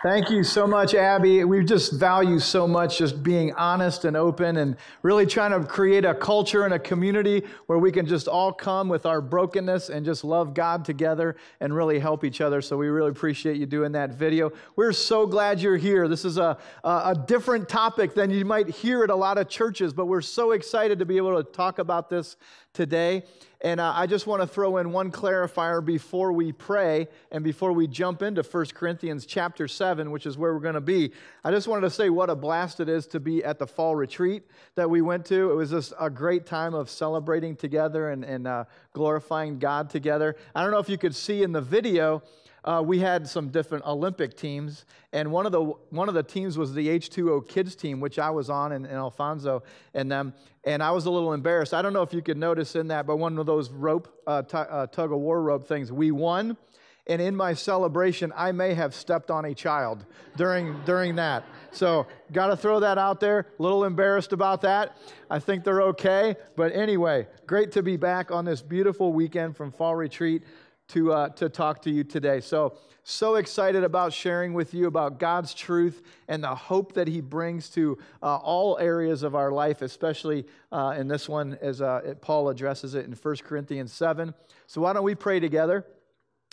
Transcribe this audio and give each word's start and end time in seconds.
Thank 0.00 0.30
you 0.30 0.44
so 0.44 0.64
much, 0.64 0.94
Abby. 0.94 1.42
We 1.42 1.64
just 1.64 1.92
value 1.92 2.38
so 2.38 2.68
much 2.68 2.98
just 2.98 3.20
being 3.20 3.52
honest 3.54 4.04
and 4.04 4.16
open 4.16 4.58
and 4.58 4.76
really 5.02 5.26
trying 5.26 5.50
to 5.50 5.66
create 5.66 6.04
a 6.04 6.14
culture 6.14 6.64
and 6.64 6.72
a 6.72 6.78
community 6.78 7.42
where 7.66 7.78
we 7.78 7.90
can 7.90 8.06
just 8.06 8.28
all 8.28 8.52
come 8.52 8.88
with 8.88 9.06
our 9.06 9.20
brokenness 9.20 9.88
and 9.88 10.06
just 10.06 10.22
love 10.22 10.54
God 10.54 10.84
together 10.84 11.34
and 11.58 11.74
really 11.74 11.98
help 11.98 12.22
each 12.22 12.40
other. 12.40 12.62
So 12.62 12.76
we 12.76 12.86
really 12.86 13.10
appreciate 13.10 13.56
you 13.56 13.66
doing 13.66 13.90
that 13.92 14.10
video. 14.10 14.52
We're 14.76 14.92
so 14.92 15.26
glad 15.26 15.60
you're 15.60 15.76
here. 15.76 16.06
This 16.06 16.24
is 16.24 16.38
a, 16.38 16.56
a, 16.84 17.16
different 17.26 17.68
topic 17.68 18.14
than 18.14 18.30
you 18.30 18.44
might 18.44 18.68
hear 18.68 19.02
at 19.02 19.10
a 19.10 19.16
lot 19.16 19.36
of 19.36 19.48
churches, 19.48 19.92
but 19.92 20.06
we're 20.06 20.20
so 20.20 20.52
excited 20.52 21.00
to 21.00 21.06
be 21.06 21.16
able 21.16 21.42
to 21.42 21.50
talk 21.50 21.80
about 21.80 22.08
this 22.08 22.36
today. 22.78 23.24
And 23.60 23.80
uh, 23.80 23.92
I 23.92 24.06
just 24.06 24.28
want 24.28 24.40
to 24.40 24.46
throw 24.46 24.76
in 24.76 24.92
one 24.92 25.10
clarifier 25.10 25.84
before 25.84 26.30
we 26.32 26.52
pray 26.52 27.08
and 27.32 27.42
before 27.42 27.72
we 27.72 27.88
jump 27.88 28.22
into 28.22 28.42
1 28.42 28.66
Corinthians 28.66 29.26
chapter 29.26 29.66
7, 29.66 30.12
which 30.12 30.26
is 30.26 30.38
where 30.38 30.54
we're 30.54 30.60
going 30.60 30.76
to 30.76 30.80
be. 30.80 31.10
I 31.42 31.50
just 31.50 31.66
wanted 31.66 31.80
to 31.80 31.90
say 31.90 32.08
what 32.08 32.30
a 32.30 32.36
blast 32.36 32.78
it 32.78 32.88
is 32.88 33.08
to 33.08 33.18
be 33.18 33.42
at 33.42 33.58
the 33.58 33.66
fall 33.66 33.96
retreat 33.96 34.44
that 34.76 34.88
we 34.88 35.02
went 35.02 35.26
to. 35.26 35.50
It 35.50 35.54
was 35.56 35.70
just 35.70 35.92
a 35.98 36.08
great 36.08 36.46
time 36.46 36.72
of 36.72 36.88
celebrating 36.88 37.56
together 37.56 38.10
and, 38.10 38.24
and 38.24 38.46
uh, 38.46 38.64
glorifying 38.92 39.58
God 39.58 39.90
together. 39.90 40.36
I 40.54 40.62
don't 40.62 40.70
know 40.70 40.78
if 40.78 40.88
you 40.88 40.98
could 40.98 41.16
see 41.16 41.42
in 41.42 41.50
the 41.50 41.60
video, 41.60 42.22
uh, 42.68 42.82
we 42.82 42.98
had 42.98 43.26
some 43.26 43.48
different 43.48 43.82
Olympic 43.86 44.36
teams, 44.36 44.84
and 45.14 45.32
one 45.32 45.46
of 45.46 45.52
the 45.52 45.62
one 45.62 46.06
of 46.06 46.14
the 46.14 46.22
teams 46.22 46.58
was 46.58 46.74
the 46.74 46.86
H2O 46.86 47.48
kids 47.48 47.74
team, 47.74 47.98
which 47.98 48.18
I 48.18 48.28
was 48.28 48.50
on, 48.50 48.72
and, 48.72 48.84
and 48.84 48.94
Alfonso 48.96 49.62
and 49.94 50.12
them. 50.12 50.34
And 50.64 50.82
I 50.82 50.90
was 50.90 51.06
a 51.06 51.10
little 51.10 51.32
embarrassed. 51.32 51.72
I 51.72 51.80
don't 51.80 51.94
know 51.94 52.02
if 52.02 52.12
you 52.12 52.20
could 52.20 52.36
notice 52.36 52.76
in 52.76 52.88
that, 52.88 53.06
but 53.06 53.16
one 53.16 53.38
of 53.38 53.46
those 53.46 53.70
rope 53.70 54.14
uh, 54.26 54.42
t- 54.42 54.58
uh, 54.58 54.86
tug 54.88 55.12
of 55.12 55.18
war 55.18 55.40
rope 55.40 55.66
things, 55.66 55.90
we 55.90 56.10
won. 56.10 56.58
And 57.06 57.22
in 57.22 57.34
my 57.34 57.54
celebration, 57.54 58.34
I 58.36 58.52
may 58.52 58.74
have 58.74 58.94
stepped 58.94 59.30
on 59.30 59.46
a 59.46 59.54
child 59.54 60.04
during 60.36 60.78
during 60.84 61.16
that. 61.16 61.44
So 61.70 62.06
got 62.32 62.48
to 62.48 62.56
throw 62.56 62.80
that 62.80 62.98
out 62.98 63.18
there. 63.18 63.46
A 63.58 63.62
little 63.62 63.84
embarrassed 63.84 64.34
about 64.34 64.60
that. 64.60 64.98
I 65.30 65.38
think 65.38 65.64
they're 65.64 65.80
okay. 65.84 66.36
But 66.54 66.74
anyway, 66.74 67.28
great 67.46 67.72
to 67.72 67.82
be 67.82 67.96
back 67.96 68.30
on 68.30 68.44
this 68.44 68.60
beautiful 68.60 69.14
weekend 69.14 69.56
from 69.56 69.72
fall 69.72 69.96
retreat 69.96 70.42
to, 70.88 71.12
uh, 71.12 71.28
to 71.30 71.48
talk 71.48 71.82
to 71.82 71.90
you 71.90 72.02
today. 72.02 72.40
So, 72.40 72.76
so 73.04 73.36
excited 73.36 73.84
about 73.84 74.12
sharing 74.12 74.52
with 74.52 74.74
you 74.74 74.86
about 74.86 75.18
God's 75.18 75.54
truth 75.54 76.02
and 76.28 76.42
the 76.42 76.54
hope 76.54 76.94
that 76.94 77.08
He 77.08 77.20
brings 77.20 77.68
to 77.70 77.98
uh, 78.22 78.36
all 78.36 78.78
areas 78.78 79.22
of 79.22 79.34
our 79.34 79.50
life, 79.50 79.82
especially 79.82 80.46
uh, 80.72 80.94
in 80.98 81.08
this 81.08 81.28
one 81.28 81.58
as 81.60 81.80
uh, 81.80 82.14
Paul 82.20 82.48
addresses 82.48 82.94
it 82.94 83.06
in 83.06 83.12
1 83.12 83.36
Corinthians 83.44 83.92
7. 83.92 84.34
So, 84.66 84.80
why 84.80 84.92
don't 84.92 85.04
we 85.04 85.14
pray 85.14 85.40
together 85.40 85.86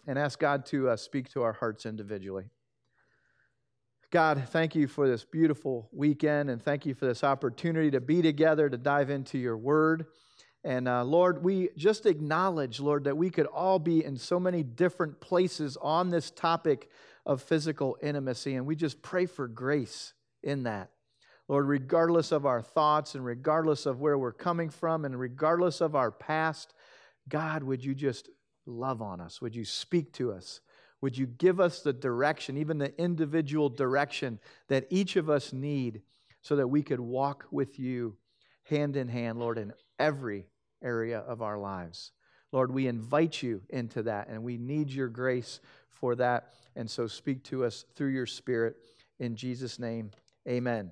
and 0.07 0.19
ask 0.19 0.39
God 0.39 0.65
to 0.67 0.89
uh, 0.89 0.97
speak 0.97 1.29
to 1.31 1.41
our 1.41 1.53
hearts 1.53 1.85
individually? 1.85 2.45
God, 4.11 4.47
thank 4.49 4.75
you 4.75 4.87
for 4.87 5.09
this 5.09 5.25
beautiful 5.25 5.89
weekend 5.91 6.49
and 6.49 6.61
thank 6.61 6.85
you 6.85 6.93
for 6.93 7.05
this 7.05 7.23
opportunity 7.23 7.91
to 7.91 7.99
be 7.99 8.21
together 8.21 8.69
to 8.69 8.77
dive 8.77 9.09
into 9.09 9.37
your 9.37 9.57
word. 9.57 10.05
And 10.65 10.87
uh, 10.87 11.03
Lord, 11.03 11.43
we 11.43 11.69
just 11.77 12.07
acknowledge, 12.07 12.79
Lord, 12.79 13.03
that 13.03 13.15
we 13.15 13.29
could 13.29 13.45
all 13.45 13.77
be 13.77 14.03
in 14.03 14.17
so 14.17 14.39
many 14.39 14.63
different 14.63 15.21
places 15.21 15.77
on 15.79 16.09
this 16.09 16.31
topic 16.31 16.89
of 17.23 17.43
physical 17.43 17.97
intimacy. 18.01 18.55
And 18.55 18.65
we 18.65 18.75
just 18.75 19.03
pray 19.03 19.27
for 19.27 19.47
grace 19.47 20.13
in 20.41 20.63
that. 20.63 20.89
Lord, 21.47 21.67
regardless 21.67 22.31
of 22.31 22.47
our 22.47 22.63
thoughts 22.63 23.13
and 23.13 23.23
regardless 23.23 23.85
of 23.85 24.01
where 24.01 24.17
we're 24.17 24.33
coming 24.33 24.71
from 24.71 25.05
and 25.05 25.19
regardless 25.19 25.81
of 25.81 25.95
our 25.95 26.09
past, 26.09 26.73
God, 27.29 27.61
would 27.61 27.85
you 27.85 27.93
just 27.93 28.31
love 28.65 29.03
on 29.03 29.21
us? 29.21 29.39
Would 29.43 29.55
you 29.55 29.65
speak 29.65 30.13
to 30.13 30.31
us? 30.31 30.61
Would 30.99 31.15
you 31.15 31.27
give 31.27 31.59
us 31.59 31.81
the 31.81 31.93
direction, 31.93 32.57
even 32.57 32.79
the 32.79 32.99
individual 32.99 33.69
direction 33.69 34.39
that 34.69 34.87
each 34.89 35.15
of 35.15 35.29
us 35.29 35.53
need 35.53 36.01
so 36.41 36.55
that 36.55 36.69
we 36.69 36.81
could 36.81 36.99
walk 36.99 37.45
with 37.51 37.77
you 37.77 38.17
hand 38.63 38.95
in 38.95 39.07
hand, 39.07 39.37
Lord, 39.37 39.59
in 39.59 39.71
every 39.99 40.47
area 40.85 41.19
of 41.19 41.41
our 41.41 41.57
lives. 41.57 42.11
Lord, 42.51 42.71
we 42.71 42.87
invite 42.87 43.43
you 43.43 43.61
into 43.69 44.03
that, 44.03 44.29
and 44.29 44.43
we 44.43 44.57
need 44.57 44.89
your 44.89 45.09
grace 45.09 45.59
for 45.89 46.15
that. 46.15 46.53
And 46.75 46.89
so 46.89 47.07
speak 47.07 47.43
to 47.45 47.65
us 47.65 47.83
through 47.95 48.09
your 48.09 48.25
Spirit. 48.25 48.77
In 49.19 49.35
Jesus' 49.35 49.79
name, 49.79 50.11
amen. 50.47 50.91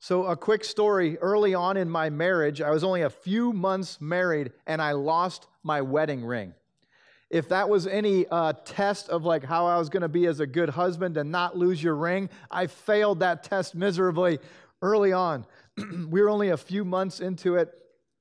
So, 0.00 0.26
a 0.26 0.36
quick 0.36 0.64
story. 0.64 1.18
Early 1.18 1.54
on 1.54 1.76
in 1.76 1.90
my 1.90 2.08
marriage, 2.08 2.60
I 2.60 2.70
was 2.70 2.84
only 2.84 3.02
a 3.02 3.10
few 3.10 3.52
months 3.52 4.00
married, 4.00 4.52
and 4.66 4.80
I 4.80 4.92
lost 4.92 5.48
my 5.64 5.80
wedding 5.82 6.24
ring. 6.24 6.54
If 7.30 7.48
that 7.50 7.68
was 7.68 7.86
any 7.86 8.26
uh, 8.30 8.54
test 8.64 9.08
of 9.08 9.24
like 9.24 9.44
how 9.44 9.66
I 9.66 9.76
was 9.76 9.88
going 9.88 10.02
to 10.02 10.08
be 10.08 10.26
as 10.26 10.40
a 10.40 10.46
good 10.46 10.70
husband 10.70 11.16
and 11.16 11.30
not 11.30 11.58
lose 11.58 11.82
your 11.82 11.94
ring, 11.94 12.30
I 12.50 12.68
failed 12.68 13.20
that 13.20 13.42
test 13.42 13.74
miserably 13.74 14.38
early 14.80 15.12
on. 15.12 15.44
we 16.08 16.22
were 16.22 16.30
only 16.30 16.50
a 16.50 16.56
few 16.56 16.84
months 16.84 17.20
into 17.20 17.56
it, 17.56 17.74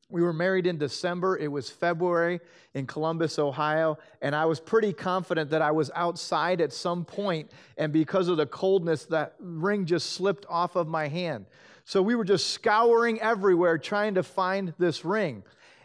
we 0.09 0.21
were 0.21 0.33
married 0.33 0.67
in 0.67 0.77
December. 0.77 1.37
It 1.37 1.51
was 1.51 1.69
February 1.69 2.39
in 2.73 2.87
Columbus, 2.87 3.39
Ohio. 3.39 3.97
And 4.21 4.33
I 4.35 4.45
was 4.45 4.59
pretty 4.59 4.93
confident 4.93 5.49
that 5.49 5.61
I 5.61 5.71
was 5.71 5.91
outside 5.95 6.61
at 6.61 6.71
some 6.71 7.03
point, 7.03 7.51
And 7.77 7.91
because 7.91 8.27
of 8.27 8.37
the 8.37 8.45
coldness, 8.45 9.05
that 9.05 9.35
ring 9.39 9.85
just 9.85 10.11
slipped 10.11 10.45
off 10.49 10.75
of 10.75 10.87
my 10.87 11.07
hand. 11.07 11.45
So 11.83 12.01
we 12.01 12.15
were 12.15 12.25
just 12.25 12.51
scouring 12.51 13.19
everywhere 13.21 13.77
trying 13.77 14.15
to 14.15 14.23
find 14.23 14.73
this 14.77 15.05
ring. 15.05 15.43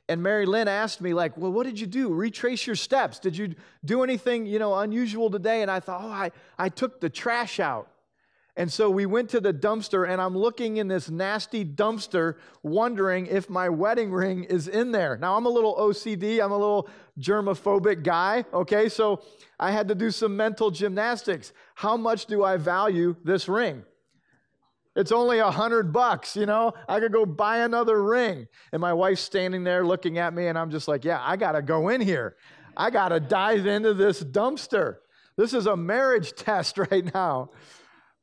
And 0.09 0.23
Mary 0.23 0.47
Lynn 0.47 0.69
asked 0.69 1.01
me, 1.01 1.15
like, 1.15 1.37
well, 1.37 1.53
what 1.53 1.65
did 1.65 1.79
you 1.79 1.87
do? 1.87 2.13
Retrace 2.13 2.67
your 2.67 2.77
steps. 2.77 3.19
Did 3.19 3.37
you 3.37 3.55
do 3.85 4.03
anything, 4.03 4.47
you 4.47 4.59
know, 4.59 4.77
unusual 4.77 5.31
today? 5.31 5.63
And 5.63 5.71
I 5.71 5.81
thought, 5.81 6.01
oh, 6.03 6.11
I, 6.11 6.33
I 6.59 6.69
took 6.69 7.01
the 7.01 7.09
trash 7.09 7.61
out. 7.61 7.89
And 8.57 8.71
so 8.71 8.91
we 8.91 9.07
went 9.07 9.31
to 9.31 9.41
the 9.41 9.55
dumpster, 9.55 10.07
and 10.07 10.21
I'm 10.21 10.37
looking 10.37 10.77
in 10.77 10.87
this 10.87 11.09
nasty 11.09 11.65
dumpster, 11.65 12.37
wondering 12.63 13.27
if 13.27 13.49
my 13.49 13.71
wedding 13.71 14.13
ring 14.13 14.45
is 14.45 14.69
in 14.69 14.93
there. 14.93 15.17
Now, 15.17 15.37
I'm 15.37 15.47
a 15.47 15.51
little 15.51 15.75
OCD, 15.77 16.39
I'm 16.43 16.53
a 16.53 16.59
little 16.59 16.89
germophobic 17.19 18.03
guy, 18.03 18.45
okay? 18.53 18.91
So 18.91 19.23
I 19.59 19.71
had 19.71 19.89
to 19.89 19.95
do 19.95 20.11
some 20.11 20.37
mental 20.37 20.71
gymnastics. 20.71 21.55
How 21.75 21.97
much 21.97 22.27
do 22.27 22.45
I 22.45 22.59
value 22.59 23.17
this 23.25 23.49
ring? 23.49 23.85
It's 24.95 25.13
only 25.13 25.39
a 25.39 25.51
hundred 25.51 25.91
bucks, 25.91 26.37
you 26.37 26.45
know? 26.45 26.75
I 26.87 27.01
could 27.01 27.13
go 27.13 27.25
buy 27.25 27.59
another 27.59 28.03
ring. 28.03 28.47
And 28.73 28.83
my 28.83 28.93
wife's 28.93 29.23
standing 29.23 29.65
there 29.65 29.87
looking 29.87 30.19
at 30.19 30.35
me, 30.35 30.49
and 30.49 30.59
I'm 30.59 30.71
just 30.71 30.89
like, 30.89 31.07
yeah, 31.07 31.23
I 31.23 31.37
gotta 31.37 31.63
go 31.63 31.89
in 31.89 32.03
here. 32.03 32.37
I 32.77 32.91
gotta 32.91 33.19
dive 33.19 33.65
into 33.65 33.95
this 33.95 34.23
dumpster. 34.23 34.97
This 35.39 35.55
is 35.55 35.65
a 35.65 35.77
marriage 35.77 36.33
test 36.37 36.77
right 36.77 37.13
now. 37.15 37.49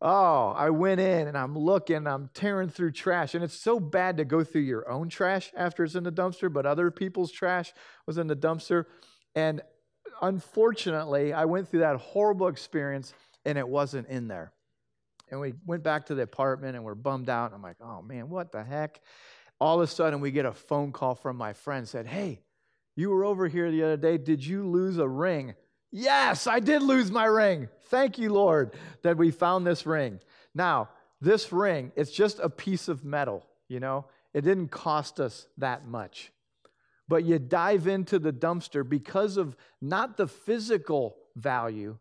Oh, 0.01 0.53
I 0.55 0.69
went 0.69 1.01
in 1.01 1.27
and 1.27 1.37
I'm 1.37 1.57
looking, 1.57 2.07
I'm 2.07 2.29
tearing 2.33 2.69
through 2.69 2.91
trash. 2.93 3.35
And 3.35 3.43
it's 3.43 3.59
so 3.59 3.79
bad 3.79 4.17
to 4.17 4.25
go 4.25 4.43
through 4.43 4.61
your 4.61 4.89
own 4.89 5.09
trash 5.09 5.51
after 5.55 5.83
it's 5.83 5.95
in 5.95 6.03
the 6.03 6.11
dumpster, 6.11 6.51
but 6.51 6.65
other 6.65 6.89
people's 6.89 7.31
trash 7.31 7.73
was 8.05 8.17
in 8.17 8.27
the 8.27 8.35
dumpster. 8.35 8.85
And 9.35 9.61
unfortunately, 10.21 11.33
I 11.33 11.45
went 11.45 11.67
through 11.67 11.81
that 11.81 11.97
horrible 11.97 12.47
experience 12.47 13.13
and 13.45 13.57
it 13.57 13.67
wasn't 13.67 14.07
in 14.07 14.29
there. 14.29 14.53
And 15.31 15.39
we 15.39 15.53
went 15.65 15.83
back 15.83 16.05
to 16.07 16.15
the 16.15 16.23
apartment 16.23 16.75
and 16.75 16.85
we're 16.85 16.95
bummed 16.95 17.29
out. 17.29 17.53
I'm 17.53 17.61
like, 17.61 17.77
oh 17.81 18.01
man, 18.01 18.29
what 18.29 18.51
the 18.51 18.63
heck? 18.63 19.01
All 19.59 19.81
of 19.81 19.81
a 19.81 19.91
sudden, 19.91 20.21
we 20.21 20.31
get 20.31 20.45
a 20.45 20.53
phone 20.53 20.93
call 20.93 21.15
from 21.15 21.35
my 21.35 21.51
friend 21.51 21.85
said, 21.85 22.07
hey, 22.07 22.41
you 22.95 23.09
were 23.09 23.25
over 23.25 23.47
here 23.47 23.69
the 23.69 23.83
other 23.83 23.97
day. 23.97 24.17
Did 24.17 24.45
you 24.45 24.65
lose 24.65 24.97
a 24.97 25.07
ring? 25.07 25.55
Yes, 25.91 26.47
I 26.47 26.59
did 26.59 26.81
lose 26.81 27.11
my 27.11 27.25
ring. 27.25 27.67
Thank 27.85 28.17
you, 28.17 28.31
Lord, 28.31 28.75
that 29.01 29.17
we 29.17 29.31
found 29.31 29.65
this 29.65 29.85
ring. 29.85 30.19
Now, 30.53 30.89
this 31.21 31.51
ring, 31.51 31.91
it's 31.95 32.11
just 32.11 32.39
a 32.39 32.49
piece 32.49 32.87
of 32.87 33.03
metal, 33.03 33.45
you 33.67 33.79
know? 33.79 34.05
It 34.33 34.41
didn't 34.41 34.69
cost 34.69 35.19
us 35.19 35.47
that 35.57 35.87
much. 35.87 36.31
But 37.07 37.23
you 37.23 37.39
dive 37.39 37.87
into 37.87 38.19
the 38.19 38.31
dumpster 38.31 38.87
because 38.87 39.37
of 39.37 39.55
not 39.81 40.17
the 40.17 40.27
physical 40.27 41.17
value, 41.35 41.97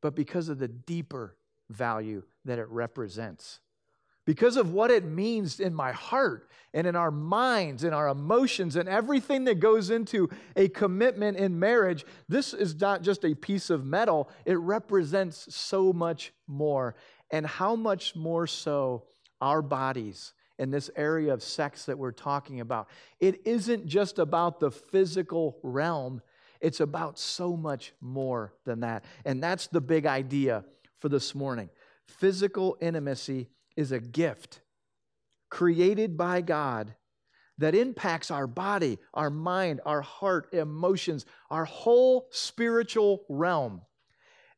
but 0.00 0.14
because 0.14 0.48
of 0.48 0.58
the 0.58 0.68
deeper 0.68 1.36
value 1.68 2.22
that 2.46 2.58
it 2.58 2.68
represents 2.68 3.60
because 4.30 4.56
of 4.56 4.72
what 4.72 4.92
it 4.92 5.04
means 5.04 5.58
in 5.58 5.74
my 5.74 5.90
heart 5.90 6.48
and 6.72 6.86
in 6.86 6.94
our 6.94 7.10
minds 7.10 7.82
and 7.82 7.92
our 7.92 8.06
emotions 8.06 8.76
and 8.76 8.88
everything 8.88 9.42
that 9.42 9.58
goes 9.58 9.90
into 9.90 10.30
a 10.54 10.68
commitment 10.68 11.36
in 11.36 11.58
marriage. 11.58 12.04
This 12.28 12.54
is 12.54 12.80
not 12.80 13.02
just 13.02 13.24
a 13.24 13.34
piece 13.34 13.70
of 13.70 13.84
metal, 13.84 14.30
it 14.44 14.56
represents 14.60 15.52
so 15.52 15.92
much 15.92 16.32
more. 16.46 16.94
And 17.32 17.44
how 17.44 17.74
much 17.74 18.14
more 18.14 18.46
so 18.46 19.02
our 19.40 19.62
bodies 19.62 20.32
in 20.60 20.70
this 20.70 20.92
area 20.94 21.34
of 21.34 21.42
sex 21.42 21.86
that 21.86 21.98
we're 21.98 22.12
talking 22.12 22.60
about. 22.60 22.88
It 23.18 23.44
isn't 23.44 23.84
just 23.84 24.20
about 24.20 24.60
the 24.60 24.70
physical 24.70 25.58
realm, 25.64 26.22
it's 26.60 26.78
about 26.78 27.18
so 27.18 27.56
much 27.56 27.94
more 28.00 28.54
than 28.64 28.78
that. 28.80 29.04
And 29.24 29.42
that's 29.42 29.66
the 29.66 29.80
big 29.80 30.06
idea 30.06 30.64
for 31.00 31.08
this 31.08 31.34
morning. 31.34 31.68
Physical 32.06 32.76
intimacy 32.80 33.48
is 33.76 33.92
a 33.92 34.00
gift 34.00 34.60
created 35.50 36.16
by 36.16 36.40
God 36.40 36.94
that 37.58 37.74
impacts 37.74 38.30
our 38.30 38.46
body, 38.46 38.98
our 39.12 39.30
mind, 39.30 39.80
our 39.84 40.00
heart, 40.00 40.52
emotions, 40.54 41.26
our 41.50 41.66
whole 41.66 42.28
spiritual 42.30 43.24
realm. 43.28 43.82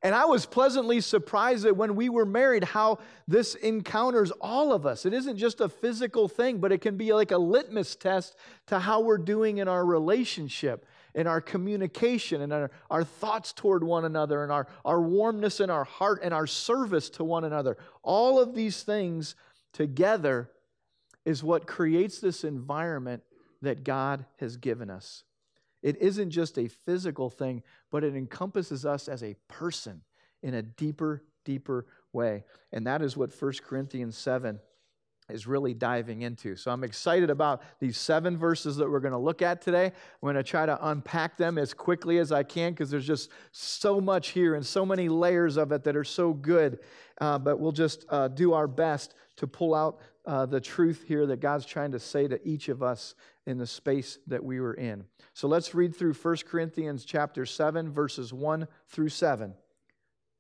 And 0.04 0.14
I 0.16 0.24
was 0.24 0.46
pleasantly 0.46 1.00
surprised 1.00 1.64
that 1.64 1.76
when 1.76 1.94
we 1.94 2.08
were 2.08 2.26
married, 2.26 2.64
how 2.64 2.98
this 3.28 3.54
encounters 3.54 4.32
all 4.40 4.72
of 4.72 4.84
us. 4.84 5.06
It 5.06 5.14
isn't 5.14 5.36
just 5.36 5.60
a 5.60 5.68
physical 5.68 6.26
thing, 6.28 6.58
but 6.58 6.72
it 6.72 6.80
can 6.80 6.96
be 6.96 7.12
like 7.12 7.30
a 7.30 7.38
litmus 7.38 7.94
test 7.94 8.36
to 8.66 8.80
how 8.80 9.00
we're 9.00 9.18
doing 9.18 9.58
in 9.58 9.68
our 9.68 9.84
relationship, 9.84 10.84
in 11.14 11.26
our 11.26 11.40
communication, 11.40 12.40
and 12.40 12.52
our, 12.52 12.70
our 12.90 13.04
thoughts 13.04 13.52
toward 13.52 13.84
one 13.84 14.04
another, 14.04 14.42
and 14.42 14.50
our, 14.50 14.66
our 14.84 15.00
warmness 15.00 15.60
in 15.60 15.70
our 15.70 15.84
heart, 15.84 16.20
and 16.22 16.32
our 16.32 16.46
service 16.46 17.10
to 17.10 17.24
one 17.24 17.44
another. 17.44 17.76
All 18.02 18.40
of 18.40 18.54
these 18.54 18.82
things 18.82 19.34
together 19.72 20.50
is 21.24 21.44
what 21.44 21.66
creates 21.66 22.18
this 22.18 22.44
environment 22.44 23.22
that 23.60 23.84
God 23.84 24.24
has 24.38 24.56
given 24.56 24.90
us. 24.90 25.24
It 25.82 26.00
isn't 26.00 26.30
just 26.30 26.58
a 26.58 26.68
physical 26.68 27.28
thing, 27.28 27.62
but 27.90 28.04
it 28.04 28.14
encompasses 28.14 28.86
us 28.86 29.08
as 29.08 29.22
a 29.22 29.36
person 29.48 30.02
in 30.42 30.54
a 30.54 30.62
deeper, 30.62 31.22
deeper 31.44 31.86
way. 32.12 32.44
And 32.72 32.86
that 32.86 33.02
is 33.02 33.16
what 33.16 33.32
1 33.38 33.52
Corinthians 33.64 34.16
7 34.16 34.60
is 35.28 35.46
really 35.46 35.74
diving 35.74 36.22
into. 36.22 36.56
So 36.56 36.70
I'm 36.70 36.84
excited 36.84 37.30
about 37.30 37.62
these 37.78 37.96
seven 37.96 38.36
verses 38.36 38.76
that 38.76 38.90
we're 38.90 39.00
going 39.00 39.12
to 39.12 39.18
look 39.18 39.42
at 39.42 39.62
today. 39.62 39.86
I'm 39.86 39.92
going 40.22 40.34
to 40.34 40.42
try 40.42 40.66
to 40.66 40.88
unpack 40.88 41.36
them 41.36 41.58
as 41.58 41.72
quickly 41.72 42.18
as 42.18 42.32
I 42.32 42.42
can 42.42 42.72
because 42.72 42.90
there's 42.90 43.06
just 43.06 43.30
so 43.52 44.00
much 44.00 44.30
here 44.30 44.54
and 44.54 44.64
so 44.64 44.84
many 44.84 45.08
layers 45.08 45.56
of 45.56 45.72
it 45.72 45.84
that 45.84 45.96
are 45.96 46.04
so 46.04 46.32
good. 46.32 46.80
Uh, 47.20 47.38
but 47.38 47.60
we'll 47.60 47.72
just 47.72 48.04
uh, 48.08 48.28
do 48.28 48.52
our 48.52 48.66
best 48.66 49.14
to 49.36 49.46
pull 49.46 49.74
out 49.74 50.00
uh, 50.26 50.46
the 50.46 50.60
truth 50.60 51.04
here 51.06 51.26
that 51.26 51.40
God's 51.40 51.66
trying 51.66 51.92
to 51.92 51.98
say 51.98 52.28
to 52.28 52.40
each 52.46 52.68
of 52.68 52.82
us 52.82 53.14
in 53.46 53.58
the 53.58 53.66
space 53.66 54.18
that 54.26 54.42
we 54.42 54.60
were 54.60 54.74
in. 54.74 55.04
So 55.34 55.48
let's 55.48 55.74
read 55.74 55.96
through 55.96 56.14
1 56.14 56.36
Corinthians 56.48 57.04
chapter 57.04 57.46
7 57.46 57.90
verses 57.90 58.32
1 58.32 58.68
through 58.88 59.08
7. 59.08 59.54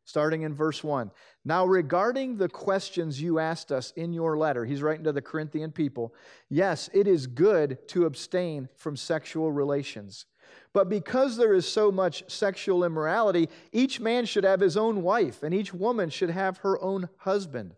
Starting 0.04 0.42
in 0.42 0.54
verse 0.54 0.82
1. 0.82 1.10
Now, 1.44 1.64
regarding 1.64 2.36
the 2.36 2.48
questions 2.48 3.22
you 3.22 3.38
asked 3.38 3.70
us 3.70 3.92
in 3.96 4.12
your 4.12 4.36
letter, 4.36 4.64
he's 4.64 4.82
writing 4.82 5.04
to 5.04 5.12
the 5.12 5.22
Corinthian 5.22 5.70
people. 5.70 6.14
Yes, 6.48 6.90
it 6.92 7.06
is 7.06 7.26
good 7.26 7.86
to 7.88 8.06
abstain 8.06 8.68
from 8.76 8.96
sexual 8.96 9.52
relations. 9.52 10.26
But 10.72 10.88
because 10.88 11.36
there 11.36 11.54
is 11.54 11.66
so 11.66 11.92
much 11.92 12.24
sexual 12.30 12.84
immorality, 12.84 13.48
each 13.72 14.00
man 14.00 14.24
should 14.24 14.44
have 14.44 14.60
his 14.60 14.76
own 14.76 15.02
wife, 15.02 15.42
and 15.42 15.54
each 15.54 15.72
woman 15.72 16.10
should 16.10 16.30
have 16.30 16.58
her 16.58 16.82
own 16.82 17.08
husband. 17.18 17.74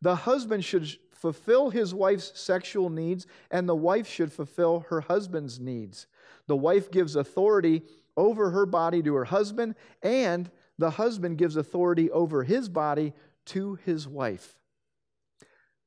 The 0.00 0.14
husband 0.16 0.64
should 0.64 0.88
fulfill 1.12 1.70
his 1.70 1.92
wife's 1.92 2.32
sexual 2.40 2.88
needs, 2.88 3.26
and 3.50 3.68
the 3.68 3.76
wife 3.76 4.08
should 4.08 4.32
fulfill 4.32 4.86
her 4.88 5.02
husband's 5.02 5.60
needs. 5.60 6.06
The 6.46 6.56
wife 6.56 6.90
gives 6.90 7.16
authority 7.16 7.82
over 8.16 8.50
her 8.50 8.66
body 8.66 9.02
to 9.02 9.14
her 9.14 9.26
husband, 9.26 9.74
and 10.02 10.50
the 10.80 10.90
husband 10.92 11.36
gives 11.36 11.56
authority 11.56 12.10
over 12.10 12.42
his 12.42 12.70
body 12.70 13.12
to 13.44 13.74
his 13.84 14.08
wife. 14.08 14.58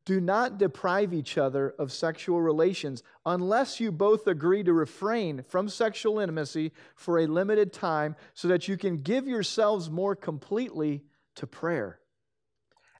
Do 0.05 0.21
not 0.21 0.59
deprive 0.59 1.13
each 1.13 1.35
other 1.35 1.73
of 1.79 1.91
sexual 1.91 2.41
relations 2.41 3.01
unless 3.25 3.79
you 3.79 3.91
both 3.91 4.27
agree 4.27 4.63
to 4.63 4.71
refrain 4.71 5.43
from 5.47 5.67
sexual 5.67 6.19
intimacy 6.19 6.73
for 6.95 7.17
a 7.17 7.25
limited 7.25 7.73
time 7.73 8.15
so 8.35 8.47
that 8.49 8.67
you 8.67 8.77
can 8.77 8.97
give 8.97 9.27
yourselves 9.27 9.89
more 9.89 10.15
completely 10.15 11.03
to 11.35 11.47
prayer. 11.47 11.99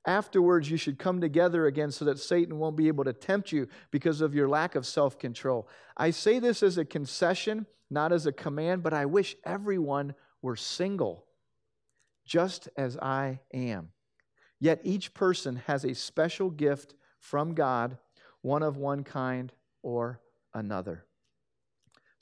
Afterwards, 0.05 0.71
you 0.71 0.77
should 0.77 0.97
come 0.97 1.21
together 1.21 1.67
again 1.67 1.91
so 1.91 2.05
that 2.05 2.19
Satan 2.19 2.57
won't 2.57 2.75
be 2.75 2.87
able 2.87 3.03
to 3.03 3.13
tempt 3.13 3.51
you 3.51 3.67
because 3.91 4.19
of 4.19 4.33
your 4.33 4.49
lack 4.49 4.73
of 4.73 4.85
self 4.85 5.19
control. 5.19 5.67
I 5.95 6.09
say 6.09 6.39
this 6.39 6.63
as 6.63 6.79
a 6.79 6.85
concession, 6.85 7.67
not 7.91 8.11
as 8.11 8.25
a 8.25 8.31
command, 8.31 8.81
but 8.81 8.93
I 8.93 9.05
wish 9.05 9.35
everyone 9.45 10.15
were 10.41 10.55
single, 10.55 11.25
just 12.33 12.67
as 12.75 12.97
I 12.97 13.39
am. 13.53 13.89
Yet 14.59 14.81
each 14.83 15.13
person 15.13 15.57
has 15.67 15.85
a 15.85 15.93
special 15.93 16.49
gift 16.49 16.95
from 17.19 17.53
God, 17.53 17.99
one 18.41 18.63
of 18.63 18.75
one 18.75 19.03
kind 19.03 19.53
or 19.83 20.19
another. 20.51 21.05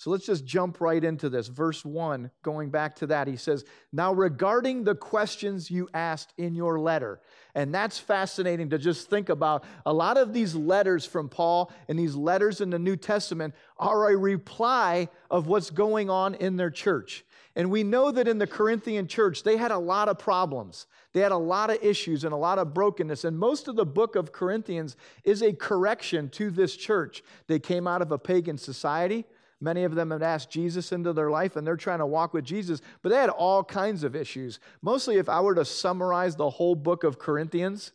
So 0.01 0.09
let's 0.09 0.25
just 0.25 0.45
jump 0.45 0.81
right 0.81 1.03
into 1.03 1.29
this. 1.29 1.47
Verse 1.47 1.85
1, 1.85 2.31
going 2.41 2.71
back 2.71 2.95
to 2.95 3.07
that, 3.07 3.27
he 3.27 3.35
says, 3.35 3.63
Now 3.93 4.11
regarding 4.11 4.83
the 4.83 4.95
questions 4.95 5.69
you 5.69 5.89
asked 5.93 6.33
in 6.39 6.55
your 6.55 6.79
letter. 6.79 7.21
And 7.53 7.71
that's 7.71 7.99
fascinating 7.99 8.71
to 8.71 8.79
just 8.79 9.11
think 9.11 9.29
about. 9.29 9.63
A 9.85 9.93
lot 9.93 10.17
of 10.17 10.33
these 10.33 10.55
letters 10.55 11.05
from 11.05 11.29
Paul 11.29 11.71
and 11.87 11.99
these 11.99 12.15
letters 12.15 12.61
in 12.61 12.71
the 12.71 12.79
New 12.79 12.95
Testament 12.95 13.53
are 13.77 14.09
a 14.09 14.17
reply 14.17 15.07
of 15.29 15.45
what's 15.45 15.69
going 15.69 16.09
on 16.09 16.33
in 16.33 16.57
their 16.57 16.71
church. 16.71 17.23
And 17.55 17.69
we 17.69 17.83
know 17.83 18.09
that 18.09 18.27
in 18.27 18.39
the 18.39 18.47
Corinthian 18.47 19.07
church, 19.07 19.43
they 19.43 19.55
had 19.55 19.69
a 19.69 19.77
lot 19.77 20.09
of 20.09 20.17
problems. 20.17 20.87
They 21.13 21.19
had 21.19 21.31
a 21.31 21.37
lot 21.37 21.69
of 21.69 21.77
issues 21.83 22.23
and 22.23 22.33
a 22.33 22.37
lot 22.37 22.57
of 22.57 22.73
brokenness. 22.73 23.23
And 23.23 23.37
most 23.37 23.67
of 23.67 23.75
the 23.75 23.85
book 23.85 24.15
of 24.15 24.31
Corinthians 24.31 24.97
is 25.23 25.43
a 25.43 25.53
correction 25.53 26.27
to 26.29 26.49
this 26.49 26.75
church. 26.75 27.23
They 27.45 27.59
came 27.59 27.85
out 27.85 28.01
of 28.01 28.11
a 28.11 28.17
pagan 28.17 28.57
society. 28.57 29.25
Many 29.63 29.83
of 29.83 29.93
them 29.93 30.09
had 30.09 30.23
asked 30.23 30.49
Jesus 30.49 30.91
into 30.91 31.13
their 31.13 31.29
life 31.29 31.55
and 31.55 31.65
they're 31.65 31.77
trying 31.77 31.99
to 31.99 32.05
walk 32.05 32.33
with 32.33 32.43
Jesus, 32.43 32.81
but 33.03 33.09
they 33.09 33.15
had 33.15 33.29
all 33.29 33.63
kinds 33.63 34.03
of 34.03 34.15
issues. 34.15 34.59
Mostly, 34.81 35.17
if 35.17 35.29
I 35.29 35.39
were 35.39 35.53
to 35.53 35.63
summarize 35.63 36.35
the 36.35 36.49
whole 36.49 36.73
book 36.73 37.03
of 37.03 37.19
Corinthians, 37.19 37.91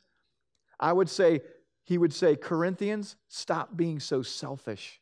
I 0.78 0.92
would 0.92 1.10
say, 1.10 1.40
he 1.82 1.98
would 1.98 2.14
say, 2.14 2.36
Corinthians, 2.36 3.16
stop 3.28 3.76
being 3.76 3.98
so 3.98 4.22
selfish. 4.22 5.00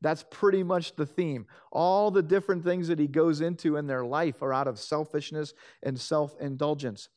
That's 0.00 0.24
pretty 0.30 0.62
much 0.62 0.96
the 0.96 1.06
theme. 1.06 1.46
All 1.70 2.10
the 2.10 2.22
different 2.22 2.64
things 2.64 2.88
that 2.88 2.98
he 2.98 3.06
goes 3.06 3.42
into 3.42 3.76
in 3.76 3.86
their 3.86 4.04
life 4.04 4.42
are 4.42 4.52
out 4.52 4.68
of 4.68 4.78
selfishness 4.78 5.52
and 5.82 6.00
self 6.00 6.34
indulgence. 6.40 7.10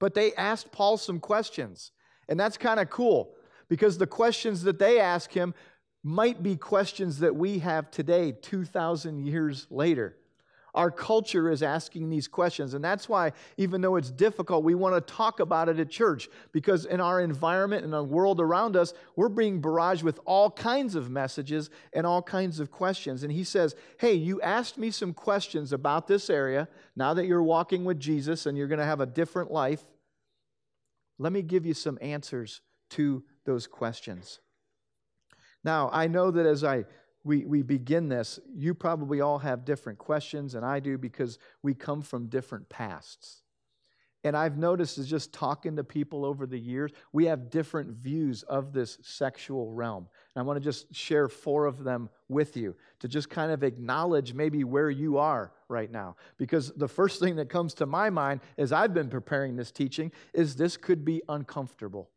But 0.00 0.14
they 0.14 0.34
asked 0.34 0.72
Paul 0.72 0.96
some 0.98 1.20
questions, 1.20 1.92
and 2.28 2.38
that's 2.38 2.58
kind 2.58 2.80
of 2.80 2.90
cool 2.90 3.34
because 3.68 3.98
the 3.98 4.06
questions 4.06 4.62
that 4.64 4.78
they 4.78 5.00
ask 5.00 5.32
him 5.32 5.54
might 6.02 6.42
be 6.42 6.56
questions 6.56 7.20
that 7.20 7.36
we 7.36 7.60
have 7.60 7.90
today, 7.90 8.32
2,000 8.32 9.24
years 9.24 9.66
later. 9.70 10.16
Our 10.74 10.90
culture 10.90 11.50
is 11.50 11.62
asking 11.62 12.08
these 12.08 12.26
questions. 12.26 12.72
And 12.72 12.82
that's 12.82 13.06
why, 13.06 13.32
even 13.58 13.82
though 13.82 13.96
it's 13.96 14.10
difficult, 14.10 14.64
we 14.64 14.74
want 14.74 14.94
to 14.94 15.14
talk 15.14 15.38
about 15.38 15.68
it 15.68 15.78
at 15.78 15.90
church 15.90 16.30
because 16.50 16.86
in 16.86 16.98
our 16.98 17.20
environment 17.20 17.84
and 17.84 17.92
the 17.92 18.02
world 18.02 18.40
around 18.40 18.74
us, 18.74 18.94
we're 19.14 19.28
being 19.28 19.60
barraged 19.60 20.02
with 20.02 20.18
all 20.24 20.50
kinds 20.50 20.94
of 20.94 21.10
messages 21.10 21.68
and 21.92 22.06
all 22.06 22.22
kinds 22.22 22.58
of 22.58 22.70
questions. 22.70 23.22
And 23.22 23.30
he 23.30 23.44
says, 23.44 23.76
Hey, 23.98 24.14
you 24.14 24.40
asked 24.40 24.78
me 24.78 24.90
some 24.90 25.12
questions 25.12 25.74
about 25.74 26.08
this 26.08 26.30
area. 26.30 26.68
Now 26.96 27.12
that 27.14 27.26
you're 27.26 27.42
walking 27.42 27.84
with 27.84 28.00
Jesus 28.00 28.46
and 28.46 28.56
you're 28.56 28.68
going 28.68 28.78
to 28.78 28.86
have 28.86 29.00
a 29.00 29.06
different 29.06 29.50
life, 29.50 29.84
let 31.18 31.32
me 31.32 31.42
give 31.42 31.66
you 31.66 31.74
some 31.74 31.98
answers 32.00 32.62
to 32.90 33.22
those 33.44 33.66
questions. 33.66 34.40
Now, 35.64 35.90
I 35.92 36.06
know 36.08 36.30
that 36.30 36.46
as 36.46 36.64
I 36.64 36.84
we, 37.24 37.44
we 37.44 37.62
begin 37.62 38.08
this, 38.08 38.40
you 38.54 38.74
probably 38.74 39.20
all 39.20 39.38
have 39.38 39.64
different 39.64 39.98
questions, 39.98 40.54
and 40.54 40.64
I 40.64 40.80
do 40.80 40.98
because 40.98 41.38
we 41.62 41.74
come 41.74 42.02
from 42.02 42.26
different 42.26 42.68
pasts. 42.68 43.42
And 44.24 44.36
I've 44.36 44.56
noticed 44.56 44.98
is 44.98 45.08
just 45.08 45.32
talking 45.32 45.74
to 45.76 45.84
people 45.84 46.24
over 46.24 46.46
the 46.46 46.58
years, 46.58 46.92
we 47.12 47.24
have 47.26 47.50
different 47.50 47.90
views 47.90 48.44
of 48.44 48.72
this 48.72 48.98
sexual 49.02 49.72
realm. 49.72 50.06
And 50.34 50.42
I 50.42 50.46
want 50.46 50.58
to 50.58 50.64
just 50.64 50.94
share 50.94 51.28
four 51.28 51.66
of 51.66 51.82
them 51.82 52.08
with 52.28 52.56
you 52.56 52.76
to 53.00 53.08
just 53.08 53.28
kind 53.30 53.50
of 53.50 53.64
acknowledge 53.64 54.32
maybe 54.32 54.62
where 54.62 54.90
you 54.90 55.18
are 55.18 55.52
right 55.68 55.90
now. 55.90 56.14
Because 56.38 56.70
the 56.76 56.86
first 56.86 57.18
thing 57.18 57.34
that 57.36 57.48
comes 57.48 57.74
to 57.74 57.86
my 57.86 58.10
mind 58.10 58.42
as 58.58 58.72
I've 58.72 58.94
been 58.94 59.08
preparing 59.08 59.56
this 59.56 59.72
teaching 59.72 60.12
is 60.32 60.54
this 60.54 60.76
could 60.76 61.04
be 61.04 61.20
uncomfortable. 61.28 62.08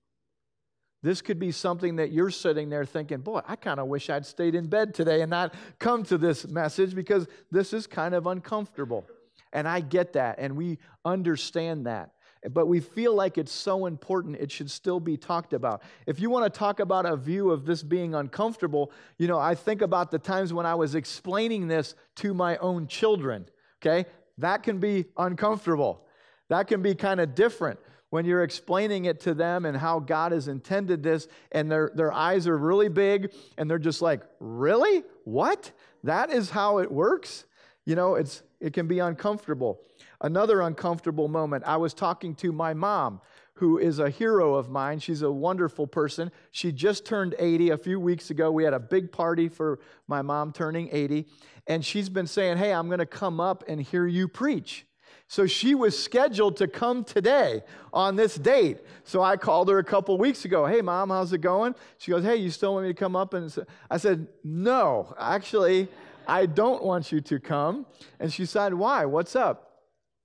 This 1.05 1.21
could 1.21 1.37
be 1.37 1.51
something 1.51 1.97
that 1.97 2.11
you're 2.11 2.31
sitting 2.31 2.67
there 2.67 2.83
thinking, 2.83 3.19
boy, 3.19 3.41
I 3.47 3.57
kind 3.57 3.79
of 3.79 3.85
wish 3.85 4.09
I'd 4.09 4.25
stayed 4.25 4.55
in 4.55 4.65
bed 4.65 4.95
today 4.95 5.21
and 5.21 5.29
not 5.29 5.53
come 5.77 6.01
to 6.05 6.17
this 6.17 6.47
message 6.47 6.95
because 6.95 7.27
this 7.51 7.73
is 7.73 7.85
kind 7.85 8.15
of 8.15 8.25
uncomfortable. 8.25 9.05
And 9.53 9.67
I 9.67 9.81
get 9.81 10.13
that, 10.13 10.39
and 10.39 10.57
we 10.57 10.79
understand 11.05 11.85
that. 11.85 12.09
But 12.49 12.65
we 12.65 12.79
feel 12.79 13.13
like 13.13 13.37
it's 13.37 13.51
so 13.51 13.85
important, 13.85 14.37
it 14.37 14.51
should 14.51 14.71
still 14.71 14.99
be 14.99 15.15
talked 15.15 15.53
about. 15.53 15.83
If 16.07 16.19
you 16.19 16.31
want 16.31 16.51
to 16.51 16.57
talk 16.57 16.79
about 16.79 17.05
a 17.05 17.15
view 17.15 17.51
of 17.51 17.67
this 17.67 17.83
being 17.83 18.15
uncomfortable, 18.15 18.91
you 19.19 19.27
know, 19.27 19.37
I 19.37 19.53
think 19.53 19.83
about 19.83 20.09
the 20.09 20.17
times 20.17 20.53
when 20.53 20.65
I 20.65 20.73
was 20.73 20.95
explaining 20.95 21.67
this 21.67 21.93
to 22.15 22.33
my 22.33 22.57
own 22.57 22.87
children, 22.87 23.45
okay? 23.79 24.09
That 24.39 24.63
can 24.63 24.79
be 24.79 25.05
uncomfortable. 25.17 26.03
That 26.49 26.65
can 26.65 26.81
be 26.81 26.95
kind 26.95 27.19
of 27.19 27.35
different 27.35 27.79
when 28.15 28.23
you're 28.23 28.43
explaining 28.43 29.03
it 29.03 29.19
to 29.19 29.33
them 29.33 29.65
and 29.65 29.75
how 29.75 29.99
God 29.99 30.31
has 30.31 30.47
intended 30.47 31.03
this, 31.03 31.27
and 31.51 31.69
their, 31.69 31.91
their 31.95 32.13
eyes 32.13 32.47
are 32.47 32.57
really 32.57 32.87
big 32.87 33.33
and 33.57 33.69
they're 33.69 33.77
just 33.77 34.01
like, 34.01 34.21
Really? 34.39 35.03
What? 35.25 35.73
That 36.05 36.29
is 36.29 36.49
how 36.49 36.77
it 36.77 36.89
works? 36.89 37.43
You 37.83 37.95
know, 37.95 38.15
it's, 38.15 38.41
it 38.61 38.71
can 38.71 38.87
be 38.87 38.99
uncomfortable. 38.99 39.81
Another 40.21 40.61
uncomfortable 40.61 41.27
moment, 41.27 41.65
I 41.67 41.75
was 41.75 41.93
talking 41.93 42.35
to 42.35 42.53
my 42.53 42.73
mom, 42.73 43.19
who 43.55 43.79
is 43.79 43.99
a 43.99 44.09
hero 44.09 44.55
of 44.55 44.69
mine. 44.69 44.99
She's 44.99 45.21
a 45.21 45.29
wonderful 45.29 45.85
person. 45.85 46.31
She 46.51 46.71
just 46.71 47.05
turned 47.05 47.35
80 47.37 47.71
a 47.71 47.77
few 47.77 47.99
weeks 47.99 48.29
ago. 48.29 48.49
We 48.49 48.63
had 48.63 48.73
a 48.73 48.79
big 48.79 49.11
party 49.11 49.49
for 49.49 49.81
my 50.07 50.21
mom 50.21 50.53
turning 50.53 50.87
80, 50.89 51.27
and 51.67 51.83
she's 51.83 52.07
been 52.07 52.27
saying, 52.27 52.59
Hey, 52.59 52.71
I'm 52.71 52.87
going 52.87 52.99
to 52.99 53.05
come 53.05 53.41
up 53.41 53.65
and 53.67 53.81
hear 53.81 54.07
you 54.07 54.29
preach. 54.29 54.85
So 55.27 55.47
she 55.47 55.73
was 55.73 55.97
scheduled 56.01 56.57
to 56.57 56.67
come 56.67 57.03
today 57.03 57.63
on 57.91 58.15
this 58.15 58.35
date. 58.35 58.79
So 59.03 59.23
I 59.23 59.37
called 59.37 59.69
her 59.69 59.79
a 59.79 59.83
couple 59.83 60.17
weeks 60.17 60.45
ago. 60.45 60.65
Hey, 60.65 60.81
mom, 60.81 61.09
how's 61.09 61.33
it 61.33 61.41
going? 61.41 61.73
She 61.97 62.11
goes, 62.11 62.23
Hey, 62.23 62.35
you 62.35 62.51
still 62.51 62.73
want 62.73 62.85
me 62.85 62.93
to 62.93 62.99
come 62.99 63.15
up? 63.15 63.33
And 63.33 63.53
I 63.89 63.97
said, 63.97 64.27
No, 64.43 65.15
actually, 65.19 65.87
I 66.27 66.45
don't 66.45 66.83
want 66.83 67.11
you 67.11 67.21
to 67.21 67.39
come. 67.39 67.87
And 68.19 68.31
she 68.31 68.45
said, 68.45 68.73
Why? 68.73 69.05
What's 69.05 69.35
up? 69.35 69.81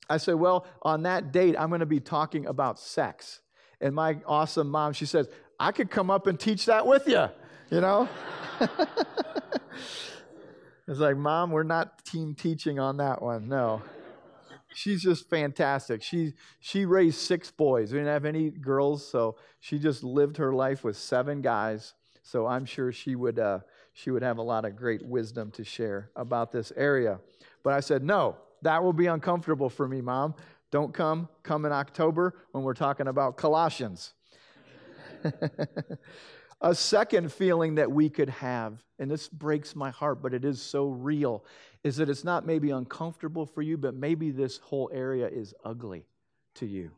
I 0.08 0.18
said, 0.18 0.34
Well, 0.34 0.66
on 0.82 1.04
that 1.04 1.32
date, 1.32 1.56
I'm 1.58 1.70
going 1.70 1.80
to 1.80 1.86
be 1.86 2.00
talking 2.00 2.46
about 2.46 2.78
sex. 2.78 3.40
And 3.80 3.94
my 3.94 4.18
awesome 4.26 4.68
mom, 4.68 4.92
she 4.92 5.06
says, 5.06 5.28
I 5.58 5.72
could 5.72 5.90
come 5.90 6.10
up 6.10 6.26
and 6.26 6.38
teach 6.38 6.66
that 6.66 6.86
with 6.86 7.08
you, 7.08 7.26
you 7.70 7.80
know? 7.80 8.06
it's 10.86 10.98
like, 10.98 11.16
Mom, 11.16 11.50
we're 11.50 11.62
not 11.62 12.04
team 12.04 12.34
teaching 12.34 12.78
on 12.78 12.98
that 12.98 13.22
one. 13.22 13.48
No. 13.48 13.80
She's 14.74 15.02
just 15.02 15.28
fantastic. 15.28 16.02
She 16.02 16.34
she 16.60 16.84
raised 16.84 17.18
six 17.18 17.50
boys. 17.50 17.92
We 17.92 17.98
didn't 17.98 18.12
have 18.12 18.24
any 18.24 18.50
girls, 18.50 19.06
so 19.06 19.36
she 19.58 19.78
just 19.78 20.04
lived 20.04 20.36
her 20.36 20.52
life 20.52 20.84
with 20.84 20.96
seven 20.96 21.42
guys. 21.42 21.94
So 22.22 22.46
I'm 22.46 22.64
sure 22.64 22.92
she 22.92 23.16
would 23.16 23.38
uh, 23.38 23.60
she 23.92 24.10
would 24.10 24.22
have 24.22 24.38
a 24.38 24.42
lot 24.42 24.64
of 24.64 24.76
great 24.76 25.04
wisdom 25.04 25.50
to 25.52 25.64
share 25.64 26.10
about 26.14 26.52
this 26.52 26.72
area. 26.76 27.18
But 27.62 27.74
I 27.74 27.80
said, 27.80 28.02
no, 28.02 28.36
that 28.62 28.82
will 28.82 28.92
be 28.92 29.06
uncomfortable 29.06 29.68
for 29.68 29.88
me, 29.88 30.00
Mom. 30.00 30.34
Don't 30.70 30.94
come. 30.94 31.28
Come 31.42 31.64
in 31.64 31.72
October 31.72 32.34
when 32.52 32.62
we're 32.62 32.74
talking 32.74 33.08
about 33.08 33.36
Colossians. 33.36 34.12
a 36.60 36.74
second 36.74 37.32
feeling 37.32 37.74
that 37.76 37.90
we 37.90 38.08
could 38.08 38.28
have, 38.28 38.82
and 38.98 39.10
this 39.10 39.28
breaks 39.28 39.74
my 39.74 39.90
heart, 39.90 40.22
but 40.22 40.34
it 40.34 40.44
is 40.44 40.60
so 40.62 40.88
real, 40.88 41.44
is 41.82 41.96
that 41.96 42.10
it's 42.10 42.24
not 42.24 42.46
maybe 42.46 42.70
uncomfortable 42.70 43.46
for 43.46 43.62
you, 43.62 43.76
but 43.76 43.94
maybe 43.94 44.30
this 44.30 44.58
whole 44.58 44.90
area 44.92 45.26
is 45.28 45.54
ugly 45.64 46.06
to 46.54 46.66
you. 46.66 46.90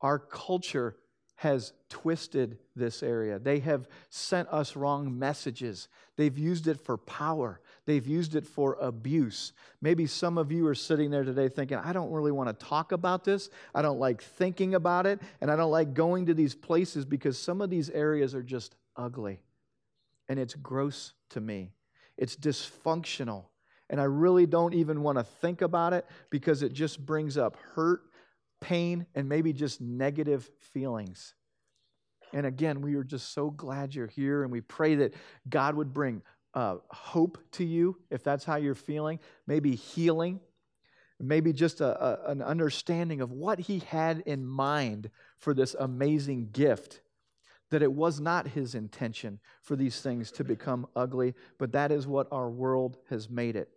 Our 0.00 0.18
culture 0.18 0.96
has 1.38 1.72
twisted 1.88 2.58
this 2.74 3.00
area. 3.00 3.38
They 3.38 3.60
have 3.60 3.86
sent 4.10 4.48
us 4.48 4.74
wrong 4.74 5.16
messages. 5.18 5.88
They've 6.16 6.36
used 6.36 6.66
it 6.66 6.80
for 6.80 6.96
power. 6.96 7.60
They've 7.86 8.06
used 8.06 8.34
it 8.34 8.44
for 8.44 8.76
abuse. 8.80 9.52
Maybe 9.80 10.06
some 10.06 10.36
of 10.36 10.50
you 10.50 10.66
are 10.66 10.74
sitting 10.74 11.12
there 11.12 11.22
today 11.22 11.48
thinking, 11.48 11.78
I 11.78 11.92
don't 11.92 12.10
really 12.10 12.32
want 12.32 12.48
to 12.48 12.66
talk 12.66 12.90
about 12.90 13.22
this. 13.22 13.50
I 13.72 13.82
don't 13.82 14.00
like 14.00 14.20
thinking 14.20 14.74
about 14.74 15.06
it. 15.06 15.20
And 15.40 15.48
I 15.48 15.54
don't 15.54 15.70
like 15.70 15.94
going 15.94 16.26
to 16.26 16.34
these 16.34 16.56
places 16.56 17.04
because 17.04 17.38
some 17.38 17.60
of 17.60 17.70
these 17.70 17.88
areas 17.90 18.34
are 18.34 18.42
just 18.42 18.74
ugly. 18.96 19.40
And 20.28 20.40
it's 20.40 20.54
gross 20.54 21.12
to 21.30 21.40
me. 21.40 21.70
It's 22.16 22.34
dysfunctional. 22.34 23.44
And 23.90 24.00
I 24.00 24.04
really 24.04 24.46
don't 24.46 24.74
even 24.74 25.02
want 25.02 25.18
to 25.18 25.24
think 25.24 25.62
about 25.62 25.92
it 25.92 26.06
because 26.30 26.62
it 26.62 26.72
just 26.72 27.04
brings 27.04 27.38
up 27.38 27.56
hurt 27.74 28.02
pain, 28.60 29.06
and 29.14 29.28
maybe 29.28 29.52
just 29.52 29.80
negative 29.80 30.50
feelings. 30.58 31.34
And 32.32 32.44
again, 32.44 32.82
we 32.82 32.94
are 32.96 33.04
just 33.04 33.32
so 33.32 33.50
glad 33.50 33.94
you're 33.94 34.06
here, 34.06 34.42
and 34.42 34.52
we 34.52 34.60
pray 34.60 34.96
that 34.96 35.14
God 35.48 35.74
would 35.76 35.94
bring 35.94 36.22
uh, 36.54 36.76
hope 36.90 37.38
to 37.52 37.64
you 37.64 37.96
if 38.10 38.22
that's 38.22 38.44
how 38.44 38.56
you're 38.56 38.74
feeling, 38.74 39.20
maybe 39.46 39.74
healing, 39.74 40.40
maybe 41.20 41.52
just 41.52 41.80
a, 41.80 42.04
a, 42.04 42.30
an 42.30 42.42
understanding 42.42 43.20
of 43.20 43.30
what 43.30 43.60
He 43.60 43.78
had 43.80 44.22
in 44.26 44.46
mind 44.46 45.10
for 45.38 45.54
this 45.54 45.74
amazing 45.78 46.50
gift. 46.52 47.00
That 47.70 47.82
it 47.82 47.92
was 47.92 48.18
not 48.18 48.48
His 48.48 48.74
intention 48.74 49.40
for 49.62 49.76
these 49.76 50.00
things 50.00 50.30
to 50.32 50.44
become 50.44 50.86
ugly, 50.96 51.34
but 51.58 51.72
that 51.72 51.92
is 51.92 52.06
what 52.06 52.26
our 52.32 52.50
world 52.50 52.96
has 53.08 53.28
made 53.30 53.56
it. 53.56 53.68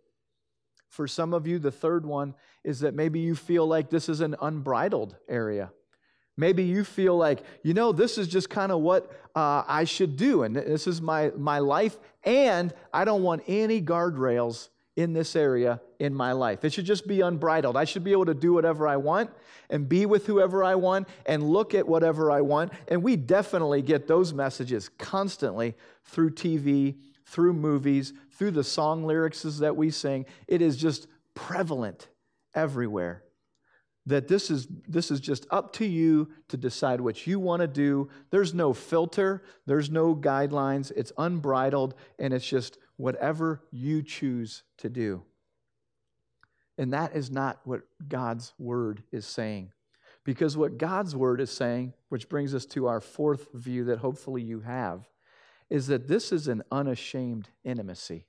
For 0.92 1.08
some 1.08 1.32
of 1.32 1.46
you, 1.46 1.58
the 1.58 1.70
third 1.70 2.04
one 2.04 2.34
is 2.64 2.80
that 2.80 2.92
maybe 2.92 3.18
you 3.18 3.34
feel 3.34 3.66
like 3.66 3.88
this 3.88 4.10
is 4.10 4.20
an 4.20 4.36
unbridled 4.42 5.16
area. 5.26 5.72
Maybe 6.36 6.64
you 6.64 6.84
feel 6.84 7.16
like, 7.16 7.42
you 7.62 7.72
know, 7.72 7.92
this 7.92 8.18
is 8.18 8.28
just 8.28 8.50
kind 8.50 8.70
of 8.70 8.80
what 8.80 9.10
uh, 9.34 9.64
I 9.66 9.84
should 9.84 10.18
do, 10.18 10.42
and 10.42 10.54
this 10.54 10.86
is 10.86 11.00
my, 11.00 11.32
my 11.34 11.60
life, 11.60 11.96
and 12.24 12.74
I 12.92 13.06
don't 13.06 13.22
want 13.22 13.42
any 13.46 13.80
guardrails 13.80 14.68
in 14.94 15.14
this 15.14 15.34
area 15.34 15.80
in 15.98 16.14
my 16.14 16.32
life. 16.32 16.62
It 16.62 16.74
should 16.74 16.84
just 16.84 17.08
be 17.08 17.22
unbridled. 17.22 17.74
I 17.74 17.84
should 17.84 18.04
be 18.04 18.12
able 18.12 18.26
to 18.26 18.34
do 18.34 18.52
whatever 18.52 18.86
I 18.86 18.98
want 18.98 19.30
and 19.70 19.88
be 19.88 20.04
with 20.04 20.26
whoever 20.26 20.62
I 20.62 20.74
want 20.74 21.08
and 21.24 21.42
look 21.42 21.72
at 21.72 21.88
whatever 21.88 22.30
I 22.30 22.42
want. 22.42 22.70
And 22.88 23.02
we 23.02 23.16
definitely 23.16 23.80
get 23.80 24.06
those 24.06 24.34
messages 24.34 24.90
constantly 24.98 25.74
through 26.04 26.32
TV 26.32 26.96
through 27.24 27.52
movies, 27.54 28.12
through 28.30 28.52
the 28.52 28.64
song 28.64 29.04
lyrics 29.04 29.42
that 29.42 29.76
we 29.76 29.90
sing. 29.90 30.26
It 30.48 30.62
is 30.62 30.76
just 30.76 31.06
prevalent 31.34 32.08
everywhere. 32.54 33.24
That 34.06 34.26
this 34.26 34.50
is, 34.50 34.66
this 34.88 35.12
is 35.12 35.20
just 35.20 35.46
up 35.50 35.72
to 35.74 35.86
you 35.86 36.28
to 36.48 36.56
decide 36.56 37.00
what 37.00 37.26
you 37.26 37.38
want 37.38 37.60
to 37.60 37.68
do. 37.68 38.08
There's 38.30 38.52
no 38.52 38.72
filter, 38.72 39.44
there's 39.66 39.90
no 39.90 40.16
guidelines. 40.16 40.90
It's 40.96 41.12
unbridled, 41.16 41.94
and 42.18 42.34
it's 42.34 42.46
just 42.46 42.78
whatever 42.96 43.62
you 43.70 44.02
choose 44.02 44.64
to 44.78 44.88
do. 44.88 45.22
And 46.78 46.92
that 46.92 47.14
is 47.14 47.30
not 47.30 47.60
what 47.64 47.82
God's 48.08 48.54
word 48.58 49.04
is 49.12 49.24
saying. 49.24 49.70
Because 50.24 50.56
what 50.56 50.78
God's 50.78 51.14
word 51.14 51.40
is 51.40 51.50
saying, 51.50 51.94
which 52.08 52.28
brings 52.28 52.54
us 52.54 52.66
to 52.66 52.86
our 52.86 53.00
fourth 53.00 53.48
view 53.52 53.84
that 53.84 53.98
hopefully 53.98 54.42
you 54.42 54.60
have, 54.60 55.08
is 55.70 55.86
that 55.88 56.08
this 56.08 56.32
is 56.32 56.48
an 56.48 56.62
unashamed 56.70 57.48
intimacy. 57.64 58.26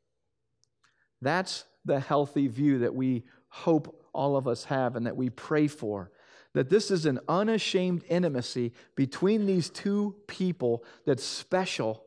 That's 1.22 1.66
the 1.86 2.00
healthy 2.00 2.48
view 2.48 2.80
that 2.80 2.96
we 2.96 3.24
hope 3.50 4.04
all 4.13 4.36
of 4.36 4.48
us 4.48 4.66
have 4.66 4.96
and 4.96 5.06
that 5.06 5.18
we 5.18 5.30
pray 5.30 5.68
for. 5.68 6.12
That 6.54 6.70
this 6.70 6.92
is 6.92 7.06
an 7.06 7.20
unashamed 7.28 8.04
intimacy 8.10 8.74
between 8.96 9.46
these 9.46 9.70
two 9.70 10.16
people 10.28 10.84
that's 11.06 11.24
special 11.24 12.04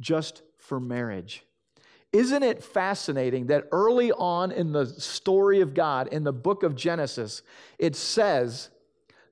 just 0.00 0.42
for 0.58 0.78
marriage. 0.78 1.44
Isn't 2.12 2.42
it 2.42 2.62
fascinating 2.62 3.46
that 3.46 3.68
early 3.72 4.12
on 4.12 4.52
in 4.52 4.72
the 4.72 4.86
story 4.86 5.60
of 5.60 5.74
God, 5.74 6.08
in 6.08 6.24
the 6.24 6.32
book 6.32 6.62
of 6.62 6.76
Genesis, 6.76 7.42
it 7.78 7.96
says 7.96 8.70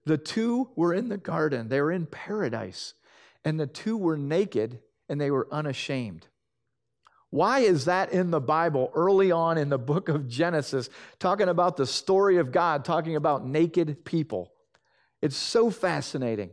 the 0.04 0.18
two 0.18 0.70
were 0.76 0.92
in 0.92 1.08
the 1.08 1.16
garden, 1.16 1.68
they 1.68 1.80
were 1.80 1.92
in 1.92 2.06
paradise, 2.06 2.94
and 3.44 3.58
the 3.58 3.66
two 3.66 3.96
were 3.96 4.16
naked 4.16 4.80
and 5.08 5.20
they 5.20 5.30
were 5.30 5.48
unashamed. 5.50 6.26
Why 7.30 7.60
is 7.60 7.86
that 7.86 8.12
in 8.12 8.30
the 8.30 8.40
Bible 8.40 8.92
early 8.94 9.32
on 9.32 9.58
in 9.58 9.68
the 9.68 9.78
book 9.78 10.08
of 10.08 10.28
Genesis, 10.28 10.88
talking 11.18 11.48
about 11.48 11.76
the 11.76 11.86
story 11.86 12.36
of 12.36 12.52
God, 12.52 12.84
talking 12.84 13.16
about 13.16 13.44
naked 13.44 14.04
people? 14.04 14.52
It's 15.20 15.36
so 15.36 15.70
fascinating 15.70 16.50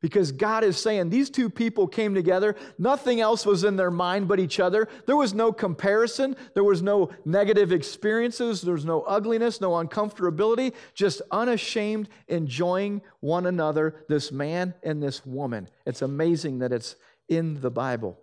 because 0.00 0.32
God 0.32 0.64
is 0.64 0.76
saying 0.76 1.10
these 1.10 1.30
two 1.30 1.50
people 1.50 1.86
came 1.86 2.14
together. 2.14 2.56
Nothing 2.78 3.20
else 3.20 3.44
was 3.44 3.64
in 3.64 3.76
their 3.76 3.90
mind 3.90 4.28
but 4.28 4.40
each 4.40 4.60
other. 4.60 4.88
There 5.06 5.16
was 5.16 5.34
no 5.34 5.52
comparison. 5.52 6.36
There 6.54 6.64
was 6.64 6.82
no 6.82 7.10
negative 7.24 7.72
experiences. 7.72 8.62
There 8.62 8.74
was 8.74 8.84
no 8.84 9.02
ugliness, 9.02 9.60
no 9.60 9.72
uncomfortability, 9.72 10.72
just 10.94 11.22
unashamed 11.30 12.08
enjoying 12.28 13.02
one 13.20 13.46
another, 13.46 14.04
this 14.08 14.32
man 14.32 14.74
and 14.82 15.02
this 15.02 15.24
woman. 15.26 15.68
It's 15.86 16.02
amazing 16.02 16.60
that 16.60 16.72
it's 16.72 16.96
in 17.30 17.60
the 17.62 17.70
Bible. 17.70 18.18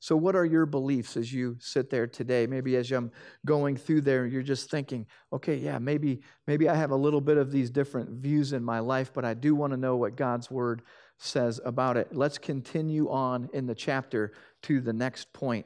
So, 0.00 0.16
what 0.16 0.36
are 0.36 0.44
your 0.44 0.66
beliefs 0.66 1.16
as 1.16 1.32
you 1.32 1.56
sit 1.60 1.88
there 1.88 2.06
today? 2.06 2.46
Maybe 2.46 2.76
as 2.76 2.90
I'm 2.92 3.10
going 3.46 3.76
through 3.76 4.02
there, 4.02 4.26
you're 4.26 4.42
just 4.42 4.70
thinking, 4.70 5.06
okay, 5.32 5.54
yeah, 5.56 5.78
maybe, 5.78 6.20
maybe 6.46 6.68
I 6.68 6.74
have 6.74 6.90
a 6.90 6.96
little 6.96 7.22
bit 7.22 7.38
of 7.38 7.50
these 7.50 7.70
different 7.70 8.10
views 8.10 8.52
in 8.52 8.62
my 8.62 8.80
life, 8.80 9.12
but 9.14 9.24
I 9.24 9.32
do 9.32 9.54
want 9.54 9.72
to 9.72 9.78
know 9.78 9.96
what 9.96 10.16
God's 10.16 10.50
word 10.50 10.82
says 11.16 11.58
about 11.64 11.96
it. 11.96 12.14
Let's 12.14 12.36
continue 12.36 13.08
on 13.08 13.48
in 13.54 13.66
the 13.66 13.74
chapter 13.74 14.32
to 14.64 14.82
the 14.82 14.92
next 14.92 15.32
point. 15.32 15.64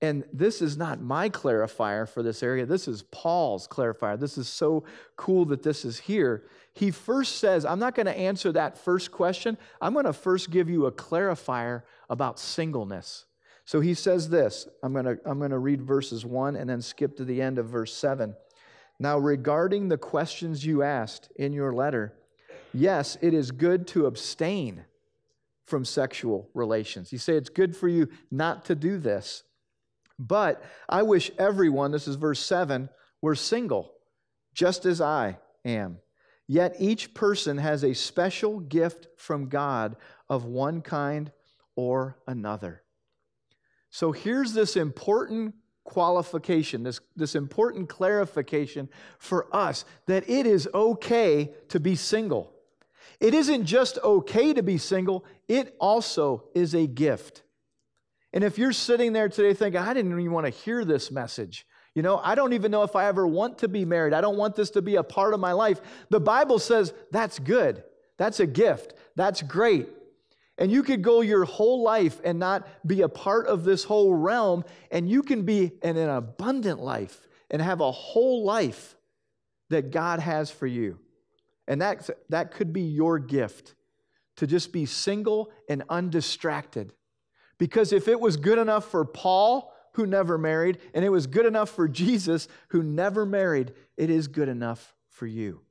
And 0.00 0.24
this 0.32 0.62
is 0.62 0.76
not 0.76 1.00
my 1.00 1.28
clarifier 1.28 2.08
for 2.08 2.22
this 2.22 2.42
area. 2.42 2.66
This 2.66 2.86
is 2.86 3.02
Paul's 3.02 3.66
clarifier. 3.66 4.16
This 4.16 4.36
is 4.36 4.48
so 4.48 4.84
cool 5.16 5.44
that 5.46 5.64
this 5.64 5.84
is 5.84 5.98
here. 5.98 6.44
He 6.76 6.90
first 6.90 7.36
says, 7.36 7.64
I'm 7.64 7.78
not 7.78 7.94
going 7.94 8.04
to 8.04 8.16
answer 8.16 8.52
that 8.52 8.76
first 8.76 9.10
question. 9.10 9.56
I'm 9.80 9.94
going 9.94 10.04
to 10.04 10.12
first 10.12 10.50
give 10.50 10.68
you 10.68 10.84
a 10.84 10.92
clarifier 10.92 11.82
about 12.10 12.38
singleness. 12.38 13.24
So 13.64 13.80
he 13.80 13.94
says 13.94 14.28
this. 14.28 14.68
I'm 14.82 14.92
going 14.92 15.06
to, 15.06 15.18
I'm 15.24 15.38
going 15.38 15.52
to 15.52 15.58
read 15.58 15.80
verses 15.80 16.26
1 16.26 16.54
and 16.54 16.68
then 16.68 16.82
skip 16.82 17.16
to 17.16 17.24
the 17.24 17.40
end 17.40 17.58
of 17.58 17.66
verse 17.66 17.94
7. 17.94 18.36
Now, 18.98 19.16
regarding 19.16 19.88
the 19.88 19.96
questions 19.96 20.66
you 20.66 20.82
asked 20.82 21.30
in 21.36 21.54
your 21.54 21.72
letter, 21.72 22.12
yes, 22.74 23.16
it 23.22 23.32
is 23.32 23.52
good 23.52 23.86
to 23.88 24.04
abstain 24.04 24.84
from 25.64 25.82
sexual 25.82 26.50
relations. 26.52 27.10
You 27.10 27.16
say 27.16 27.36
it's 27.36 27.48
good 27.48 27.74
for 27.74 27.88
you 27.88 28.08
not 28.30 28.66
to 28.66 28.74
do 28.74 28.98
this. 28.98 29.44
But 30.18 30.62
I 30.90 31.04
wish 31.04 31.30
everyone, 31.38 31.90
this 31.90 32.06
is 32.06 32.16
verse 32.16 32.40
7, 32.40 32.90
were 33.22 33.34
single, 33.34 33.92
just 34.52 34.84
as 34.84 35.00
I 35.00 35.38
am. 35.64 36.00
Yet 36.48 36.76
each 36.78 37.12
person 37.12 37.58
has 37.58 37.82
a 37.82 37.94
special 37.94 38.60
gift 38.60 39.08
from 39.16 39.48
God 39.48 39.96
of 40.28 40.44
one 40.44 40.80
kind 40.80 41.32
or 41.74 42.18
another. 42.26 42.82
So 43.90 44.12
here's 44.12 44.52
this 44.52 44.76
important 44.76 45.54
qualification, 45.84 46.82
this, 46.82 47.00
this 47.14 47.34
important 47.34 47.88
clarification 47.88 48.88
for 49.18 49.46
us 49.54 49.84
that 50.06 50.28
it 50.28 50.46
is 50.46 50.68
okay 50.74 51.52
to 51.68 51.80
be 51.80 51.96
single. 51.96 52.52
It 53.20 53.34
isn't 53.34 53.64
just 53.64 53.98
okay 54.04 54.52
to 54.52 54.62
be 54.62 54.78
single, 54.78 55.24
it 55.48 55.74
also 55.80 56.44
is 56.54 56.74
a 56.74 56.86
gift. 56.86 57.42
And 58.32 58.44
if 58.44 58.58
you're 58.58 58.72
sitting 58.72 59.12
there 59.12 59.28
today 59.28 59.54
thinking, 59.54 59.80
I 59.80 59.94
didn't 59.94 60.12
even 60.12 60.32
want 60.32 60.44
to 60.44 60.50
hear 60.50 60.84
this 60.84 61.10
message, 61.10 61.66
you 61.96 62.02
know, 62.02 62.20
I 62.22 62.34
don't 62.34 62.52
even 62.52 62.70
know 62.70 62.82
if 62.82 62.94
I 62.94 63.06
ever 63.06 63.26
want 63.26 63.56
to 63.58 63.68
be 63.68 63.86
married, 63.86 64.12
I 64.12 64.20
don't 64.20 64.36
want 64.36 64.54
this 64.54 64.68
to 64.72 64.82
be 64.82 64.96
a 64.96 65.02
part 65.02 65.32
of 65.32 65.40
my 65.40 65.52
life, 65.52 65.80
the 66.10 66.20
Bible 66.20 66.58
says 66.58 66.92
that's 67.10 67.38
good. 67.38 67.82
That's 68.18 68.38
a 68.38 68.46
gift. 68.46 68.92
That's 69.16 69.40
great. 69.40 69.88
And 70.58 70.70
you 70.70 70.82
could 70.82 71.00
go 71.00 71.22
your 71.22 71.44
whole 71.44 71.82
life 71.82 72.20
and 72.22 72.38
not 72.38 72.68
be 72.86 73.00
a 73.00 73.08
part 73.08 73.46
of 73.46 73.64
this 73.64 73.84
whole 73.84 74.12
realm, 74.12 74.64
and 74.90 75.08
you 75.08 75.22
can 75.22 75.42
be 75.42 75.72
in 75.82 75.96
an 75.96 76.10
abundant 76.10 76.80
life 76.80 77.26
and 77.50 77.62
have 77.62 77.80
a 77.80 77.90
whole 77.90 78.44
life 78.44 78.94
that 79.70 79.90
God 79.90 80.20
has 80.20 80.50
for 80.50 80.66
you. 80.66 80.98
And 81.66 81.80
that, 81.80 82.10
that 82.28 82.52
could 82.52 82.74
be 82.74 82.82
your 82.82 83.18
gift 83.18 83.74
to 84.36 84.46
just 84.46 84.70
be 84.70 84.84
single 84.84 85.50
and 85.66 85.82
undistracted. 85.88 86.92
Because 87.56 87.94
if 87.94 88.06
it 88.06 88.20
was 88.20 88.36
good 88.36 88.58
enough 88.58 88.90
for 88.90 89.06
Paul, 89.06 89.72
who 89.96 90.06
never 90.06 90.36
married, 90.36 90.78
and 90.92 91.04
it 91.04 91.08
was 91.08 91.26
good 91.26 91.46
enough 91.46 91.70
for 91.70 91.88
Jesus, 91.88 92.48
who 92.68 92.82
never 92.82 93.24
married, 93.24 93.72
it 93.96 94.10
is 94.10 94.28
good 94.28 94.48
enough 94.48 94.94
for 95.08 95.26
you. 95.26 95.62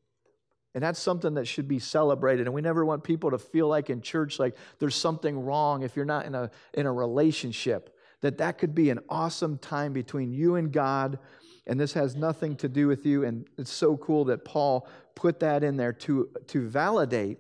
And 0.74 0.84
that's 0.84 1.00
something 1.00 1.36
that 1.36 1.48
should 1.48 1.68
be 1.68 1.78
celebrated. 1.78 2.48
And 2.48 2.54
we 2.54 2.62
never 2.62 2.84
want 2.84 3.04
people 3.04 3.30
to 3.32 3.38
feel 3.38 3.68
like 3.68 3.92
in 3.92 4.02
church, 4.02 4.40
like 4.40 4.58
there's 4.80 4.96
something 4.96 5.40
wrong 5.40 5.84
if 5.84 5.96
you're 5.96 6.06
not 6.06 6.26
in 6.26 6.34
a, 6.34 6.50
in 6.74 6.88
a 6.88 6.92
relationship. 6.92 7.96
That 8.22 8.40
that 8.40 8.58
could 8.58 8.74
be 8.74 8.90
an 8.90 9.00
awesome 9.10 9.60
time 9.60 9.94
between 9.94 10.34
you 10.34 10.56
and 10.56 10.72
God. 10.72 11.20
And 11.68 11.80
this 11.80 11.94
has 11.94 12.16
nothing 12.16 12.56
to 12.58 12.68
do 12.68 12.88
with 12.88 13.06
you. 13.06 13.24
And 13.24 13.48
it's 13.60 13.72
so 13.72 13.96
cool 13.96 14.26
that 14.26 14.44
Paul 14.44 14.88
put 15.14 15.40
that 15.42 15.64
in 15.64 15.78
there 15.78 15.94
to, 15.94 16.30
to 16.48 16.68
validate 16.68 17.38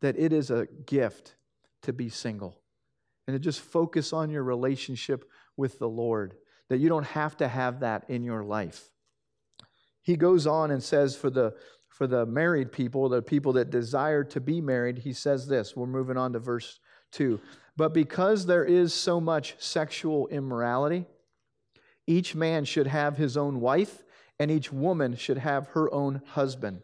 that 0.00 0.18
it 0.18 0.32
is 0.32 0.50
a 0.50 0.66
gift 0.86 1.34
to 1.82 1.92
be 1.92 2.08
single. 2.08 2.58
And 3.26 3.34
to 3.34 3.38
just 3.38 3.60
focus 3.60 4.14
on 4.14 4.30
your 4.30 4.42
relationship 4.42 5.30
with 5.58 5.78
the 5.78 5.88
Lord. 5.88 6.34
That 6.70 6.78
you 6.78 6.88
don't 6.88 7.06
have 7.06 7.36
to 7.38 7.48
have 7.48 7.80
that 7.80 8.08
in 8.08 8.24
your 8.24 8.44
life. 8.44 8.90
He 10.00 10.16
goes 10.16 10.46
on 10.46 10.70
and 10.70 10.82
says, 10.82 11.14
for 11.14 11.28
the 11.28 11.54
for 11.98 12.06
the 12.06 12.26
married 12.26 12.70
people, 12.70 13.08
the 13.08 13.20
people 13.20 13.54
that 13.54 13.70
desire 13.70 14.22
to 14.22 14.40
be 14.40 14.60
married, 14.60 14.98
he 14.98 15.12
says 15.12 15.48
this. 15.48 15.74
We're 15.74 15.86
moving 15.86 16.16
on 16.16 16.32
to 16.34 16.38
verse 16.38 16.78
2. 17.10 17.40
But 17.76 17.92
because 17.92 18.46
there 18.46 18.64
is 18.64 18.94
so 18.94 19.20
much 19.20 19.56
sexual 19.58 20.28
immorality, 20.28 21.06
each 22.06 22.36
man 22.36 22.64
should 22.64 22.86
have 22.86 23.16
his 23.16 23.36
own 23.36 23.60
wife, 23.60 24.04
and 24.38 24.48
each 24.48 24.72
woman 24.72 25.16
should 25.16 25.38
have 25.38 25.66
her 25.68 25.92
own 25.92 26.22
husband. 26.24 26.82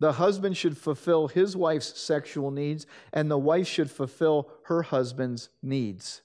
The 0.00 0.14
husband 0.14 0.56
should 0.56 0.76
fulfill 0.76 1.28
his 1.28 1.56
wife's 1.56 2.00
sexual 2.00 2.50
needs, 2.50 2.86
and 3.12 3.30
the 3.30 3.38
wife 3.38 3.68
should 3.68 3.92
fulfill 3.92 4.50
her 4.64 4.82
husband's 4.82 5.50
needs. 5.62 6.22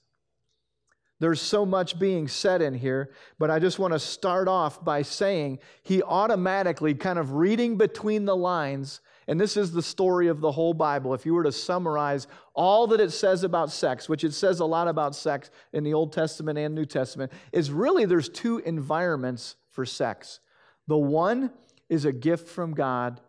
There's 1.20 1.40
so 1.40 1.66
much 1.66 1.98
being 1.98 2.28
said 2.28 2.62
in 2.62 2.74
here, 2.74 3.10
but 3.38 3.50
I 3.50 3.58
just 3.58 3.78
want 3.78 3.92
to 3.92 3.98
start 3.98 4.46
off 4.46 4.84
by 4.84 5.02
saying 5.02 5.58
he 5.82 6.02
automatically, 6.02 6.94
kind 6.94 7.18
of 7.18 7.32
reading 7.32 7.76
between 7.76 8.24
the 8.24 8.36
lines, 8.36 9.00
and 9.26 9.40
this 9.40 9.56
is 9.56 9.72
the 9.72 9.82
story 9.82 10.28
of 10.28 10.40
the 10.40 10.52
whole 10.52 10.74
Bible. 10.74 11.12
If 11.14 11.26
you 11.26 11.34
were 11.34 11.42
to 11.42 11.52
summarize 11.52 12.28
all 12.54 12.86
that 12.86 13.00
it 13.00 13.10
says 13.10 13.42
about 13.42 13.72
sex, 13.72 14.08
which 14.08 14.22
it 14.22 14.32
says 14.32 14.60
a 14.60 14.64
lot 14.64 14.86
about 14.86 15.14
sex 15.14 15.50
in 15.72 15.82
the 15.82 15.92
Old 15.92 16.12
Testament 16.12 16.56
and 16.56 16.74
New 16.74 16.86
Testament, 16.86 17.32
is 17.52 17.70
really 17.70 18.04
there's 18.04 18.28
two 18.28 18.58
environments 18.58 19.56
for 19.70 19.84
sex. 19.84 20.40
The 20.86 20.96
one 20.96 21.50
is 21.88 22.04
a 22.04 22.12
gift 22.12 22.48
from 22.48 22.74
God 22.74 23.20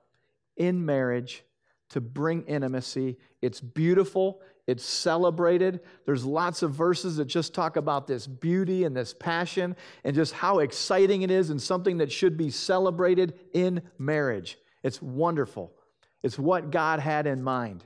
in 0.56 0.86
marriage 0.86 1.44
to 1.90 2.00
bring 2.00 2.44
intimacy. 2.44 3.18
It's 3.42 3.60
beautiful, 3.60 4.42
it's 4.70 4.86
celebrated. 4.86 5.80
There's 6.06 6.24
lots 6.24 6.62
of 6.62 6.74
verses 6.74 7.18
that 7.18 7.26
just 7.26 7.56
talk 7.56 7.76
about 7.76 8.06
this 8.06 8.28
beauty 8.28 8.84
and 8.84 8.96
this 8.96 9.16
passion 9.16 9.76
and 10.04 10.16
just 10.16 10.32
how 10.32 10.60
exciting 10.60 11.24
it 11.24 11.32
is 11.32 11.50
and 11.50 11.60
something 11.60 11.98
that 11.98 12.12
should 12.12 12.38
be 12.38 12.52
celebrated 12.52 13.34
in 13.52 13.82
marriage. 13.98 14.60
It's 14.84 15.02
wonderful. 15.02 15.74
It's 16.22 16.38
what 16.38 16.70
God 16.70 17.00
had 17.00 17.26
in 17.26 17.42
mind. 17.42 17.84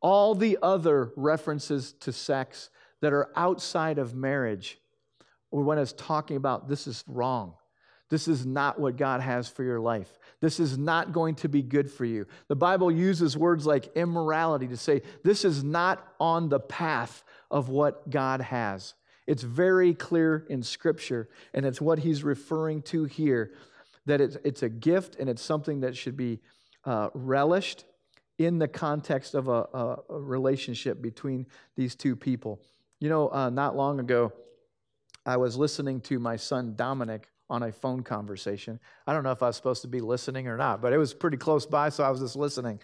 All 0.00 0.36
the 0.36 0.56
other 0.62 1.10
references 1.16 1.94
to 1.94 2.12
sex 2.12 2.70
that 3.00 3.12
are 3.12 3.30
outside 3.34 3.98
of 3.98 4.14
marriage, 4.14 4.78
when 5.50 5.78
it's 5.78 5.94
talking 5.94 6.36
about 6.36 6.68
this 6.68 6.86
is 6.86 7.02
wrong, 7.08 7.54
this 8.08 8.28
is 8.28 8.46
not 8.46 8.78
what 8.78 8.96
God 8.96 9.20
has 9.20 9.48
for 9.48 9.64
your 9.64 9.80
life. 9.80 10.18
This 10.40 10.60
is 10.60 10.78
not 10.78 11.12
going 11.12 11.34
to 11.36 11.48
be 11.48 11.62
good 11.62 11.90
for 11.90 12.04
you. 12.04 12.26
The 12.48 12.56
Bible 12.56 12.90
uses 12.90 13.36
words 13.36 13.66
like 13.66 13.96
immorality 13.96 14.68
to 14.68 14.76
say 14.76 15.02
this 15.24 15.44
is 15.44 15.64
not 15.64 16.06
on 16.20 16.48
the 16.48 16.60
path 16.60 17.24
of 17.50 17.68
what 17.68 18.08
God 18.10 18.40
has. 18.40 18.94
It's 19.26 19.42
very 19.42 19.92
clear 19.92 20.46
in 20.48 20.62
Scripture, 20.62 21.28
and 21.52 21.66
it's 21.66 21.80
what 21.80 21.98
he's 21.98 22.22
referring 22.22 22.82
to 22.82 23.04
here 23.04 23.52
that 24.06 24.20
it's, 24.20 24.36
it's 24.44 24.62
a 24.62 24.68
gift 24.68 25.16
and 25.18 25.28
it's 25.28 25.42
something 25.42 25.80
that 25.80 25.96
should 25.96 26.16
be 26.16 26.40
uh, 26.84 27.10
relished 27.12 27.84
in 28.38 28.58
the 28.58 28.68
context 28.68 29.34
of 29.34 29.48
a, 29.48 29.66
a, 29.74 29.96
a, 30.10 30.20
relationship 30.20 31.02
between 31.02 31.46
these 31.74 31.96
two 31.96 32.14
people. 32.14 32.60
You 33.00 33.08
know, 33.08 33.30
uh, 33.30 33.50
not 33.50 33.76
long 33.76 33.98
ago, 33.98 34.32
I 35.24 35.38
was 35.38 35.56
listening 35.56 36.00
to 36.02 36.20
my 36.20 36.36
son 36.36 36.74
Dominic 36.76 37.28
on 37.48 37.62
a 37.62 37.72
phone 37.72 38.02
conversation. 38.02 38.80
I 39.06 39.12
don't 39.12 39.22
know 39.22 39.30
if 39.30 39.42
I 39.42 39.46
was 39.46 39.56
supposed 39.56 39.82
to 39.82 39.88
be 39.88 40.00
listening 40.00 40.48
or 40.48 40.56
not, 40.56 40.82
but 40.82 40.92
it 40.92 40.98
was 40.98 41.14
pretty 41.14 41.36
close 41.36 41.64
by, 41.66 41.88
so 41.90 42.02
I 42.02 42.10
was 42.10 42.20
just 42.20 42.36
listening. 42.36 42.80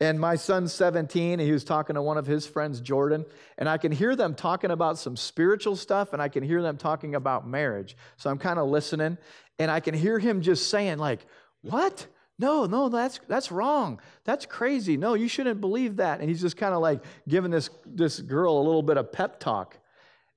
And 0.00 0.18
my 0.18 0.36
son's 0.36 0.72
17, 0.72 1.34
and 1.34 1.40
he 1.42 1.52
was 1.52 1.62
talking 1.62 1.94
to 1.94 2.02
one 2.02 2.16
of 2.16 2.26
his 2.26 2.46
friends, 2.46 2.80
Jordan, 2.80 3.24
and 3.58 3.68
I 3.68 3.76
can 3.76 3.92
hear 3.92 4.16
them 4.16 4.34
talking 4.34 4.70
about 4.70 4.98
some 4.98 5.16
spiritual 5.16 5.76
stuff, 5.76 6.12
and 6.12 6.22
I 6.22 6.28
can 6.28 6.42
hear 6.42 6.62
them 6.62 6.76
talking 6.76 7.14
about 7.14 7.46
marriage. 7.46 7.96
So 8.16 8.30
I'm 8.30 8.38
kind 8.38 8.58
of 8.58 8.68
listening, 8.68 9.18
and 9.58 9.70
I 9.70 9.80
can 9.80 9.94
hear 9.94 10.18
him 10.18 10.40
just 10.40 10.70
saying, 10.70 10.98
like, 10.98 11.26
what? 11.62 12.06
No, 12.38 12.64
no, 12.64 12.88
that's 12.88 13.20
that's 13.28 13.52
wrong. 13.52 14.00
That's 14.24 14.46
crazy. 14.46 14.96
No, 14.96 15.12
you 15.12 15.28
shouldn't 15.28 15.60
believe 15.60 15.96
that. 15.96 16.20
And 16.20 16.28
he's 16.30 16.40
just 16.40 16.56
kind 16.56 16.72
of 16.72 16.80
like 16.80 17.04
giving 17.28 17.50
this 17.50 17.68
this 17.84 18.18
girl 18.18 18.56
a 18.56 18.64
little 18.64 18.82
bit 18.82 18.96
of 18.96 19.12
pep 19.12 19.38
talk. 19.38 19.76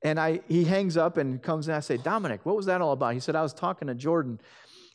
And 0.04 0.20
I, 0.20 0.42
he 0.48 0.66
hangs 0.66 0.98
up 0.98 1.18
and 1.18 1.42
comes 1.42 1.68
and 1.68 1.78
I 1.78 1.80
say, 1.80 1.98
Dominic, 1.98 2.46
what 2.46 2.56
was 2.56 2.66
that 2.66 2.82
all 2.82 2.92
about? 2.92 3.13
He 3.13 3.20
said, 3.20 3.36
I 3.36 3.42
was 3.42 3.54
talking 3.54 3.88
to 3.88 3.96
Jordan. 3.96 4.39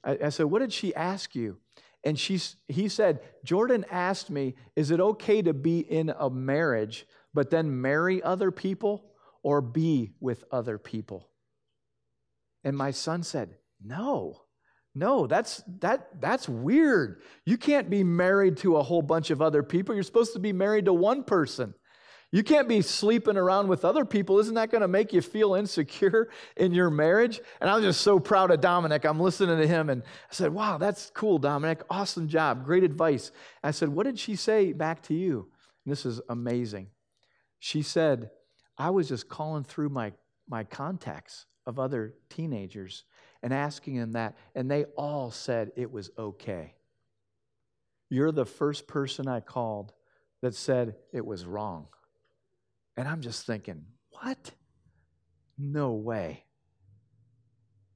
I, 0.04 0.18
I 0.24 0.28
said, 0.28 0.46
What 0.46 0.60
did 0.60 0.72
she 0.72 0.94
ask 0.94 1.34
you? 1.34 1.58
And 2.04 2.18
she, 2.18 2.40
he 2.68 2.88
said, 2.88 3.20
Jordan 3.44 3.84
asked 3.90 4.30
me, 4.30 4.54
Is 4.76 4.90
it 4.90 5.00
okay 5.00 5.42
to 5.42 5.54
be 5.54 5.80
in 5.80 6.12
a 6.16 6.28
marriage, 6.28 7.06
but 7.32 7.50
then 7.50 7.80
marry 7.80 8.22
other 8.22 8.50
people 8.50 9.12
or 9.42 9.60
be 9.60 10.12
with 10.20 10.44
other 10.52 10.78
people? 10.78 11.28
And 12.62 12.76
my 12.76 12.90
son 12.90 13.22
said, 13.22 13.56
No. 13.82 14.42
No, 14.94 15.28
that's 15.28 15.62
that 15.80 16.20
that's 16.20 16.48
weird. 16.48 17.22
You 17.44 17.56
can't 17.56 17.88
be 17.88 18.02
married 18.02 18.56
to 18.58 18.78
a 18.78 18.82
whole 18.82 19.02
bunch 19.02 19.30
of 19.30 19.40
other 19.40 19.62
people. 19.62 19.94
You're 19.94 20.02
supposed 20.02 20.32
to 20.32 20.40
be 20.40 20.52
married 20.52 20.86
to 20.86 20.92
one 20.92 21.22
person. 21.22 21.74
You 22.30 22.42
can't 22.42 22.68
be 22.68 22.82
sleeping 22.82 23.38
around 23.38 23.68
with 23.68 23.86
other 23.86 24.04
people. 24.04 24.38
Isn't 24.38 24.56
that 24.56 24.70
going 24.70 24.82
to 24.82 24.88
make 24.88 25.14
you 25.14 25.22
feel 25.22 25.54
insecure 25.54 26.28
in 26.58 26.74
your 26.74 26.90
marriage? 26.90 27.40
And 27.60 27.70
I 27.70 27.74
was 27.74 27.84
just 27.84 28.02
so 28.02 28.20
proud 28.20 28.50
of 28.50 28.60
Dominic. 28.60 29.04
I'm 29.04 29.18
listening 29.18 29.58
to 29.58 29.66
him 29.66 29.88
and 29.88 30.02
I 30.02 30.34
said, 30.34 30.52
Wow, 30.52 30.76
that's 30.76 31.10
cool, 31.14 31.38
Dominic. 31.38 31.82
Awesome 31.88 32.28
job. 32.28 32.66
Great 32.66 32.84
advice. 32.84 33.30
I 33.64 33.70
said, 33.70 33.88
What 33.88 34.04
did 34.04 34.18
she 34.18 34.36
say 34.36 34.74
back 34.74 35.02
to 35.04 35.14
you? 35.14 35.48
And 35.84 35.92
this 35.92 36.04
is 36.04 36.20
amazing. 36.28 36.88
She 37.60 37.80
said, 37.80 38.30
I 38.76 38.90
was 38.90 39.08
just 39.08 39.28
calling 39.28 39.64
through 39.64 39.88
my, 39.88 40.12
my 40.48 40.64
contacts 40.64 41.46
of 41.66 41.78
other 41.78 42.14
teenagers 42.28 43.04
and 43.42 43.54
asking 43.54 43.96
them 43.96 44.12
that, 44.12 44.36
and 44.54 44.70
they 44.70 44.84
all 44.96 45.30
said 45.30 45.72
it 45.76 45.90
was 45.90 46.10
okay. 46.18 46.74
You're 48.10 48.32
the 48.32 48.44
first 48.44 48.86
person 48.86 49.28
I 49.28 49.40
called 49.40 49.92
that 50.42 50.54
said 50.54 50.96
it 51.12 51.24
was 51.24 51.46
wrong. 51.46 51.88
And 52.98 53.06
I'm 53.06 53.20
just 53.20 53.46
thinking, 53.46 53.84
what? 54.10 54.50
No 55.56 55.92
way. 55.92 56.42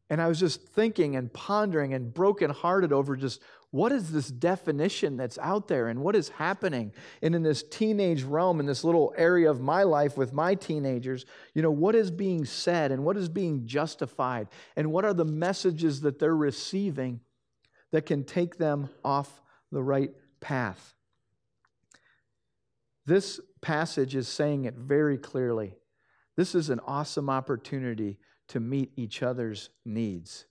And 0.08 0.22
I 0.22 0.28
was 0.28 0.38
just 0.38 0.68
thinking 0.68 1.16
and 1.16 1.32
pondering 1.32 1.92
and 1.92 2.14
brokenhearted 2.14 2.92
over 2.92 3.16
just 3.16 3.42
what 3.72 3.90
is 3.90 4.12
this 4.12 4.28
definition 4.28 5.16
that's 5.16 5.38
out 5.38 5.66
there 5.66 5.88
and 5.88 6.02
what 6.02 6.14
is 6.14 6.28
happening? 6.28 6.92
And 7.20 7.34
in 7.34 7.42
this 7.42 7.64
teenage 7.64 8.22
realm, 8.22 8.60
in 8.60 8.66
this 8.66 8.84
little 8.84 9.12
area 9.16 9.50
of 9.50 9.60
my 9.60 9.82
life 9.82 10.16
with 10.16 10.32
my 10.32 10.54
teenagers, 10.54 11.26
you 11.52 11.62
know, 11.62 11.70
what 11.72 11.96
is 11.96 12.12
being 12.12 12.44
said 12.44 12.92
and 12.92 13.02
what 13.02 13.16
is 13.16 13.28
being 13.28 13.66
justified? 13.66 14.46
And 14.76 14.92
what 14.92 15.04
are 15.04 15.14
the 15.14 15.24
messages 15.24 16.02
that 16.02 16.20
they're 16.20 16.36
receiving 16.36 17.20
that 17.90 18.06
can 18.06 18.22
take 18.22 18.56
them 18.56 18.88
off 19.04 19.42
the 19.72 19.82
right 19.82 20.12
path? 20.40 20.94
This 23.06 23.40
passage 23.60 24.14
is 24.14 24.28
saying 24.28 24.64
it 24.64 24.74
very 24.74 25.18
clearly. 25.18 25.74
This 26.36 26.54
is 26.54 26.70
an 26.70 26.80
awesome 26.86 27.28
opportunity 27.28 28.18
to 28.48 28.60
meet 28.60 28.92
each 28.96 29.22
other's 29.22 29.70
needs. 29.84 30.46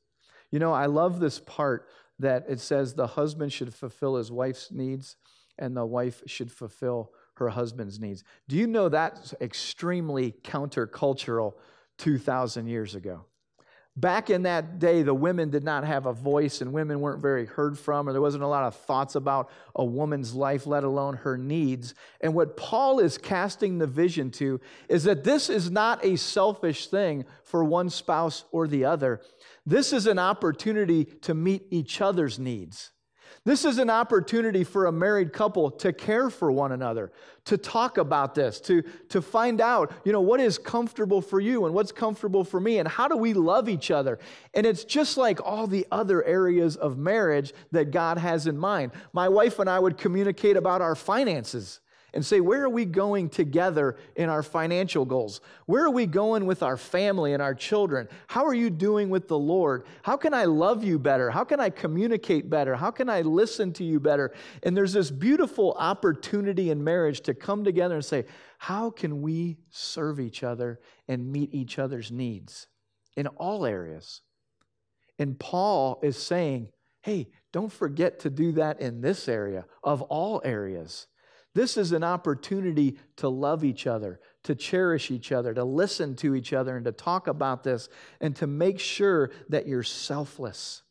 You 0.52 0.60
know, 0.60 0.74
I 0.74 0.88
love 0.88 1.20
this 1.20 1.40
part 1.40 1.88
that 2.20 2.46
it 2.48 2.60
says 2.60 2.94
the 2.94 3.08
husband 3.08 3.54
should 3.54 3.74
fulfill 3.74 4.16
his 4.16 4.32
wife's 4.32 4.72
needs 4.72 5.16
and 5.58 5.76
the 5.76 5.86
wife 5.86 6.22
should 6.28 6.52
fulfill 6.52 7.12
her 7.36 7.50
husband's 7.50 8.00
needs. 8.00 8.24
Do 8.48 8.58
you 8.58 8.68
know 8.68 8.90
that's 8.90 9.34
extremely 9.42 10.34
countercultural 10.44 11.54
2,000 11.98 12.68
years 12.68 12.96
ago? 12.96 13.26
Back 13.98 14.30
in 14.30 14.44
that 14.44 14.80
day, 14.80 15.04
the 15.04 15.14
women 15.14 15.50
did 15.50 15.66
not 15.66 15.84
have 15.84 16.06
a 16.06 16.14
voice 16.14 16.62
and 16.62 16.72
women 16.72 17.02
weren't 17.02 17.22
very 17.22 17.46
heard 17.46 17.78
from, 17.78 18.08
or 18.08 18.14
there 18.14 18.22
wasn't 18.22 18.44
a 18.44 18.48
lot 18.48 18.64
of 18.64 18.74
thoughts 18.74 19.16
about 19.16 19.50
a 19.76 19.84
woman's 19.84 20.34
life, 20.34 20.66
let 20.66 20.86
alone 20.86 21.18
her 21.18 21.38
needs. 21.38 21.94
And 22.22 22.34
what 22.34 22.56
Paul 22.56 23.00
is 23.00 23.18
casting 23.18 23.80
the 23.80 23.88
vision 23.88 24.32
to 24.32 24.62
is 24.88 25.04
that 25.04 25.26
this 25.26 25.50
is 25.50 25.70
not 25.70 26.06
a 26.06 26.16
selfish 26.16 26.88
thing 26.88 27.26
for 27.44 27.66
one 27.66 27.90
spouse 27.90 28.46
or 28.54 28.66
the 28.66 28.86
other. 28.86 29.20
This 29.66 29.92
is 29.92 30.08
an 30.08 30.20
opportunity 30.20 31.04
to 31.04 31.34
meet 31.34 31.68
each 31.70 32.00
other's 32.00 32.40
needs. 32.40 32.92
This 33.44 33.66
is 33.66 33.80
an 33.80 33.90
opportunity 33.90 34.64
for 34.64 34.86
a 34.86 34.92
married 34.92 35.34
couple 35.34 35.72
to 35.72 35.92
care 35.92 36.30
for 36.30 36.52
one 36.52 36.74
another, 36.74 37.12
to 37.46 37.58
talk 37.58 37.98
about 37.98 38.36
this, 38.36 38.62
to, 38.62 38.84
to 39.10 39.20
find 39.20 39.60
out, 39.60 39.92
you 40.06 40.12
know, 40.12 40.22
what 40.22 40.40
is 40.40 40.60
comfortable 40.60 41.22
for 41.22 41.40
you 41.40 41.66
and 41.66 41.74
what's 41.74 41.92
comfortable 41.92 42.44
for 42.44 42.60
me, 42.60 42.78
and 42.78 42.88
how 42.88 43.08
do 43.08 43.18
we 43.18 43.34
love 43.34 43.68
each 43.68 43.90
other. 43.90 44.20
And 44.54 44.68
it's 44.68 44.84
just 44.84 45.18
like 45.18 45.40
all 45.44 45.66
the 45.66 45.88
other 45.92 46.24
areas 46.24 46.76
of 46.76 47.00
marriage 47.00 47.52
that 47.72 47.90
God 47.90 48.20
has 48.20 48.46
in 48.46 48.60
mind. 48.60 48.92
My 49.12 49.28
wife 49.28 49.58
and 49.58 49.68
I 49.68 49.80
would 49.80 49.98
communicate 49.98 50.56
about 50.56 50.82
our 50.82 50.96
finances 50.96 51.80
and 52.14 52.26
say, 52.26 52.42
where 52.42 52.64
are 52.64 52.70
we 52.70 52.84
going 52.84 53.30
together 53.30 53.98
in 54.16 54.30
our 54.30 54.44
financial 54.44 55.06
goals? 55.06 55.40
Where 55.66 55.86
are 55.86 55.92
we 55.92 56.06
going 56.06 56.46
with 56.46 56.62
our 56.62 56.76
family 56.76 57.34
and 57.34 57.42
our 57.42 57.56
children? 57.56 58.10
How 58.28 58.46
are 58.46 58.54
you 58.54 58.70
doing 58.70 59.10
with 59.10 59.28
the 59.30 59.40
Lord? 59.40 59.86
How 60.04 60.18
can 60.18 60.34
I 60.34 60.46
love 60.46 60.84
you 60.84 61.00
better? 61.00 61.32
How 61.32 61.46
can 61.46 61.62
I 61.62 61.70
communicate 61.70 62.50
better? 62.50 62.76
How 62.76 62.92
can 62.92 63.10
I 63.10 63.22
listen 63.22 63.72
to 63.74 63.84
you 63.86 64.00
better? 64.00 64.34
And 64.64 64.76
there's 64.76 64.94
this 64.94 65.10
beautiful 65.10 65.74
opportunity 65.80 66.70
in 66.70 66.84
marriage 66.84 67.22
to 67.22 67.34
come 67.34 67.64
together 67.64 67.96
and 67.96 68.06
say, 68.06 68.26
how 68.58 68.90
can 68.90 69.22
we 69.22 69.58
serve 69.70 70.20
each 70.20 70.44
other 70.44 70.82
and 71.08 71.32
meet 71.32 71.54
each 71.54 71.80
other's 71.80 72.12
needs 72.12 72.68
in 73.16 73.28
all 73.28 73.66
areas? 73.66 74.22
And 75.18 75.40
Paul 75.40 76.00
is 76.04 76.18
saying, 76.18 76.70
hey, 77.04 77.30
don't 77.54 77.72
forget 77.72 78.20
to 78.20 78.30
do 78.30 78.52
that 78.54 78.82
in 78.82 79.02
this 79.02 79.28
area 79.28 79.66
of 79.84 80.02
all 80.04 80.42
areas. 80.44 81.08
This 81.54 81.76
is 81.76 81.92
an 81.92 82.04
opportunity 82.04 82.98
to 83.18 83.28
love 83.28 83.64
each 83.64 83.86
other, 83.86 84.20
to 84.44 84.56
cherish 84.56 85.12
each 85.12 85.32
other, 85.32 85.54
to 85.54 85.64
listen 85.64 86.16
to 86.18 86.34
each 86.34 86.54
other, 86.54 86.78
and 86.78 86.86
to 86.86 86.94
talk 86.94 87.28
about 87.28 87.64
this, 87.64 87.90
and 88.22 88.36
to 88.38 88.48
make 88.48 88.80
sure 88.80 89.32
that 89.50 89.68
you're 89.68 89.84
selfless. 89.84 90.84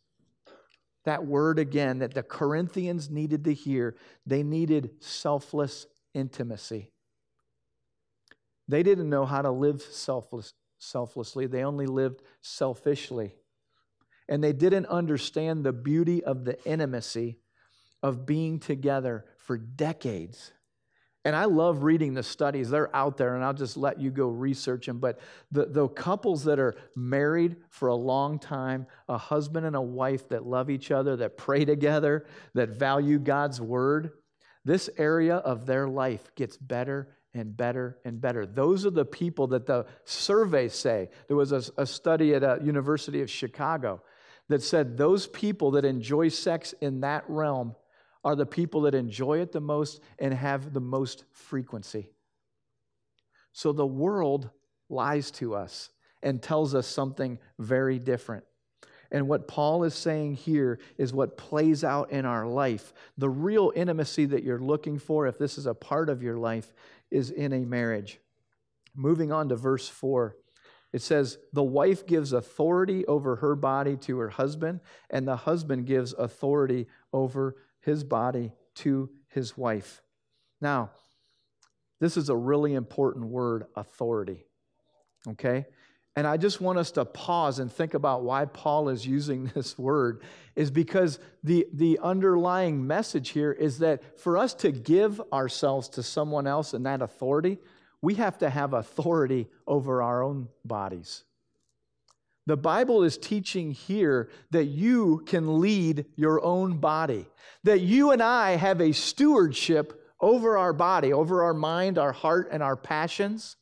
That 1.04 1.26
word 1.26 1.58
again 1.58 2.00
that 2.00 2.12
the 2.12 2.22
Corinthians 2.22 3.08
needed 3.08 3.44
to 3.44 3.54
hear, 3.54 3.96
they 4.26 4.42
needed 4.42 4.90
selfless 5.00 5.86
intimacy. 6.12 6.90
They 8.68 8.82
didn't 8.82 9.08
know 9.08 9.24
how 9.24 9.40
to 9.40 9.50
live 9.50 9.80
selfless, 9.80 10.52
selflessly, 10.78 11.46
they 11.46 11.64
only 11.64 11.86
lived 11.86 12.22
selfishly. 12.42 13.34
And 14.28 14.44
they 14.44 14.52
didn't 14.52 14.86
understand 14.86 15.64
the 15.64 15.72
beauty 15.72 16.22
of 16.22 16.44
the 16.44 16.62
intimacy 16.64 17.38
of 18.02 18.26
being 18.26 18.60
together 18.60 19.24
for 19.50 19.58
decades. 19.58 20.52
And 21.24 21.34
I 21.34 21.46
love 21.46 21.82
reading 21.82 22.14
the 22.14 22.22
studies. 22.22 22.70
They're 22.70 22.94
out 22.94 23.16
there, 23.16 23.34
and 23.34 23.44
I'll 23.44 23.52
just 23.52 23.76
let 23.76 24.00
you 24.00 24.12
go 24.12 24.28
research 24.28 24.86
them. 24.86 25.00
But 25.00 25.18
the, 25.50 25.66
the 25.66 25.88
couples 25.88 26.44
that 26.44 26.60
are 26.60 26.76
married 26.94 27.56
for 27.68 27.88
a 27.88 27.96
long 27.96 28.38
time, 28.38 28.86
a 29.08 29.18
husband 29.18 29.66
and 29.66 29.74
a 29.74 29.80
wife 29.80 30.28
that 30.28 30.46
love 30.46 30.70
each 30.70 30.92
other, 30.92 31.16
that 31.16 31.36
pray 31.36 31.64
together, 31.64 32.26
that 32.54 32.68
value 32.68 33.18
God's 33.18 33.60
word, 33.60 34.12
this 34.64 34.88
area 34.96 35.38
of 35.38 35.66
their 35.66 35.88
life 35.88 36.32
gets 36.36 36.56
better 36.56 37.16
and 37.34 37.56
better 37.56 37.98
and 38.04 38.20
better. 38.20 38.46
Those 38.46 38.86
are 38.86 38.90
the 38.90 39.04
people 39.04 39.48
that 39.48 39.66
the 39.66 39.86
surveys 40.04 40.74
say. 40.74 41.08
There 41.26 41.36
was 41.36 41.50
a, 41.50 41.64
a 41.76 41.86
study 41.86 42.36
at 42.36 42.44
a 42.44 42.60
University 42.62 43.20
of 43.20 43.28
Chicago 43.28 44.00
that 44.48 44.62
said 44.62 44.96
those 44.96 45.26
people 45.26 45.72
that 45.72 45.84
enjoy 45.84 46.28
sex 46.28 46.72
in 46.80 47.00
that 47.00 47.24
realm 47.26 47.74
are 48.24 48.36
the 48.36 48.46
people 48.46 48.82
that 48.82 48.94
enjoy 48.94 49.40
it 49.40 49.52
the 49.52 49.60
most 49.60 50.00
and 50.18 50.34
have 50.34 50.72
the 50.72 50.80
most 50.80 51.24
frequency. 51.32 52.10
So 53.52 53.72
the 53.72 53.86
world 53.86 54.50
lies 54.88 55.30
to 55.32 55.54
us 55.54 55.90
and 56.22 56.42
tells 56.42 56.74
us 56.74 56.86
something 56.86 57.38
very 57.58 57.98
different. 57.98 58.44
And 59.12 59.26
what 59.26 59.48
Paul 59.48 59.84
is 59.84 59.94
saying 59.94 60.34
here 60.34 60.78
is 60.96 61.12
what 61.12 61.36
plays 61.36 61.82
out 61.82 62.12
in 62.12 62.24
our 62.24 62.46
life. 62.46 62.92
The 63.18 63.28
real 63.28 63.72
intimacy 63.74 64.26
that 64.26 64.44
you're 64.44 64.60
looking 64.60 64.98
for, 64.98 65.26
if 65.26 65.36
this 65.38 65.58
is 65.58 65.66
a 65.66 65.74
part 65.74 66.08
of 66.08 66.22
your 66.22 66.36
life, 66.36 66.72
is 67.10 67.30
in 67.30 67.52
a 67.52 67.64
marriage. 67.64 68.20
Moving 68.94 69.32
on 69.32 69.48
to 69.48 69.56
verse 69.56 69.88
4, 69.88 70.36
it 70.92 71.02
says, 71.02 71.38
The 71.52 71.62
wife 71.62 72.06
gives 72.06 72.32
authority 72.32 73.04
over 73.06 73.36
her 73.36 73.56
body 73.56 73.96
to 73.98 74.18
her 74.18 74.28
husband, 74.28 74.80
and 75.08 75.26
the 75.26 75.36
husband 75.36 75.86
gives 75.86 76.12
authority 76.12 76.86
over 77.12 77.56
his 77.80 78.04
body 78.04 78.52
to 78.76 79.10
his 79.28 79.56
wife. 79.56 80.02
Now, 80.60 80.90
this 82.00 82.16
is 82.16 82.28
a 82.28 82.36
really 82.36 82.74
important 82.74 83.26
word 83.26 83.64
authority. 83.76 84.46
Okay? 85.28 85.66
And 86.16 86.26
I 86.26 86.36
just 86.36 86.60
want 86.60 86.78
us 86.78 86.90
to 86.92 87.04
pause 87.04 87.58
and 87.58 87.72
think 87.72 87.94
about 87.94 88.22
why 88.22 88.44
Paul 88.44 88.88
is 88.88 89.06
using 89.06 89.44
this 89.54 89.78
word, 89.78 90.22
is 90.56 90.70
because 90.70 91.18
the, 91.44 91.66
the 91.72 91.98
underlying 92.02 92.86
message 92.86 93.30
here 93.30 93.52
is 93.52 93.78
that 93.78 94.18
for 94.18 94.36
us 94.36 94.54
to 94.54 94.72
give 94.72 95.20
ourselves 95.32 95.88
to 95.90 96.02
someone 96.02 96.46
else 96.46 96.74
in 96.74 96.82
that 96.82 97.02
authority, 97.02 97.58
we 98.02 98.14
have 98.14 98.38
to 98.38 98.50
have 98.50 98.72
authority 98.72 99.48
over 99.66 100.02
our 100.02 100.22
own 100.22 100.48
bodies. 100.64 101.24
The 102.46 102.56
Bible 102.56 103.02
is 103.02 103.18
teaching 103.18 103.70
here 103.70 104.30
that 104.50 104.64
you 104.64 105.22
can 105.26 105.60
lead 105.60 106.06
your 106.16 106.42
own 106.42 106.78
body, 106.78 107.26
that 107.64 107.80
you 107.80 108.10
and 108.10 108.22
I 108.22 108.52
have 108.52 108.80
a 108.80 108.92
stewardship 108.92 110.00
over 110.20 110.56
our 110.56 110.72
body, 110.72 111.12
over 111.12 111.42
our 111.44 111.54
mind, 111.54 111.98
our 111.98 112.12
heart, 112.12 112.48
and 112.50 112.62
our 112.62 112.76
passions, 112.76 113.56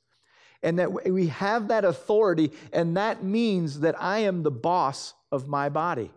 and 0.62 0.78
that 0.78 1.10
we 1.10 1.28
have 1.28 1.68
that 1.68 1.84
authority, 1.84 2.52
and 2.72 2.96
that 2.96 3.22
means 3.22 3.80
that 3.80 4.00
I 4.00 4.20
am 4.20 4.42
the 4.42 4.50
boss 4.50 5.14
of 5.30 5.46
my 5.48 5.68
body. 5.68 6.10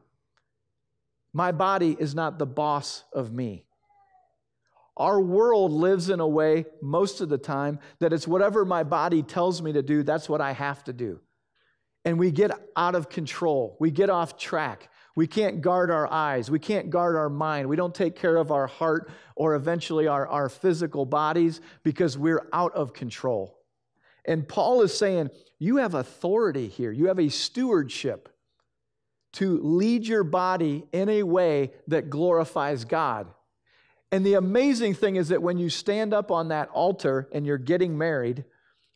My 1.33 1.51
body 1.51 1.95
is 1.99 2.15
not 2.15 2.39
the 2.39 2.45
boss 2.45 3.03
of 3.13 3.31
me. 3.31 3.65
Our 4.97 5.21
world 5.21 5.71
lives 5.71 6.09
in 6.09 6.19
a 6.19 6.27
way, 6.27 6.65
most 6.81 7.21
of 7.21 7.29
the 7.29 7.37
time, 7.37 7.79
that 7.99 8.13
it's 8.13 8.27
whatever 8.27 8.65
my 8.65 8.83
body 8.83 9.23
tells 9.23 9.61
me 9.61 9.73
to 9.73 9.81
do, 9.81 10.03
that's 10.03 10.27
what 10.27 10.41
I 10.41 10.51
have 10.51 10.83
to 10.85 10.93
do 10.93 11.19
and 12.05 12.17
we 12.17 12.31
get 12.31 12.51
out 12.75 12.95
of 12.95 13.09
control. 13.09 13.77
We 13.79 13.91
get 13.91 14.09
off 14.09 14.37
track. 14.37 14.89
We 15.15 15.27
can't 15.27 15.61
guard 15.61 15.91
our 15.91 16.11
eyes. 16.11 16.49
We 16.49 16.59
can't 16.59 16.89
guard 16.89 17.15
our 17.15 17.29
mind. 17.29 17.67
We 17.67 17.75
don't 17.75 17.93
take 17.93 18.15
care 18.15 18.37
of 18.37 18.51
our 18.51 18.67
heart 18.67 19.11
or 19.35 19.55
eventually 19.55 20.07
our, 20.07 20.25
our 20.27 20.49
physical 20.49 21.05
bodies 21.05 21.61
because 21.83 22.17
we're 22.17 22.47
out 22.53 22.73
of 22.73 22.93
control. 22.93 23.57
And 24.25 24.47
Paul 24.47 24.81
is 24.81 24.97
saying, 24.97 25.29
You 25.59 25.77
have 25.77 25.93
authority 25.93 26.67
here, 26.67 26.91
you 26.91 27.07
have 27.07 27.19
a 27.19 27.29
stewardship 27.29 28.29
to 29.33 29.59
lead 29.59 30.05
your 30.05 30.23
body 30.23 30.85
in 30.91 31.09
a 31.09 31.23
way 31.23 31.71
that 31.87 32.09
glorifies 32.09 32.83
God. 32.85 33.27
And 34.11 34.25
the 34.25 34.33
amazing 34.33 34.93
thing 34.93 35.15
is 35.15 35.29
that 35.29 35.41
when 35.41 35.57
you 35.57 35.69
stand 35.69 36.13
up 36.13 36.31
on 36.31 36.49
that 36.49 36.69
altar 36.69 37.29
and 37.31 37.45
you're 37.45 37.57
getting 37.57 37.97
married, 37.97 38.43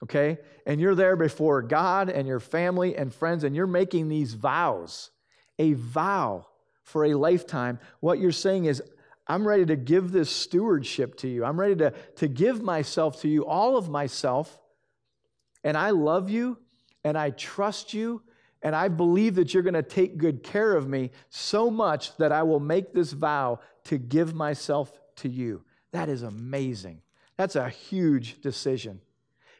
okay? 0.05 0.39
And 0.65 0.81
you're 0.81 0.95
there 0.95 1.15
before 1.15 1.61
God 1.61 2.09
and 2.09 2.27
your 2.27 2.39
family 2.39 2.95
and 2.95 3.13
friends, 3.13 3.43
and 3.43 3.55
you're 3.55 3.67
making 3.67 4.09
these 4.09 4.33
vows, 4.33 5.11
a 5.59 5.73
vow 5.73 6.47
for 6.83 7.05
a 7.05 7.13
lifetime. 7.13 7.79
What 7.99 8.19
you're 8.19 8.31
saying 8.31 8.65
is, 8.65 8.81
I'm 9.27 9.47
ready 9.47 9.65
to 9.65 9.75
give 9.75 10.11
this 10.11 10.29
stewardship 10.29 11.17
to 11.17 11.27
you. 11.27 11.43
I'm 11.43 11.59
ready 11.59 11.75
to, 11.77 11.93
to 12.17 12.27
give 12.27 12.61
myself 12.61 13.21
to 13.21 13.27
you, 13.27 13.45
all 13.45 13.75
of 13.75 13.89
myself. 13.89 14.59
And 15.63 15.75
I 15.75 15.89
love 15.89 16.29
you, 16.29 16.59
and 17.03 17.17
I 17.17 17.31
trust 17.31 17.93
you, 17.93 18.21
and 18.61 18.75
I 18.75 18.87
believe 18.87 19.35
that 19.35 19.53
you're 19.53 19.63
going 19.63 19.73
to 19.73 19.83
take 19.83 20.17
good 20.17 20.43
care 20.43 20.75
of 20.75 20.87
me 20.87 21.11
so 21.29 21.71
much 21.71 22.15
that 22.17 22.31
I 22.31 22.43
will 22.43 22.59
make 22.59 22.93
this 22.93 23.13
vow 23.13 23.59
to 23.85 23.97
give 23.97 24.35
myself 24.35 24.91
to 25.17 25.29
you. 25.29 25.63
That 25.91 26.09
is 26.09 26.21
amazing. 26.21 27.01
That's 27.37 27.55
a 27.55 27.69
huge 27.69 28.41
decision. 28.41 29.01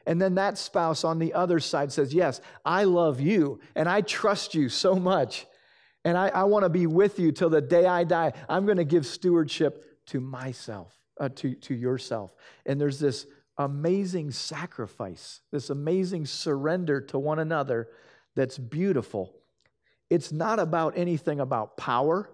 And 0.06 0.22
then 0.22 0.36
that 0.36 0.58
spouse 0.58 1.04
on 1.04 1.20
the 1.20 1.34
other 1.34 1.60
side 1.60 1.91
says, 1.91 2.13
Yes, 2.13 2.41
I 2.63 2.84
love 2.84 3.20
you 3.20 3.60
and 3.76 3.89
I 3.89 4.02
trust 4.02 4.54
you 4.54 4.70
so 4.70 4.96
much. 4.96 5.46
And 6.04 6.18
I, 6.18 6.28
I 6.28 6.44
want 6.44 6.63
to 6.63 6.70
be 6.70 6.86
with 6.86 7.18
you 7.18 7.32
till 7.32 7.50
the 7.50 7.62
day 7.62 7.86
I 7.86 8.04
die. 8.04 8.34
I'm 8.48 8.65
going 8.65 8.78
to 8.78 8.86
give 8.86 9.08
stewardship 9.08 10.06
to 10.08 10.22
myself, 10.22 10.94
uh, 11.20 11.30
to, 11.30 11.56
to 11.56 11.74
yourself. 11.74 12.32
And 12.65 12.80
there's 12.80 13.00
this 13.00 13.26
amazing 13.58 14.32
sacrifice, 14.32 15.41
this 15.52 15.72
amazing 15.72 16.28
surrender 16.28 17.02
to 17.02 17.18
one 17.18 17.39
another 17.39 17.88
that's 18.36 18.60
beautiful. 18.60 19.34
It's 20.12 20.32
not 20.32 20.60
about 20.60 20.96
anything 20.96 21.39
about 21.39 21.78
power. 21.78 22.30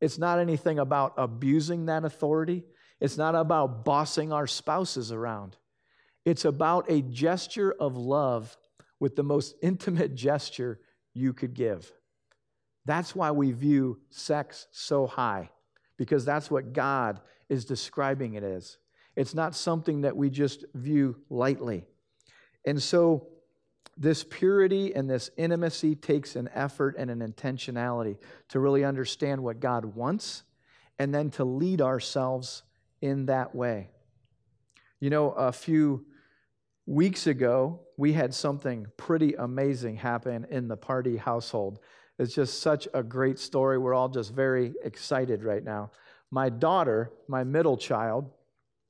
It's 0.00 0.18
not 0.18 0.38
anything 0.38 0.78
about 0.78 1.14
abusing 1.18 1.86
that 1.86 2.04
authority. 2.04 2.64
It's 3.00 3.18
not 3.18 3.34
about 3.34 3.84
bossing 3.84 4.32
our 4.32 4.46
spouses 4.46 5.12
around. 5.12 5.56
It's 6.24 6.44
about 6.44 6.90
a 6.90 7.02
gesture 7.02 7.74
of 7.78 7.96
love 7.96 8.56
with 8.98 9.16
the 9.16 9.22
most 9.22 9.54
intimate 9.62 10.14
gesture 10.14 10.80
you 11.12 11.32
could 11.32 11.54
give. 11.54 11.92
That's 12.86 13.14
why 13.14 13.30
we 13.30 13.52
view 13.52 14.00
sex 14.10 14.66
so 14.70 15.06
high, 15.06 15.50
because 15.96 16.24
that's 16.24 16.50
what 16.50 16.72
God 16.72 17.20
is 17.48 17.64
describing 17.64 18.34
it 18.34 18.42
as. 18.42 18.78
It's 19.16 19.34
not 19.34 19.54
something 19.54 20.02
that 20.02 20.16
we 20.16 20.28
just 20.28 20.64
view 20.74 21.16
lightly. 21.30 21.84
And 22.64 22.82
so, 22.82 23.28
this 23.96 24.24
purity 24.24 24.92
and 24.94 25.08
this 25.08 25.30
intimacy 25.36 25.94
takes 25.94 26.34
an 26.34 26.50
effort 26.52 26.96
and 26.98 27.10
an 27.10 27.20
intentionality 27.20 28.16
to 28.48 28.58
really 28.58 28.84
understand 28.84 29.40
what 29.40 29.60
God 29.60 29.84
wants 29.84 30.42
and 30.98 31.14
then 31.14 31.30
to 31.30 31.44
lead 31.44 31.80
ourselves 31.80 32.64
in 33.00 33.26
that 33.26 33.54
way. 33.54 33.90
You 34.98 35.10
know, 35.10 35.30
a 35.30 35.52
few 35.52 36.06
weeks 36.86 37.26
ago, 37.26 37.80
we 37.96 38.12
had 38.12 38.34
something 38.34 38.86
pretty 38.96 39.34
amazing 39.34 39.96
happen 39.96 40.46
in 40.50 40.68
the 40.68 40.76
party 40.76 41.16
household. 41.16 41.80
It's 42.18 42.34
just 42.34 42.60
such 42.60 42.86
a 42.94 43.02
great 43.02 43.38
story. 43.38 43.78
We're 43.78 43.94
all 43.94 44.08
just 44.08 44.32
very 44.32 44.74
excited 44.84 45.42
right 45.42 45.64
now. 45.64 45.90
My 46.30 46.48
daughter, 46.48 47.10
my 47.28 47.44
middle 47.44 47.76
child, 47.76 48.30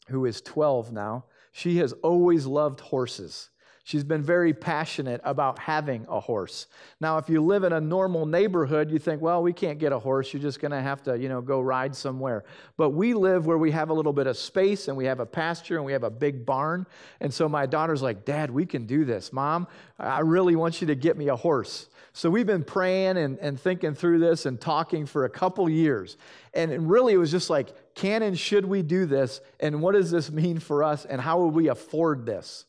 who 0.09 0.25
is 0.27 0.41
12 0.41 0.93
now, 0.93 1.25
she 1.53 1.79
has 1.79 1.93
always 2.03 2.47
loved 2.47 2.81
horses. 2.81 3.51
She's 3.87 4.03
been 4.03 4.23
very 4.23 4.55
passionate 4.55 5.21
about 5.25 5.59
having 5.59 6.07
a 6.09 6.19
horse. 6.19 6.69
Now, 7.03 7.19
if 7.19 7.29
you 7.29 7.43
live 7.43 7.65
in 7.65 7.75
a 7.75 7.81
normal 7.83 8.25
neighborhood, 8.25 8.91
you 8.91 8.99
think, 8.99 9.21
well, 9.21 9.43
we 9.43 9.53
can't 9.53 9.79
get 9.79 9.93
a 9.93 9.99
horse. 9.99 10.33
You're 10.33 10.41
just 10.41 10.59
going 10.59 10.73
to 10.73 10.81
have 10.81 11.03
to, 11.03 11.19
you 11.19 11.29
know, 11.29 11.43
go 11.43 11.61
ride 11.61 11.95
somewhere. 11.95 12.45
But 12.79 12.91
we 12.91 13.13
live 13.13 13.45
where 13.45 13.59
we 13.59 13.71
have 13.73 13.91
a 13.91 13.93
little 13.93 14.15
bit 14.15 14.27
of 14.27 14.39
space 14.39 14.89
and 14.89 14.97
we 14.97 15.05
have 15.05 15.21
a 15.21 15.27
pasture 15.27 15.77
and 15.77 15.85
we 15.85 15.93
have 15.93 16.03
a 16.03 16.09
big 16.09 16.47
barn. 16.47 16.87
And 17.21 17.33
so 17.33 17.47
my 17.47 17.67
daughter's 17.67 18.01
like, 18.01 18.25
Dad, 18.25 18.51
we 18.51 18.65
can 18.65 18.87
do 18.87 19.05
this. 19.05 19.35
Mom, 19.35 19.69
I 19.99 20.21
really 20.21 20.57
want 20.57 20.81
you 20.81 20.87
to 20.87 20.95
get 20.95 21.19
me 21.19 21.29
a 21.29 21.37
horse. 21.37 21.89
So 22.15 22.31
we've 22.31 22.47
been 22.47 22.65
praying 22.65 23.19
and, 23.19 23.39
and 23.41 23.61
thinking 23.61 23.95
through 23.95 24.21
this 24.21 24.47
and 24.47 24.59
talking 24.59 25.05
for 25.05 25.27
a 25.27 25.31
couple 25.31 25.69
years. 25.69 26.17
And 26.55 26.89
really, 26.89 27.13
it 27.13 27.19
was 27.19 27.31
just 27.31 27.51
like, 27.51 27.95
can 27.95 28.23
and 28.23 28.39
should 28.39 28.65
we 28.65 28.81
do 28.81 29.05
this? 29.05 29.43
And 29.61 29.83
what 29.83 29.93
does 29.93 30.11
this 30.11 30.31
mean 30.31 30.59
for 30.59 30.83
us? 30.83 31.05
And 31.05 31.21
how 31.21 31.43
would 31.43 31.55
we 31.55 31.69
afford 31.69 32.25
this? 32.25 32.65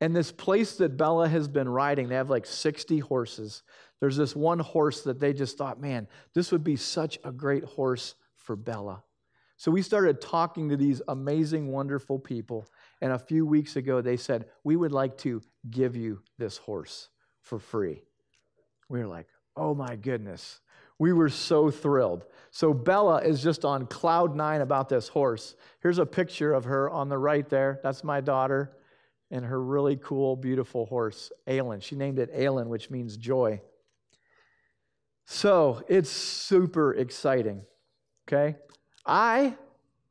And 0.00 0.14
this 0.14 0.30
place 0.30 0.76
that 0.76 0.96
Bella 0.96 1.28
has 1.28 1.48
been 1.48 1.68
riding, 1.68 2.08
they 2.08 2.14
have 2.14 2.30
like 2.30 2.46
60 2.46 3.00
horses. 3.00 3.62
There's 4.00 4.16
this 4.16 4.36
one 4.36 4.60
horse 4.60 5.02
that 5.02 5.18
they 5.18 5.32
just 5.32 5.58
thought, 5.58 5.80
man, 5.80 6.06
this 6.34 6.52
would 6.52 6.62
be 6.62 6.76
such 6.76 7.18
a 7.24 7.32
great 7.32 7.64
horse 7.64 8.14
for 8.36 8.54
Bella. 8.54 9.02
So 9.56 9.72
we 9.72 9.82
started 9.82 10.20
talking 10.20 10.68
to 10.68 10.76
these 10.76 11.02
amazing, 11.08 11.72
wonderful 11.72 12.20
people. 12.20 12.68
And 13.02 13.12
a 13.12 13.18
few 13.18 13.44
weeks 13.44 13.74
ago, 13.74 14.00
they 14.00 14.16
said, 14.16 14.46
we 14.62 14.76
would 14.76 14.92
like 14.92 15.18
to 15.18 15.42
give 15.68 15.96
you 15.96 16.22
this 16.38 16.58
horse 16.58 17.08
for 17.42 17.58
free. 17.58 18.02
We 18.88 19.00
were 19.00 19.08
like, 19.08 19.26
oh 19.56 19.74
my 19.74 19.96
goodness. 19.96 20.60
We 21.00 21.12
were 21.12 21.28
so 21.28 21.72
thrilled. 21.72 22.24
So 22.52 22.72
Bella 22.72 23.22
is 23.22 23.42
just 23.42 23.64
on 23.64 23.86
cloud 23.86 24.36
nine 24.36 24.60
about 24.60 24.88
this 24.88 25.08
horse. 25.08 25.56
Here's 25.82 25.98
a 25.98 26.06
picture 26.06 26.52
of 26.52 26.64
her 26.64 26.88
on 26.88 27.08
the 27.08 27.18
right 27.18 27.48
there. 27.48 27.80
That's 27.82 28.04
my 28.04 28.20
daughter 28.20 28.77
and 29.30 29.44
her 29.44 29.62
really 29.62 29.96
cool, 29.96 30.36
beautiful 30.36 30.86
horse, 30.86 31.30
Aylin. 31.46 31.82
She 31.82 31.96
named 31.96 32.18
it 32.18 32.34
Aylin, 32.34 32.66
which 32.66 32.90
means 32.90 33.16
joy. 33.16 33.60
So 35.26 35.82
it's 35.88 36.10
super 36.10 36.94
exciting, 36.94 37.62
okay? 38.26 38.56
I 39.04 39.54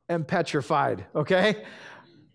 am 0.08 0.24
petrified, 0.24 1.06
okay? 1.14 1.64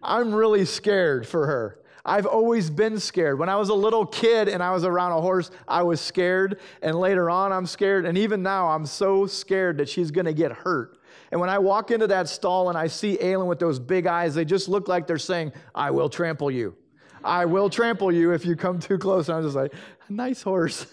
I'm 0.02 0.34
really 0.36 0.66
scared 0.66 1.26
for 1.26 1.48
her. 1.48 1.80
I've 2.06 2.26
always 2.26 2.70
been 2.70 3.00
scared. 3.00 3.40
When 3.40 3.48
I 3.48 3.56
was 3.56 3.70
a 3.70 3.74
little 3.74 4.06
kid 4.06 4.50
and 4.50 4.62
I 4.62 4.72
was 4.72 4.84
around 4.84 5.14
a 5.14 5.22
horse, 5.22 5.50
I 5.66 5.84
was 5.84 6.02
scared. 6.02 6.60
And 6.82 7.00
later 7.00 7.30
on, 7.30 7.54
I'm 7.54 7.66
scared. 7.66 8.06
And 8.06 8.18
even 8.18 8.44
now, 8.44 8.68
I'm 8.68 8.86
so 8.86 9.26
scared 9.26 9.78
that 9.78 9.88
she's 9.88 10.12
going 10.12 10.26
to 10.26 10.34
get 10.34 10.52
hurt. 10.52 10.98
And 11.32 11.42
when 11.42 11.50
I 11.50 11.60
walk 11.60 11.92
into 11.92 12.08
that 12.08 12.30
stall 12.30 12.70
and 12.70 12.78
I 12.78 12.88
see 12.88 13.18
Aylin 13.18 13.48
with 13.48 13.60
those 13.60 13.80
big 13.80 14.08
eyes, 14.08 14.36
they 14.36 14.46
just 14.46 14.70
look 14.70 14.88
like 14.88 15.08
they're 15.08 15.18
saying, 15.18 15.54
I 15.74 15.92
will 15.92 16.10
trample 16.10 16.52
you. 16.52 16.76
I 17.24 17.46
will 17.46 17.70
trample 17.70 18.12
you 18.12 18.32
if 18.32 18.46
you 18.46 18.56
come 18.56 18.80
too 18.80 18.98
close. 18.98 19.30
And 19.30 19.38
I'm 19.38 19.44
just 19.44 19.56
like, 19.56 19.74
nice 20.10 20.42
horse. 20.42 20.86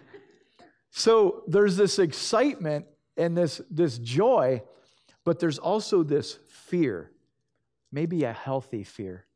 so 0.90 1.42
there's 1.46 1.76
this 1.76 1.98
excitement 1.98 2.86
and 3.16 3.36
this, 3.36 3.60
this 3.70 3.98
joy, 3.98 4.62
but 5.24 5.38
there's 5.40 5.58
also 5.58 6.02
this 6.02 6.38
fear, 6.48 7.10
maybe 7.90 8.24
a 8.24 8.32
healthy 8.32 8.84
fear. 8.84 9.26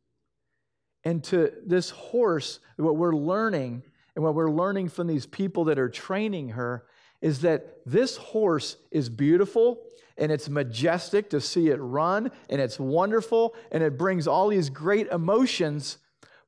And 1.05 1.25
to 1.25 1.53
this 1.67 1.91
horse, 1.91 2.61
what 2.77 2.97
we're 2.97 3.17
learning 3.17 3.83
and 4.15 4.25
what 4.25 4.35
we're 4.35 4.51
learning 4.51 4.89
from 4.89 5.07
these 5.07 5.27
people 5.27 5.65
that 5.65 5.79
are 5.79 5.89
training 5.89 6.51
her 6.51 6.85
is 7.21 7.41
that 7.41 7.79
this 7.87 8.17
horse 8.17 8.77
is 8.91 9.09
beautiful 9.09 9.79
and 10.17 10.31
it's 10.31 10.49
majestic 10.49 11.31
to 11.31 11.41
see 11.41 11.69
it 11.69 11.77
run 11.77 12.31
and 12.51 12.61
it's 12.61 12.79
wonderful 12.79 13.55
and 13.71 13.83
it 13.83 13.97
brings 13.99 14.27
all 14.27 14.49
these 14.49 14.71
great 14.71 15.09
emotions, 15.09 15.99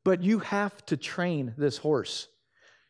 but 0.04 0.22
you 0.22 0.40
have 0.40 0.84
to 0.86 0.96
train 0.96 1.54
this 1.56 1.78
horse. 1.78 2.28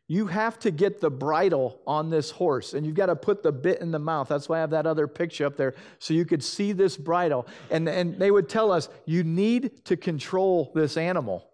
You 0.06 0.26
have 0.26 0.58
to 0.60 0.70
get 0.70 1.00
the 1.00 1.10
bridle 1.10 1.80
on 1.86 2.10
this 2.10 2.30
horse 2.30 2.74
and 2.74 2.84
you've 2.84 2.94
got 2.94 3.06
to 3.06 3.16
put 3.16 3.42
the 3.42 3.52
bit 3.52 3.80
in 3.80 3.90
the 3.90 3.98
mouth. 3.98 4.28
That's 4.28 4.48
why 4.48 4.58
I 4.58 4.60
have 4.60 4.70
that 4.70 4.86
other 4.86 5.08
picture 5.08 5.46
up 5.46 5.56
there 5.56 5.74
so 5.98 6.12
you 6.12 6.26
could 6.26 6.42
see 6.42 6.72
this 6.72 6.96
bridle. 6.96 7.46
And, 7.70 7.88
and 7.88 8.18
they 8.18 8.30
would 8.30 8.48
tell 8.48 8.70
us 8.70 8.90
you 9.06 9.24
need 9.24 9.84
to 9.86 9.96
control 9.96 10.72
this 10.74 10.98
animal. 10.98 11.48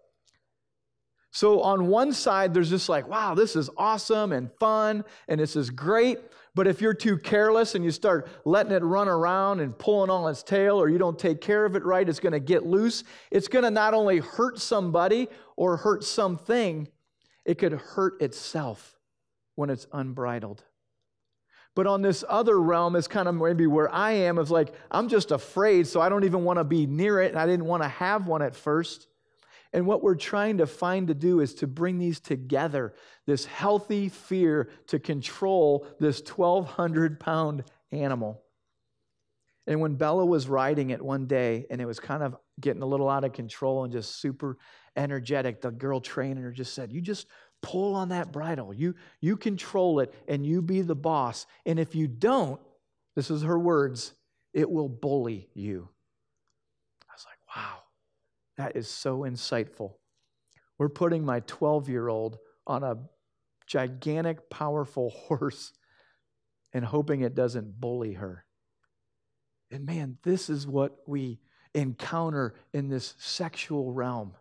So 1.31 1.61
on 1.61 1.87
one 1.87 2.11
side, 2.11 2.53
there's 2.53 2.69
just 2.69 2.89
like, 2.89 3.07
wow, 3.07 3.35
this 3.35 3.55
is 3.55 3.69
awesome 3.77 4.33
and 4.33 4.51
fun 4.59 5.05
and 5.29 5.39
this 5.39 5.55
is 5.55 5.69
great. 5.69 6.19
But 6.53 6.67
if 6.67 6.81
you're 6.81 6.93
too 6.93 7.17
careless 7.17 7.75
and 7.75 7.85
you 7.85 7.91
start 7.91 8.27
letting 8.43 8.73
it 8.73 8.83
run 8.83 9.07
around 9.07 9.61
and 9.61 9.77
pulling 9.77 10.09
on 10.09 10.29
its 10.29 10.43
tail, 10.43 10.81
or 10.81 10.89
you 10.89 10.97
don't 10.97 11.17
take 11.17 11.39
care 11.39 11.63
of 11.63 11.75
it 11.75 11.85
right, 11.85 12.07
it's 12.07 12.19
going 12.19 12.33
to 12.33 12.41
get 12.41 12.65
loose. 12.65 13.05
It's 13.31 13.47
going 13.47 13.63
to 13.63 13.71
not 13.71 13.93
only 13.93 14.19
hurt 14.19 14.59
somebody 14.59 15.29
or 15.55 15.77
hurt 15.77 16.03
something, 16.03 16.89
it 17.45 17.57
could 17.57 17.71
hurt 17.73 18.21
itself 18.21 18.97
when 19.55 19.69
it's 19.69 19.87
unbridled. 19.93 20.63
But 21.73 21.87
on 21.87 22.01
this 22.01 22.23
other 22.27 22.59
realm 22.59 22.97
is 22.97 23.07
kind 23.07 23.29
of 23.29 23.35
maybe 23.35 23.65
where 23.65 23.93
I 23.93 24.11
am, 24.11 24.37
is 24.37 24.51
like, 24.51 24.73
I'm 24.91 25.07
just 25.07 25.31
afraid, 25.31 25.87
so 25.87 26.01
I 26.01 26.09
don't 26.09 26.25
even 26.25 26.43
want 26.43 26.59
to 26.59 26.65
be 26.65 26.85
near 26.85 27.21
it, 27.21 27.31
and 27.31 27.39
I 27.39 27.45
didn't 27.45 27.65
want 27.65 27.81
to 27.83 27.89
have 27.89 28.27
one 28.27 28.41
at 28.41 28.55
first. 28.55 29.07
And 29.73 29.85
what 29.85 30.03
we're 30.03 30.15
trying 30.15 30.57
to 30.57 30.67
find 30.67 31.07
to 31.07 31.13
do 31.13 31.39
is 31.39 31.53
to 31.55 31.67
bring 31.67 31.97
these 31.97 32.19
together 32.19 32.93
this 33.25 33.45
healthy 33.45 34.09
fear 34.09 34.69
to 34.87 34.99
control 34.99 35.87
this 35.99 36.21
1,200 36.21 37.19
pound 37.19 37.63
animal. 37.91 38.43
And 39.67 39.79
when 39.79 39.95
Bella 39.95 40.25
was 40.25 40.49
riding 40.49 40.89
it 40.89 41.01
one 41.01 41.27
day 41.27 41.65
and 41.69 41.79
it 41.79 41.85
was 41.85 41.99
kind 41.99 42.23
of 42.23 42.35
getting 42.59 42.81
a 42.81 42.85
little 42.85 43.09
out 43.09 43.23
of 43.23 43.31
control 43.31 43.83
and 43.83 43.93
just 43.93 44.19
super 44.19 44.57
energetic, 44.97 45.61
the 45.61 45.71
girl 45.71 46.01
training 46.01 46.43
her 46.43 46.51
just 46.51 46.73
said, 46.73 46.91
You 46.91 46.99
just 46.99 47.27
pull 47.61 47.95
on 47.95 48.09
that 48.09 48.31
bridle. 48.33 48.73
You, 48.73 48.95
you 49.21 49.37
control 49.37 49.99
it 49.99 50.13
and 50.27 50.45
you 50.45 50.61
be 50.61 50.81
the 50.81 50.95
boss. 50.95 51.45
And 51.65 51.79
if 51.79 51.95
you 51.95 52.07
don't, 52.07 52.59
this 53.15 53.29
is 53.29 53.43
her 53.43 53.59
words, 53.59 54.13
it 54.53 54.69
will 54.69 54.89
bully 54.89 55.47
you. 55.53 55.87
I 57.07 57.13
was 57.13 57.25
like, 57.25 57.55
Wow. 57.55 57.80
That 58.57 58.75
is 58.75 58.89
so 58.89 59.19
insightful. 59.19 59.93
We're 60.77 60.89
putting 60.89 61.25
my 61.25 61.41
12 61.41 61.89
year 61.89 62.07
old 62.07 62.37
on 62.67 62.83
a 62.83 62.97
gigantic, 63.67 64.49
powerful 64.49 65.09
horse 65.27 65.73
and 66.73 66.85
hoping 66.85 67.21
it 67.21 67.35
doesn't 67.35 67.79
bully 67.79 68.13
her. 68.13 68.45
And 69.71 69.85
man, 69.85 70.17
this 70.23 70.49
is 70.49 70.67
what 70.67 70.97
we 71.07 71.39
encounter 71.73 72.55
in 72.73 72.89
this 72.89 73.15
sexual 73.17 73.93
realm. 73.93 74.33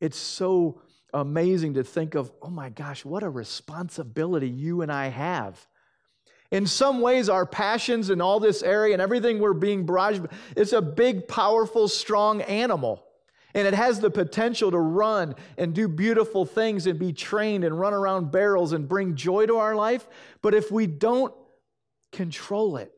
It's 0.00 0.18
so 0.18 0.82
amazing 1.12 1.74
to 1.74 1.84
think 1.84 2.14
of, 2.14 2.32
oh 2.42 2.50
my 2.50 2.68
gosh, 2.68 3.04
what 3.04 3.22
a 3.22 3.28
responsibility 3.28 4.48
you 4.48 4.82
and 4.82 4.92
I 4.92 5.08
have 5.08 5.66
in 6.50 6.66
some 6.66 7.00
ways, 7.00 7.28
our 7.28 7.46
passions 7.46 8.10
and 8.10 8.22
all 8.22 8.38
this 8.38 8.62
area 8.62 8.92
and 8.92 9.02
everything 9.02 9.38
we're 9.38 9.54
being 9.54 9.86
barraged, 9.86 10.30
it's 10.56 10.72
a 10.72 10.82
big, 10.82 11.26
powerful, 11.26 11.88
strong 11.88 12.42
animal. 12.42 13.04
And 13.54 13.66
it 13.68 13.74
has 13.74 14.00
the 14.00 14.10
potential 14.10 14.70
to 14.70 14.78
run 14.78 15.36
and 15.56 15.74
do 15.74 15.86
beautiful 15.88 16.44
things 16.44 16.86
and 16.86 16.98
be 16.98 17.12
trained 17.12 17.64
and 17.64 17.78
run 17.78 17.94
around 17.94 18.32
barrels 18.32 18.72
and 18.72 18.88
bring 18.88 19.14
joy 19.14 19.46
to 19.46 19.56
our 19.56 19.76
life. 19.76 20.06
But 20.42 20.54
if 20.54 20.72
we 20.72 20.86
don't 20.86 21.32
control 22.10 22.76
it, 22.76 22.92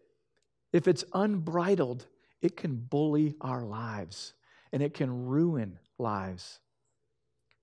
if 0.72 0.88
it's 0.88 1.04
unbridled, 1.12 2.06
it 2.40 2.56
can 2.56 2.76
bully 2.76 3.34
our 3.40 3.64
lives 3.64 4.34
and 4.72 4.82
it 4.82 4.94
can 4.94 5.26
ruin 5.26 5.78
lives. 5.98 6.60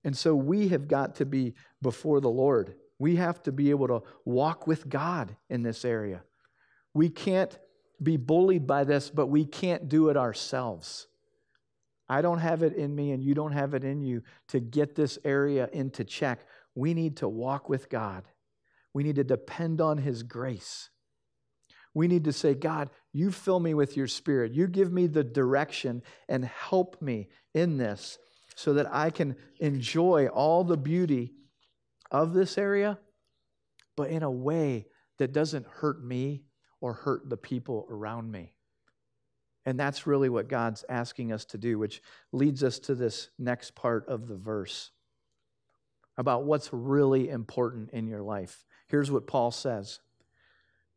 And 0.04 0.16
so 0.16 0.34
we 0.34 0.68
have 0.68 0.88
got 0.88 1.16
to 1.16 1.26
be 1.26 1.54
before 1.80 2.20
the 2.20 2.30
Lord. 2.30 2.74
We 2.98 3.16
have 3.16 3.42
to 3.44 3.52
be 3.52 3.70
able 3.70 3.88
to 3.88 4.02
walk 4.24 4.66
with 4.66 4.88
God 4.88 5.36
in 5.50 5.62
this 5.62 5.84
area. 5.84 6.22
We 6.92 7.08
can't 7.08 7.58
be 8.02 8.16
bullied 8.16 8.66
by 8.66 8.84
this, 8.84 9.10
but 9.10 9.26
we 9.26 9.44
can't 9.44 9.88
do 9.88 10.08
it 10.08 10.16
ourselves. 10.16 11.06
I 12.08 12.22
don't 12.22 12.38
have 12.38 12.62
it 12.62 12.74
in 12.74 12.94
me, 12.94 13.12
and 13.12 13.22
you 13.22 13.34
don't 13.34 13.52
have 13.52 13.74
it 13.74 13.82
in 13.82 14.02
you 14.02 14.22
to 14.48 14.60
get 14.60 14.94
this 14.94 15.18
area 15.24 15.68
into 15.72 16.04
check. 16.04 16.40
We 16.74 16.94
need 16.94 17.16
to 17.18 17.28
walk 17.28 17.68
with 17.68 17.88
God. 17.88 18.24
We 18.92 19.02
need 19.02 19.16
to 19.16 19.24
depend 19.24 19.80
on 19.80 19.98
His 19.98 20.22
grace. 20.22 20.90
We 21.94 22.08
need 22.08 22.24
to 22.24 22.32
say, 22.32 22.54
God, 22.54 22.90
you 23.12 23.30
fill 23.30 23.60
me 23.60 23.72
with 23.72 23.96
your 23.96 24.08
spirit. 24.08 24.52
You 24.52 24.66
give 24.66 24.92
me 24.92 25.06
the 25.06 25.24
direction 25.24 26.02
and 26.28 26.44
help 26.44 27.00
me 27.00 27.28
in 27.54 27.78
this 27.78 28.18
so 28.56 28.74
that 28.74 28.92
I 28.92 29.10
can 29.10 29.36
enjoy 29.60 30.26
all 30.26 30.64
the 30.64 30.76
beauty 30.76 31.32
of 32.14 32.32
this 32.32 32.56
area, 32.56 32.96
but 33.96 34.08
in 34.08 34.22
a 34.22 34.30
way 34.30 34.86
that 35.18 35.32
doesn't 35.32 35.66
hurt 35.66 36.02
me 36.02 36.44
or 36.80 36.92
hurt 36.92 37.28
the 37.28 37.36
people 37.36 37.88
around 37.90 38.30
me. 38.30 38.54
And 39.66 39.80
that's 39.80 40.06
really 40.06 40.28
what 40.28 40.48
God's 40.48 40.84
asking 40.88 41.32
us 41.32 41.44
to 41.46 41.58
do, 41.58 41.76
which 41.76 42.00
leads 42.30 42.62
us 42.62 42.78
to 42.80 42.94
this 42.94 43.30
next 43.36 43.74
part 43.74 44.06
of 44.08 44.28
the 44.28 44.36
verse 44.36 44.92
about 46.16 46.44
what's 46.44 46.72
really 46.72 47.30
important 47.30 47.90
in 47.90 48.06
your 48.06 48.22
life. 48.22 48.64
Here's 48.86 49.10
what 49.10 49.26
Paul 49.26 49.50
says 49.50 49.98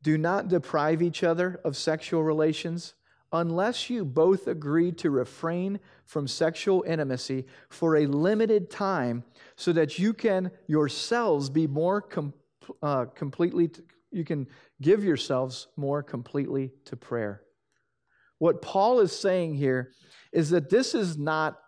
Do 0.03 0.19
not 0.19 0.49
deprive 0.49 1.01
each 1.01 1.23
other 1.23 1.59
of 1.65 1.75
sexual 1.75 2.21
relations 2.21 2.93
unless 3.31 3.89
you 3.89 4.05
both 4.05 4.47
agree 4.47 4.91
to 4.93 5.09
refrain 5.09 5.79
from 6.05 6.27
sexual 6.27 6.83
intimacy 6.87 7.45
for 7.69 7.97
a 7.97 8.05
limited 8.05 8.69
time 8.69 9.23
so 9.55 9.73
that 9.73 9.99
you 9.99 10.13
can 10.13 10.51
yourselves 10.67 11.49
be 11.49 11.67
more 11.67 12.01
com- 12.01 12.33
uh, 12.81 13.05
completely, 13.05 13.67
t- 13.67 13.81
you 14.11 14.23
can 14.23 14.47
give 14.81 15.03
yourselves 15.03 15.67
more 15.75 16.01
completely 16.01 16.71
to 16.85 16.95
prayer. 16.95 17.41
What 18.39 18.61
Paul 18.61 18.99
is 18.99 19.17
saying 19.17 19.55
here 19.55 19.91
is 20.31 20.51
that 20.51 20.69
this 20.69 20.93
is 20.95 21.17
not 21.17 21.59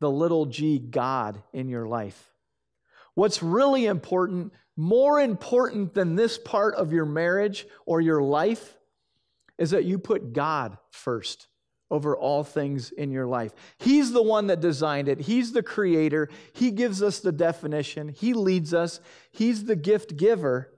the 0.00 0.10
little 0.10 0.46
g 0.46 0.78
God 0.78 1.42
in 1.52 1.68
your 1.68 1.86
life. 1.86 2.32
What's 3.14 3.42
really 3.42 3.86
important, 3.86 4.52
more 4.76 5.20
important 5.20 5.94
than 5.94 6.16
this 6.16 6.36
part 6.36 6.74
of 6.74 6.92
your 6.92 7.06
marriage 7.06 7.66
or 7.86 8.00
your 8.00 8.22
life, 8.22 8.76
is 9.58 9.70
that 9.70 9.84
you 9.84 9.98
put 9.98 10.32
God 10.32 10.76
first 10.90 11.48
over 11.90 12.16
all 12.16 12.42
things 12.42 12.90
in 12.90 13.10
your 13.10 13.26
life. 13.26 13.52
He's 13.78 14.12
the 14.12 14.22
one 14.22 14.48
that 14.48 14.60
designed 14.60 15.08
it, 15.08 15.20
He's 15.20 15.52
the 15.52 15.62
creator. 15.62 16.28
He 16.52 16.70
gives 16.70 17.02
us 17.02 17.20
the 17.20 17.32
definition, 17.32 18.08
He 18.08 18.34
leads 18.34 18.74
us, 18.74 19.00
He's 19.30 19.64
the 19.64 19.76
gift 19.76 20.16
giver. 20.16 20.72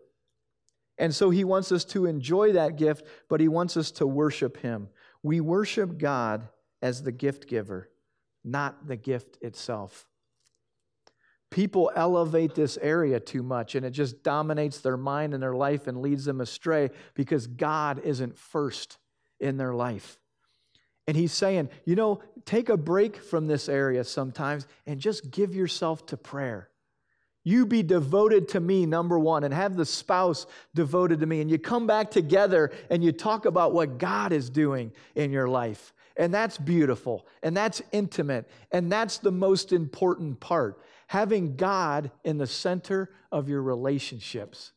And 0.99 1.15
so 1.15 1.31
He 1.31 1.45
wants 1.45 1.71
us 1.71 1.85
to 1.87 2.07
enjoy 2.07 2.53
that 2.53 2.77
gift, 2.77 3.07
but 3.29 3.41
He 3.41 3.49
wants 3.49 3.77
us 3.77 3.91
to 3.93 4.07
worship 4.07 4.59
Him. 4.59 4.89
We 5.23 5.41
worship 5.41 5.99
God 5.99 6.49
as 6.83 7.03
the 7.03 7.13
gift 7.13 7.49
giver, 7.49 7.89
not 8.45 8.87
the 8.87 8.97
gift 8.97 9.39
itself. 9.41 10.07
People 11.51 11.91
elevate 11.97 12.55
this 12.55 12.77
area 12.83 13.19
too 13.21 13.43
much 13.43 13.75
and 13.75 13.87
it 13.87 13.91
just 13.91 14.23
dominates 14.23 14.81
their 14.81 14.97
mind 14.97 15.33
and 15.33 15.43
their 15.43 15.55
life 15.55 15.87
and 15.87 16.03
leads 16.03 16.25
them 16.25 16.41
astray 16.41 16.91
because 17.15 17.47
God 17.47 18.01
isn't 18.05 18.37
first 18.37 18.99
in 19.41 19.57
their 19.57 19.73
life. 19.73 20.19
And 21.07 21.17
he's 21.17 21.33
saying, 21.33 21.71
you 21.87 21.97
know, 21.97 22.21
take 22.45 22.69
a 22.69 22.77
break 22.77 23.17
from 23.17 23.47
this 23.47 23.69
area 23.69 24.05
sometimes 24.05 24.67
and 24.87 25.01
just 25.01 25.31
give 25.31 25.55
yourself 25.55 26.05
to 26.07 26.19
prayer. 26.19 26.69
You 27.45 27.65
be 27.65 27.83
devoted 27.83 28.49
to 28.49 28.61
me, 28.61 28.85
number 28.85 29.19
one, 29.19 29.43
and 29.43 29.55
have 29.55 29.75
the 29.75 29.87
spouse 29.87 30.45
devoted 30.75 31.21
to 31.21 31.27
me. 31.27 31.41
And 31.41 31.51
you 31.51 31.59
come 31.59 31.87
back 31.87 32.11
together 32.11 32.71
and 32.91 33.03
you 33.03 33.11
talk 33.11 33.47
about 33.47 33.73
what 33.73 33.97
God 33.97 34.33
is 34.33 34.51
doing 34.51 34.93
in 35.15 35.31
your 35.33 35.49
life. 35.49 35.95
And 36.19 36.35
that's 36.35 36.59
beautiful 36.59 37.27
and 37.43 37.57
that's 37.57 37.81
intimate 37.93 38.51
and 38.73 38.91
that's 38.91 39.19
the 39.19 39.31
most 39.31 39.73
important 39.73 40.41
part. 40.41 40.83
Having 41.07 41.57
God 41.57 42.11
in 42.25 42.37
the 42.37 42.47
center 42.47 43.11
of 43.33 43.49
your 43.49 43.63
relationships. 43.63 44.73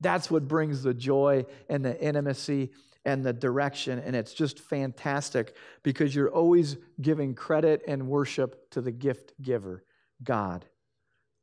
That's 0.00 0.30
what 0.30 0.48
brings 0.48 0.82
the 0.82 0.94
joy 0.94 1.44
and 1.68 1.84
the 1.84 2.00
intimacy 2.02 2.70
and 3.04 3.22
the 3.22 3.34
direction. 3.34 3.98
And 3.98 4.16
it's 4.16 4.32
just 4.32 4.58
fantastic 4.58 5.54
because 5.82 6.14
you're 6.14 6.30
always 6.30 6.78
giving 7.00 7.34
credit 7.34 7.82
and 7.86 8.08
worship 8.08 8.70
to 8.70 8.80
the 8.80 8.90
gift 8.90 9.34
giver, 9.42 9.84
God 10.24 10.64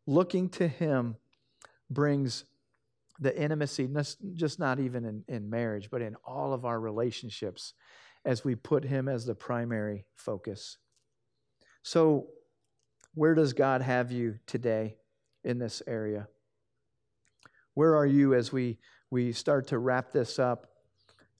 looking 0.07 0.49
to 0.49 0.67
Him 0.67 1.17
brings 1.91 2.45
the 3.19 3.39
intimacy, 3.39 3.87
just 4.33 4.59
not 4.59 4.79
even 4.79 5.05
in, 5.05 5.23
in 5.27 5.49
marriage, 5.49 5.89
but 5.91 6.01
in 6.01 6.15
all 6.25 6.53
of 6.53 6.65
our 6.65 6.79
relationships 6.79 7.73
as 8.25 8.43
we 8.43 8.55
put 8.55 8.83
Him 8.83 9.07
as 9.07 9.25
the 9.25 9.35
primary 9.35 10.05
focus. 10.15 10.77
So, 11.83 12.27
where 13.13 13.33
does 13.33 13.53
God 13.53 13.81
have 13.81 14.11
you 14.11 14.39
today 14.45 14.97
in 15.43 15.57
this 15.57 15.81
area? 15.87 16.27
Where 17.73 17.95
are 17.95 18.05
you 18.05 18.33
as 18.33 18.51
we, 18.51 18.77
we 19.09 19.31
start 19.31 19.67
to 19.67 19.79
wrap 19.79 20.11
this 20.11 20.37
up? 20.37 20.67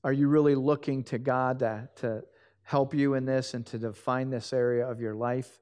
Are 0.04 0.13
you 0.13 0.28
really 0.28 0.56
looking 0.56 1.04
to 1.06 1.18
God 1.18 1.60
to, 1.60 1.90
to 1.98 2.24
help 2.63 2.94
you 2.94 3.13
in 3.13 3.26
this 3.26 3.54
and 3.54 3.66
to 3.68 3.78
define 3.78 4.30
this 4.30 4.54
area 4.54 4.88
of 4.88 5.00
your 5.00 5.13
life? 5.13 5.60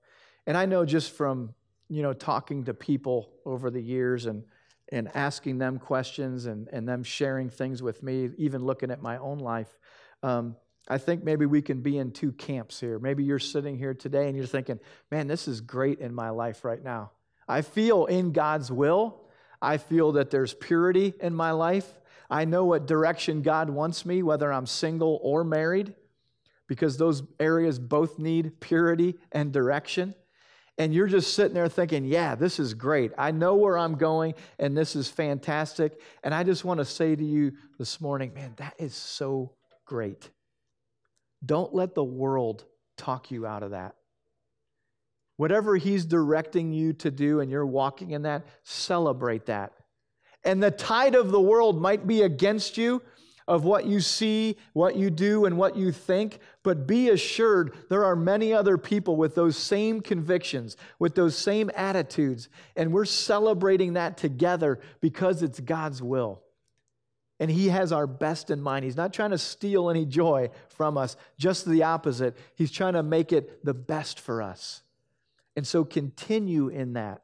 And 0.48 0.56
I 0.56 0.66
know 0.66 0.86
just 0.86 1.12
from 1.12 1.54
you 1.90 2.02
know, 2.02 2.14
talking 2.14 2.64
to 2.66 2.74
people 2.74 3.30
over 3.46 3.70
the 3.70 3.82
years 3.82 4.26
and, 4.26 4.44
and 4.92 5.10
asking 5.16 5.58
them 5.58 5.78
questions 5.78 6.46
and, 6.46 6.68
and 6.72 6.88
them 6.88 7.04
sharing 7.04 7.50
things 7.50 7.84
with 7.84 8.02
me, 8.02 8.30
even 8.38 8.64
looking 8.66 8.92
at 8.92 9.02
my 9.02 9.18
own 9.18 9.38
life, 9.38 9.78
um, 10.24 10.56
I 10.88 10.98
think 10.98 11.24
maybe 11.24 11.46
we 11.46 11.62
can 11.62 11.82
be 11.82 11.98
in 11.98 12.12
two 12.12 12.32
camps 12.32 12.80
here. 12.80 13.00
Maybe 13.00 13.24
you're 13.24 13.40
sitting 13.40 13.78
here 13.78 13.94
today 13.94 14.28
and 14.28 14.38
you're 14.38 14.46
thinking, 14.46 14.80
man, 15.12 15.28
this 15.28 15.48
is 15.48 15.62
great 15.62 16.00
in 16.00 16.14
my 16.14 16.30
life 16.30 16.64
right 16.64 16.84
now. 16.84 17.12
I 17.48 17.62
feel 17.62 18.06
in 18.06 18.32
God's 18.32 18.72
will. 18.72 19.22
I 19.62 19.78
feel 19.78 20.14
that 20.14 20.30
there's 20.30 20.54
purity 20.54 21.14
in 21.20 21.34
my 21.34 21.52
life. 21.52 21.92
I 22.30 22.46
know 22.46 22.66
what 22.66 22.88
direction 22.88 23.42
God 23.42 23.70
wants 23.70 24.06
me, 24.06 24.22
whether 24.24 24.52
I'm 24.52 24.66
single 24.66 25.20
or 25.24 25.44
married, 25.44 25.96
because 26.68 26.98
those 26.98 27.24
areas 27.40 27.80
both 27.80 28.20
need 28.20 28.60
purity 28.60 29.16
and 29.32 29.52
direction 29.52 30.16
and 30.78 30.94
you're 30.94 31.08
just 31.08 31.34
sitting 31.34 31.54
there 31.54 31.70
thinking, 31.70 32.04
yeah, 32.06 32.36
this 32.36 32.60
is 32.60 32.74
great. 32.74 33.12
I 33.18 33.32
know 33.32 33.56
where 33.56 33.78
I'm 33.78 33.96
going, 33.96 34.36
and 34.60 34.76
this 34.76 34.96
is 34.96 35.08
fantastic. 35.08 36.02
And 36.24 36.34
I 36.34 36.44
just 36.44 36.66
want 36.66 36.80
to 36.80 36.86
say 36.86 37.16
to 37.16 37.24
you 37.24 37.54
this 37.80 38.02
morning, 38.02 38.34
man, 38.34 38.54
that 38.58 38.76
is 38.78 38.94
so 38.94 39.54
great. 39.86 40.30
Don't 41.44 41.74
let 41.74 41.96
the 41.96 42.04
world 42.04 42.66
talk 42.98 43.32
you 43.32 43.46
out 43.46 43.64
of 43.64 43.72
that. 43.72 43.96
Whatever 45.38 45.76
He's 45.76 46.06
directing 46.06 46.72
you 46.72 46.94
to 46.94 47.12
do 47.12 47.40
and 47.40 47.52
you're 47.52 47.66
walking 47.66 48.12
in 48.12 48.22
that, 48.24 48.46
celebrate 48.64 49.48
that. 49.48 49.74
And 50.44 50.62
the 50.62 50.72
tide 50.72 51.16
of 51.16 51.32
the 51.32 51.42
world 51.42 51.82
might 51.82 52.06
be 52.06 52.22
against 52.22 52.78
you, 52.78 53.02
of 53.48 53.64
what 53.64 53.86
you 53.86 54.00
see, 54.00 54.58
what 54.74 54.96
you 54.96 55.10
do, 55.10 55.46
and 55.46 55.58
what 55.58 55.76
you 55.76 55.92
think, 55.92 56.40
but 56.64 56.88
be 56.88 57.10
assured 57.10 57.76
there 57.90 58.04
are 58.04 58.16
many 58.16 58.54
other 58.54 58.78
people 58.78 59.18
with 59.18 59.36
those 59.36 59.56
same 59.56 60.02
convictions, 60.02 60.78
with 60.98 61.14
those 61.14 61.38
same 61.38 61.70
attitudes, 61.76 62.50
and 62.76 62.92
we're 62.92 63.06
celebrating 63.06 63.94
that 63.94 64.18
together 64.18 64.80
because 65.00 65.44
it's 65.44 65.60
God's 65.60 66.02
will. 66.02 66.42
And 67.40 67.52
He 67.52 67.68
has 67.70 67.92
our 67.92 68.08
best 68.08 68.50
in 68.50 68.62
mind. 68.62 68.86
He's 68.86 68.96
not 68.96 69.14
trying 69.14 69.32
to 69.32 69.38
steal 69.38 69.90
any 69.90 70.06
joy 70.06 70.50
from 70.70 70.98
us, 70.98 71.18
just 71.38 71.66
the 71.66 71.84
opposite. 71.84 72.38
He's 72.56 72.72
trying 72.72 72.94
to 72.94 73.04
make 73.04 73.34
it 73.34 73.66
the 73.66 73.74
best 73.74 74.20
for 74.20 74.42
us. 74.42 74.82
And 75.56 75.66
so 75.66 75.84
continue 75.84 76.68
in 76.68 76.94
that 76.94 77.22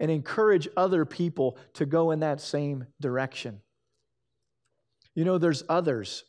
and 0.00 0.10
encourage 0.10 0.68
other 0.76 1.04
people 1.04 1.56
to 1.74 1.86
go 1.86 2.10
in 2.10 2.20
that 2.20 2.40
same 2.40 2.86
direction. 3.00 3.60
You 5.14 5.24
know, 5.24 5.38
there's 5.38 5.62
others, 5.68 6.24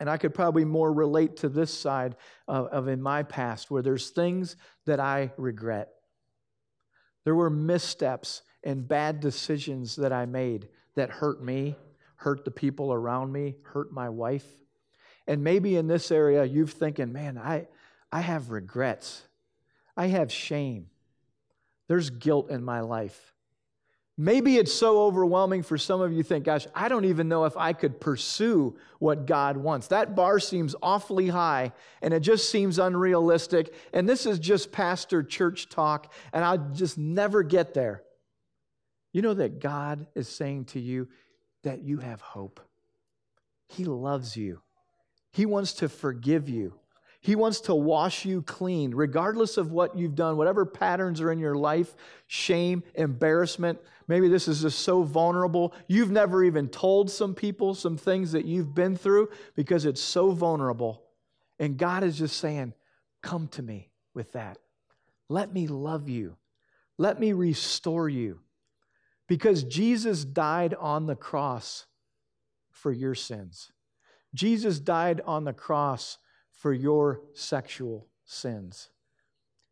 and 0.00 0.10
I 0.10 0.16
could 0.16 0.34
probably 0.34 0.64
more 0.64 0.92
relate 0.92 1.36
to 1.38 1.48
this 1.48 1.72
side 1.72 2.16
of, 2.48 2.66
of 2.66 2.88
in 2.88 3.00
my 3.00 3.22
past 3.22 3.70
where 3.70 3.82
there's 3.82 4.10
things 4.10 4.56
that 4.86 4.98
I 4.98 5.32
regret. 5.36 5.90
There 7.24 7.34
were 7.34 7.50
missteps 7.50 8.42
and 8.64 8.86
bad 8.86 9.20
decisions 9.20 9.96
that 9.96 10.12
I 10.12 10.26
made 10.26 10.68
that 10.96 11.10
hurt 11.10 11.42
me, 11.42 11.76
hurt 12.22 12.44
the 12.44 12.50
people 12.50 12.92
around 12.92 13.32
me, 13.32 13.56
hurt 13.62 13.92
my 13.92 14.08
wife. 14.08 14.46
And 15.26 15.42
maybe 15.42 15.76
in 15.76 15.86
this 15.86 16.10
area, 16.10 16.44
you're 16.44 16.66
thinking, 16.66 17.12
man, 17.12 17.36
I, 17.36 17.66
I 18.10 18.20
have 18.20 18.50
regrets. 18.50 19.22
I 19.96 20.06
have 20.06 20.32
shame. 20.32 20.86
There's 21.88 22.10
guilt 22.10 22.50
in 22.50 22.62
my 22.62 22.80
life. 22.80 23.32
Maybe 24.16 24.56
it's 24.56 24.72
so 24.72 25.02
overwhelming 25.02 25.62
for 25.62 25.78
some 25.78 26.00
of 26.00 26.12
you 26.12 26.22
think, 26.22 26.44
gosh, 26.44 26.66
I 26.74 26.88
don't 26.88 27.06
even 27.06 27.28
know 27.28 27.44
if 27.44 27.56
I 27.56 27.72
could 27.72 28.00
pursue 28.00 28.76
what 28.98 29.26
God 29.26 29.56
wants. 29.56 29.88
That 29.88 30.14
bar 30.14 30.38
seems 30.38 30.76
awfully 30.82 31.28
high 31.28 31.72
and 32.02 32.14
it 32.14 32.20
just 32.20 32.50
seems 32.50 32.78
unrealistic. 32.78 33.74
And 33.92 34.08
this 34.08 34.26
is 34.26 34.38
just 34.38 34.70
pastor 34.70 35.22
church 35.22 35.70
talk, 35.70 36.12
and 36.32 36.44
I'll 36.44 36.70
just 36.72 36.98
never 36.98 37.42
get 37.42 37.74
there. 37.74 38.02
You 39.12 39.22
know 39.22 39.34
that 39.34 39.60
God 39.60 40.06
is 40.14 40.28
saying 40.28 40.66
to 40.66 40.80
you 40.80 41.08
that 41.62 41.82
you 41.82 41.98
have 41.98 42.20
hope. 42.20 42.60
He 43.68 43.84
loves 43.84 44.36
you, 44.36 44.60
He 45.32 45.46
wants 45.46 45.74
to 45.74 45.88
forgive 45.88 46.48
you. 46.48 46.74
He 47.22 47.36
wants 47.36 47.60
to 47.62 47.74
wash 47.74 48.24
you 48.24 48.42
clean, 48.42 48.96
regardless 48.96 49.56
of 49.56 49.70
what 49.70 49.96
you've 49.96 50.16
done, 50.16 50.36
whatever 50.36 50.66
patterns 50.66 51.20
are 51.20 51.30
in 51.30 51.38
your 51.38 51.54
life 51.54 51.94
shame, 52.26 52.82
embarrassment. 52.96 53.78
Maybe 54.08 54.26
this 54.26 54.48
is 54.48 54.62
just 54.62 54.80
so 54.80 55.04
vulnerable. 55.04 55.72
You've 55.86 56.10
never 56.10 56.42
even 56.42 56.68
told 56.68 57.12
some 57.12 57.32
people 57.32 57.74
some 57.74 57.96
things 57.96 58.32
that 58.32 58.44
you've 58.44 58.74
been 58.74 58.96
through 58.96 59.28
because 59.54 59.84
it's 59.84 60.00
so 60.00 60.32
vulnerable. 60.32 61.04
And 61.60 61.76
God 61.76 62.02
is 62.02 62.18
just 62.18 62.38
saying, 62.38 62.74
Come 63.22 63.46
to 63.48 63.62
me 63.62 63.92
with 64.14 64.32
that. 64.32 64.58
Let 65.28 65.52
me 65.52 65.68
love 65.68 66.08
you. 66.08 66.36
Let 66.98 67.20
me 67.20 67.32
restore 67.32 68.08
you. 68.08 68.40
Because 69.28 69.64
Jesus 69.64 70.24
died 70.24 70.74
on 70.74 71.06
the 71.06 71.16
cross 71.16 71.86
for 72.70 72.92
your 72.92 73.14
sins. 73.14 73.72
Jesus 74.34 74.80
died 74.80 75.20
on 75.24 75.44
the 75.44 75.52
cross 75.52 76.18
for 76.52 76.72
your 76.72 77.22
sexual 77.34 78.08
sins. 78.24 78.90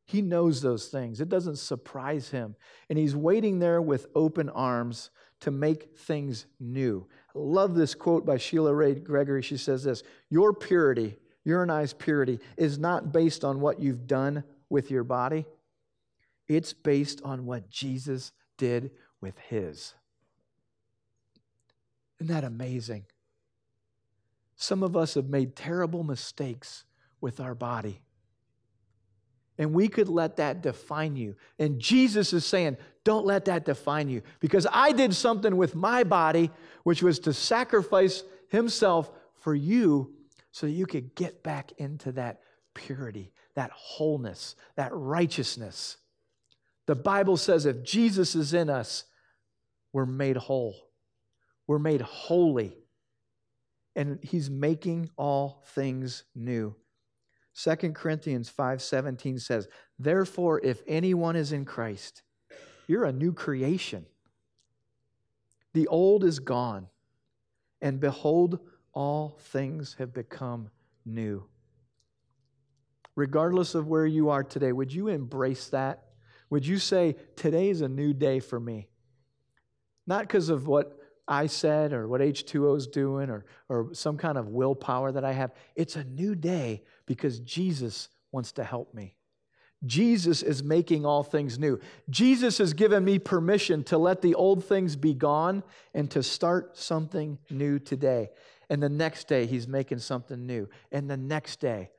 He 0.05 0.23
knows 0.23 0.61
those 0.61 0.89
things. 0.89 1.21
It 1.21 1.29
doesn't 1.29 1.59
surprise 1.59 2.31
him. 2.31 2.57
And 2.89 2.99
he's 2.99 3.15
waiting 3.15 3.59
there 3.59 3.81
with 3.81 4.07
open 4.15 4.49
arms 4.49 5.11
to 5.41 5.51
make 5.51 5.97
things 5.97 6.47
new. 6.59 7.07
I 7.29 7.39
love 7.39 7.75
this 7.75 7.95
quote 7.95 8.27
by 8.27 8.37
Sheila 8.37 8.75
Wray 8.75 8.95
Gregory. 8.97 9.43
She 9.43 9.57
says 9.57 9.85
this 9.85 10.03
Your 10.29 10.53
purity, 10.53 11.17
your 11.45 11.63
and 11.63 11.71
I's 11.71 11.93
purity, 11.93 12.41
is 12.57 12.79
not 12.79 13.13
based 13.13 13.45
on 13.45 13.61
what 13.61 13.81
you've 13.81 14.07
done 14.07 14.45
with 14.69 14.91
your 14.91 15.05
body, 15.05 15.47
it's 16.49 16.73
based 16.73 17.23
on 17.23 17.47
what 17.47 17.71
Jesus 17.71 18.33
did 18.59 18.91
with 19.21 19.39
his. 19.49 19.95
Isn't 22.21 22.35
that 22.35 22.45
amazing? 22.45 23.05
Some 24.57 24.83
of 24.83 24.97
us 24.97 25.15
have 25.15 25.29
made 25.29 25.57
terrible 25.57 26.05
mistakes 26.05 26.85
with 27.21 27.41
our 27.41 27.55
body. 27.55 28.03
And 29.59 29.75
we 29.75 29.89
could 29.89 30.09
let 30.09 30.37
that 30.37 30.63
define 30.63 31.17
you. 31.17 31.37
And 31.59 31.79
Jesus 31.79 32.33
is 32.33 32.47
saying, 32.47 32.77
don't 33.05 33.27
let 33.27 33.47
that 33.47 33.65
define 33.65 34.09
you 34.09 34.23
because 34.41 34.67
I 34.71 34.93
did 34.93 35.15
something 35.15 35.57
with 35.57 35.75
my 35.75 36.05
body, 36.05 36.51
which 36.83 37.03
was 37.03 37.19
to 37.21 37.33
sacrifice 37.33 38.23
Himself 38.49 39.11
for 39.35 39.55
you 39.55 40.15
so 40.53 40.67
you 40.67 40.87
could 40.87 41.15
get 41.15 41.43
back 41.43 41.73
into 41.79 42.13
that 42.13 42.41
purity, 42.75 43.33
that 43.55 43.71
wholeness, 43.73 44.57
that 44.77 44.91
righteousness. 44.93 45.97
The 46.87 46.95
Bible 46.95 47.37
says 47.37 47.67
if 47.67 47.83
Jesus 47.83 48.35
is 48.35 48.53
in 48.53 48.69
us, 48.69 49.05
we're 49.93 50.07
made 50.07 50.37
whole, 50.37 50.77
we're 51.67 51.79
made 51.79 52.01
holy 52.01 52.77
and 53.97 54.19
he's 54.23 54.51
making 54.51 55.11
all 55.17 55.63
things 55.75 56.25
new. 56.35 56.75
2 57.55 57.95
Corinthians 57.95 58.49
5:17 58.49 59.39
says, 59.39 59.69
"Therefore 59.99 60.61
if 60.61 60.83
anyone 60.87 61.37
is 61.37 61.53
in 61.53 61.65
Christ, 61.65 62.23
you're 62.87 63.05
a 63.05 63.13
new 63.13 63.33
creation. 63.33 64.07
The 65.73 65.87
old 65.89 66.25
is 66.25 66.39
gone, 66.39 66.89
and 67.81 68.01
behold 68.01 68.61
all 68.93 69.31
things 69.39 69.95
have 69.95 70.13
become 70.13 70.71
new." 71.05 71.49
Regardless 73.17 73.75
of 73.75 73.89
where 73.89 74.07
you 74.07 74.31
are 74.31 74.45
today, 74.45 74.73
would 74.73 74.93
you 74.93 75.09
embrace 75.09 75.69
that? 75.71 76.15
Would 76.49 76.67
you 76.67 76.79
say, 76.79 77.17
Today 77.37 77.69
is 77.69 77.81
a 77.81 77.89
new 77.89 78.13
day 78.13 78.41
for 78.41 78.59
me? 78.59 78.90
Not 80.07 80.23
because 80.23 80.49
of 80.49 80.67
what 80.67 80.97
I 81.29 81.47
said 81.47 81.93
or 81.93 82.09
what 82.09 82.21
H2O 82.21 82.77
is 82.77 82.87
doing 82.89 83.31
or, 83.31 83.45
or 83.69 83.95
some 83.95 84.17
kind 84.17 84.37
of 84.37 84.49
willpower 84.49 85.13
that 85.13 85.25
I 85.25 85.33
have. 85.33 85.53
It's 85.77 85.95
a 85.95 86.05
new 86.05 86.35
day 86.35 86.83
because 87.07 87.39
Jesus 87.41 88.09
wants 88.33 88.53
to 88.53 88.65
help 88.65 88.93
me. 88.93 89.15
Jesus 89.87 90.43
is 90.43 90.63
making 90.63 91.07
all 91.07 91.23
things 91.23 91.59
new. 91.59 91.79
Jesus 92.11 92.59
has 92.59 92.75
given 92.75 93.05
me 93.05 93.19
permission 93.19 93.83
to 93.85 93.97
let 93.97 94.21
the 94.21 94.35
old 94.35 94.65
things 94.65 94.97
be 94.97 95.15
gone 95.15 95.63
and 95.95 96.11
to 96.11 96.23
start 96.23 96.77
something 96.77 97.39
new 97.49 97.79
today. 97.79 98.31
And 98.69 98.83
the 98.83 98.91
next 98.91 99.27
day, 99.27 99.47
he's 99.47 99.67
making 99.67 100.01
something 100.01 100.47
new. 100.47 100.69
And 100.93 101.09
the 101.09 101.17
next 101.17 101.61
day. 101.61 101.91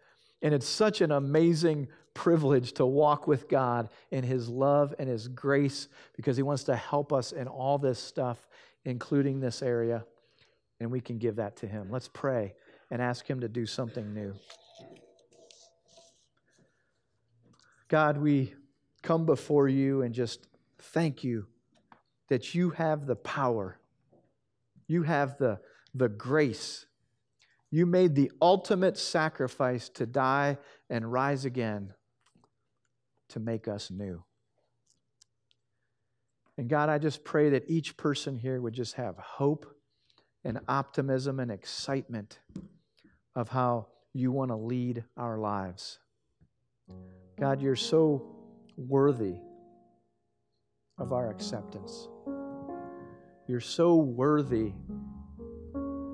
And 0.42 0.54
it's 0.54 0.68
such 0.68 1.02
an 1.02 1.12
amazing 1.12 1.88
privilege 2.14 2.74
to 2.74 2.86
walk 2.86 3.28
with 3.28 3.48
God 3.48 3.90
in 4.12 4.24
his 4.24 4.50
love 4.50 4.94
and 5.00 5.08
his 5.08 5.28
grace 5.28 5.88
because 6.16 6.38
he 6.38 6.44
wants 6.44 6.66
to 6.66 6.76
help 6.76 7.14
us 7.14 7.32
in 7.32 7.48
all 7.48 7.78
this 7.78 8.00
stuff 8.00 8.48
including 8.86 9.40
this 9.40 9.62
area, 9.62 10.06
and 10.80 10.92
we 10.92 11.02
can 11.02 11.18
give 11.18 11.36
that 11.38 11.58
to 11.58 11.68
Him. 11.68 11.90
Let's 11.92 12.08
pray 12.08 12.54
and 12.90 13.02
ask 13.02 13.28
Him 13.28 13.42
to 13.42 13.48
do 13.48 13.66
something 13.66 14.14
new. 14.14 14.34
God, 17.88 18.18
we 18.18 18.54
come 19.02 19.26
before 19.26 19.68
you 19.68 20.02
and 20.02 20.14
just 20.14 20.48
thank 20.80 21.24
you 21.24 21.48
that 22.30 22.56
you 22.56 22.70
have 22.72 23.06
the 23.06 23.16
power, 23.16 23.78
you 24.88 25.04
have 25.04 25.38
the, 25.38 25.60
the 25.94 26.10
grace. 26.10 26.86
You 27.74 27.86
made 27.86 28.16
the 28.16 28.32
ultimate 28.42 28.98
sacrifice 28.98 29.88
to 29.90 30.06
die 30.06 30.58
and 30.90 31.10
rise 31.10 31.46
again 31.46 31.94
to 33.32 33.40
make 33.40 33.68
us 33.68 33.92
new. 33.92 34.24
And 36.58 36.70
God, 36.70 36.90
I 36.90 36.98
just 36.98 37.24
pray 37.24 37.50
that 37.50 37.70
each 37.70 37.98
person 37.98 38.38
here 38.38 38.62
would 38.62 38.74
just 38.74 38.96
have 38.96 39.18
hope 39.18 39.66
and 40.44 40.60
optimism 40.68 41.40
and 41.40 41.52
excitement 41.52 42.40
of 43.36 43.50
how 43.50 43.88
you 44.14 44.32
want 44.32 44.52
to 44.52 44.56
lead 44.56 45.04
our 45.18 45.38
lives. 45.38 46.00
God, 47.40 47.62
you're 47.62 47.76
so 47.76 48.36
worthy 48.76 49.36
of 50.98 51.14
our 51.14 51.30
acceptance. 51.32 52.08
You're 53.48 53.60
so 53.60 53.96
worthy 53.96 54.74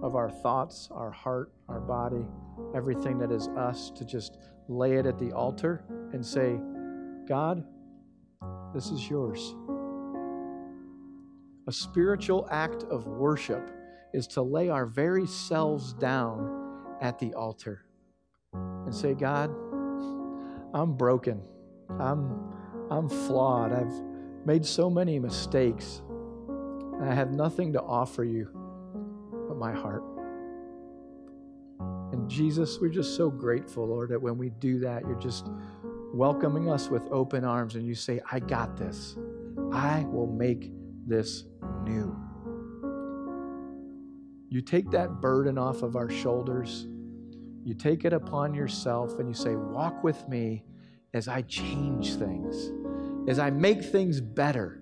of 0.02 0.16
our 0.16 0.30
thoughts, 0.30 0.90
our 0.92 1.12
heart, 1.12 1.52
our 1.68 1.80
body, 1.80 2.26
everything 2.76 3.18
that 3.18 3.32
is 3.32 3.48
us 3.50 3.92
to 3.92 4.06
just 4.06 4.38
lay 4.70 4.94
it 4.94 5.06
at 5.06 5.18
the 5.18 5.32
altar 5.32 5.84
and 6.14 6.26
say, 6.26 6.60
God, 7.28 7.64
this 8.74 8.90
is 8.90 9.10
yours. 9.10 9.56
A 11.68 11.72
spiritual 11.72 12.48
act 12.50 12.84
of 12.84 13.06
worship 13.08 13.70
is 14.14 14.28
to 14.28 14.42
lay 14.42 14.70
our 14.70 14.86
very 14.86 15.28
selves 15.28 15.92
down 15.94 16.96
at 17.02 17.20
the 17.20 17.34
altar 17.34 17.84
and 18.54 18.96
say, 18.96 19.14
God, 19.14 19.50
I'm 20.74 20.96
broken. 20.96 21.42
I'm, 22.00 22.54
I'm 22.90 23.10
flawed. 23.10 23.74
I've 23.74 24.02
made 24.46 24.66
so 24.66 24.90
many 24.90 25.20
mistakes. 25.20 26.02
I 27.02 27.14
have 27.14 27.32
nothing 27.32 27.74
to 27.74 27.82
offer 27.82 28.24
you 28.24 28.48
but 29.50 29.58
my 29.58 29.74
heart. 29.74 30.04
And 32.14 32.30
Jesus, 32.30 32.80
we're 32.80 32.88
just 32.88 33.18
so 33.18 33.30
grateful, 33.30 33.86
Lord, 33.88 34.10
that 34.10 34.22
when 34.22 34.38
we 34.38 34.50
do 34.50 34.80
that, 34.80 35.02
you're 35.06 35.20
just 35.20 35.50
welcoming 36.18 36.68
us 36.72 36.90
with 36.90 37.04
open 37.12 37.46
arms 37.46 37.76
and 37.76 37.86
you 37.86 37.94
say, 37.94 38.20
I 38.32 38.40
got 38.40 38.76
this. 38.76 39.16
I 39.72 40.04
will 40.10 40.26
make 40.26 40.72
this 41.06 41.44
new. 41.84 42.18
You 44.50 44.62
take 44.62 44.90
that 44.92 45.22
burden 45.22 45.60
off 45.60 45.84
of 45.84 45.96
our 45.96 46.10
shoulders, 46.10 46.88
you 47.64 47.76
take 47.76 48.04
it 48.04 48.14
upon 48.14 48.56
yourself, 48.56 49.20
and 49.20 49.28
you 49.28 49.36
say, 49.36 49.56
Walk 49.56 50.04
with 50.04 50.28
me 50.28 50.64
as 51.14 51.28
I 51.28 51.44
change 51.44 52.16
things, 52.16 52.72
as 53.30 53.38
I 53.38 53.52
make 53.52 53.84
things 53.84 54.20
better, 54.20 54.82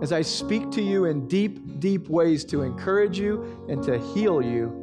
as 0.00 0.12
I 0.12 0.22
speak 0.22 0.70
to 0.70 0.82
you 0.82 1.04
in 1.04 1.28
deep, 1.28 1.80
deep 1.80 2.08
ways 2.08 2.44
to 2.46 2.62
encourage 2.62 3.18
you 3.18 3.66
and 3.68 3.82
to 3.82 3.98
heal 4.14 4.40
you. 4.40 4.78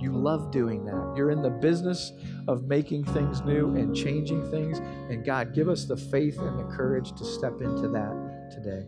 You 0.00 0.12
love 0.12 0.50
doing 0.50 0.84
that. 0.84 1.14
You're 1.16 1.30
in 1.30 1.42
the 1.42 1.50
business 1.50 2.12
of 2.48 2.64
making 2.64 3.04
things 3.04 3.40
new 3.42 3.74
and 3.76 3.94
changing 3.94 4.50
things. 4.50 4.78
And 4.78 5.24
God, 5.24 5.54
give 5.54 5.68
us 5.68 5.84
the 5.84 5.96
faith 5.96 6.38
and 6.38 6.58
the 6.58 6.76
courage 6.76 7.12
to 7.12 7.24
step 7.24 7.60
into 7.60 7.88
that 7.88 8.50
today. 8.52 8.86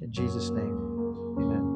In 0.00 0.12
Jesus' 0.12 0.50
name, 0.50 1.36
amen. 1.38 1.69